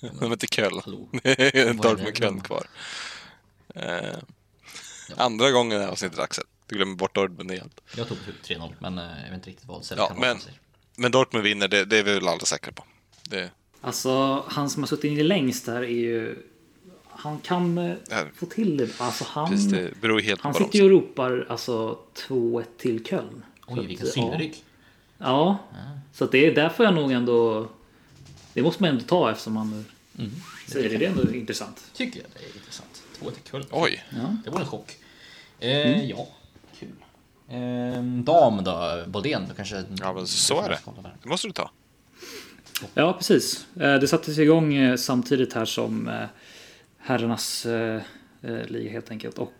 [0.00, 0.80] De är inte Köln.
[0.84, 1.08] Hallå.
[1.22, 2.42] Det är det Dortmund Köln glömma?
[2.42, 2.66] kvar.
[3.74, 4.18] Eh,
[5.16, 6.44] Andra gången i avsnittet, Axel.
[6.72, 7.80] Du glömmer bort Dortmund helt.
[7.96, 10.38] Jag tog typ 3-0, men eh, jag vet inte riktigt vad Ja, men,
[10.96, 12.84] men Dortmund vinner, det, det är vi väl alla säkra på.
[13.30, 13.50] Det,
[13.80, 16.42] Alltså, han som har suttit inne längst där är ju...
[17.08, 18.30] Han kan eh, Här.
[18.34, 19.00] få till det.
[19.00, 22.64] Alltså, han, precis, det beror helt på han de sitter ju och ropar alltså 2-1
[22.78, 23.44] till Köln.
[23.66, 24.12] Oj, vilken ja.
[24.12, 24.64] synnerygg.
[25.18, 25.58] Ja,
[26.12, 27.68] så att det är därför jag nog ändå...
[28.54, 29.84] Det måste man ändå ta eftersom man
[30.66, 30.96] säger det.
[30.96, 31.84] Det är ändå intressant.
[31.94, 33.02] Tycker jag det är intressant.
[33.18, 33.66] 2 till kul.
[33.70, 34.04] Oj,
[34.44, 34.96] Det var en chock.
[35.58, 36.28] Eh, Ja,
[37.52, 37.94] kul.
[37.94, 39.84] Eh, dam då, Bodén, du kanske...
[40.00, 40.78] ja men så är det.
[41.22, 41.70] Det måste du ta.
[42.94, 43.66] Ja, precis.
[43.80, 46.24] Eh, Det sattes igång eh, samtidigt här som eh,
[46.98, 47.66] herrarnas
[48.66, 49.38] liga helt enkelt.
[49.38, 49.52] Och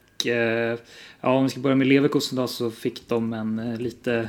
[1.20, 4.28] ja, om vi ska börja med Leverkusen då så fick de en lite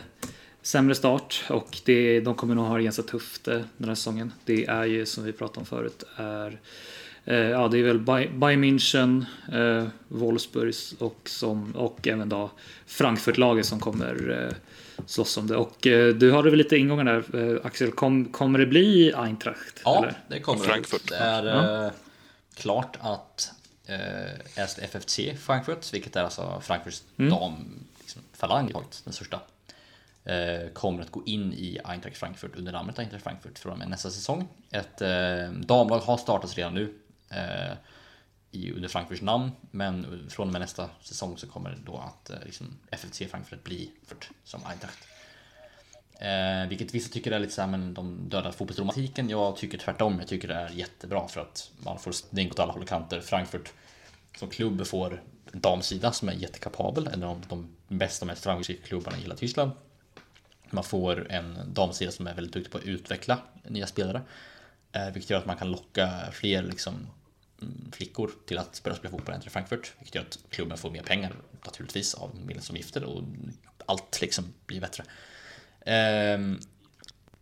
[0.62, 4.32] sämre start och det, de kommer nog ha det ganska tufft den här säsongen.
[4.46, 6.60] Det är ju som vi pratade om förut är
[7.26, 12.52] Ja, det är väl Bay- Bayern München, eh, Wolfsburgs och, som, och även då
[12.86, 14.56] Frankfurt-laget som kommer eh,
[15.06, 15.56] slåss om det.
[15.58, 19.82] Och eh, du hade väl lite ingångar där eh, Axel, Kom, kommer det bli Eintracht?
[19.86, 20.14] Ja, eller?
[20.28, 21.10] det kommer Frankfurt.
[21.10, 21.92] Det är eh,
[22.56, 23.52] klart att
[23.86, 27.56] eh, FFC Frankfurt, vilket är alltså Frankfurts dam
[28.00, 28.72] liksom, falang,
[29.04, 29.40] den största,
[30.26, 33.90] eh, kommer att gå in i Eintracht Frankfurt under namnet Eintracht Frankfurt från och med
[33.90, 34.48] nästa säsong.
[34.72, 36.90] Ett eh, damlag har startats redan nu eh,
[37.36, 37.78] Eh,
[38.52, 42.30] i, under Frankfurts namn, men från och med nästa säsong så kommer det då att
[42.30, 45.08] eh, liksom, FFC Frankfurt bli Frankfurt som Eintracht.
[46.20, 49.30] Eh, vilket vissa tycker är lite såhär, men de dödar fotbollsromantiken.
[49.30, 50.20] Jag tycker tvärtom.
[50.20, 53.22] Jag tycker det är jättebra för att man får stänk åt alla håll och kanter.
[53.22, 53.74] Frankfurt
[54.38, 57.08] som klubb får en damsida som är jättekapabel.
[57.08, 59.72] En av de bästa och mest framgångsrika klubbarna i hela Tyskland.
[60.70, 63.38] Man får en damsida som är väldigt duktig på att utveckla
[63.68, 64.22] nya spelare.
[64.92, 67.08] Eh, vilket gör att man kan locka fler liksom,
[67.92, 69.94] flickor till att börja spela fotboll i Frankfurt.
[70.00, 71.36] Vilket gör att klubben får mer pengar
[71.66, 73.24] naturligtvis av medlemsavgifter och
[73.86, 75.04] allt liksom blir bättre.
[75.86, 76.60] Ehm,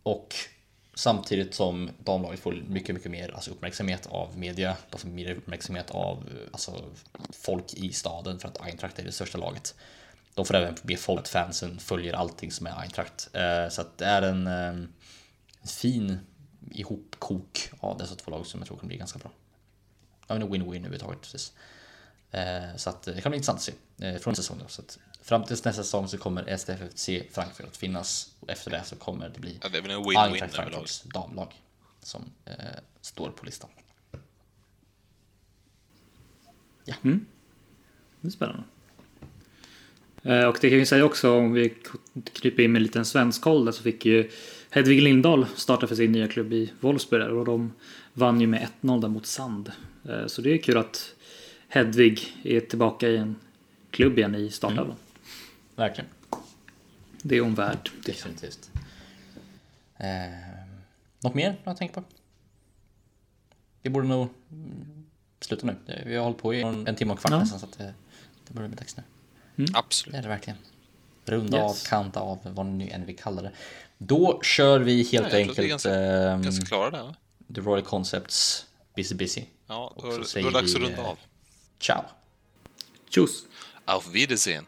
[0.04, 0.36] och
[0.94, 4.78] samtidigt som damlaget får mycket, mycket mer alltså uppmärksamhet av media.
[4.90, 6.86] De får mer uppmärksamhet av alltså,
[7.34, 9.76] folk i staden för att Eintracht är det största laget.
[10.34, 13.30] De får även mer folk att fansen följer allting som är Eintracht.
[13.34, 14.94] Ehm, så att det är en, ehm,
[15.62, 16.20] en fin
[16.72, 19.32] ihopkok av dessa två lag som jag tror kommer bli ganska bra.
[20.34, 21.22] Ja, men en win-win överhuvudtaget.
[21.22, 21.54] Precis.
[22.32, 23.74] Eh, Så att det kan bli intressant att se
[24.08, 24.66] eh, från säsongen.
[24.68, 28.84] Så att fram till nästa säsong så kommer STFFC Frankfurt att finnas och efter det
[28.86, 30.72] så kommer det bli Ja, det en win-win Eintracht överlag.
[30.72, 31.54] Frankfurts damlag
[32.04, 32.54] som eh,
[33.02, 33.70] står på listan.
[36.86, 38.64] Det är spännande.
[40.24, 41.74] Eh, Och det kan vi säga också om vi
[42.34, 44.30] kryper in med en liten svensk koll där så fick ju
[44.70, 47.74] Hedvig Lindahl starta för sin nya klubb i Wolfsburg och de
[48.14, 49.72] vann ju med 1-0 där mot Sand.
[50.10, 51.16] Eh, Så det är kul att
[51.68, 53.36] Hedvig är tillbaka i en
[53.92, 54.96] klubb igen i startelvan.
[55.76, 56.10] Verkligen.
[57.22, 57.90] Det är hon värd.
[58.06, 58.72] Definitivt.
[59.98, 60.08] Eh,
[61.20, 62.04] något mer att tänka på?
[63.82, 65.06] Vi borde nog mm,
[65.40, 65.76] sluta nu.
[65.86, 67.40] Det- Vi har hållit på i en, timme och kvart Ja.
[67.40, 67.94] nästan så att det,
[68.48, 69.04] det börjar bli dags nu.
[69.56, 70.16] Det Absolut.
[70.16, 70.58] är det verkligen.
[71.26, 71.86] Runda Yes.
[71.86, 73.52] av, kanta av, vad ni nu än vill kalla det.
[73.98, 76.92] Då kör vi helt Ja, jag tror att vi är enkelt ganska- ehm, Ganska klara
[76.92, 77.16] där va?
[77.56, 78.66] The Royal Concepts
[78.96, 79.44] Busy Busy.
[79.68, 81.18] Ja, då Och så då är det dags att runda eh, av.
[81.80, 82.04] Ciao!
[83.10, 83.46] Tjus!
[83.86, 84.66] Auf Wiedersehen.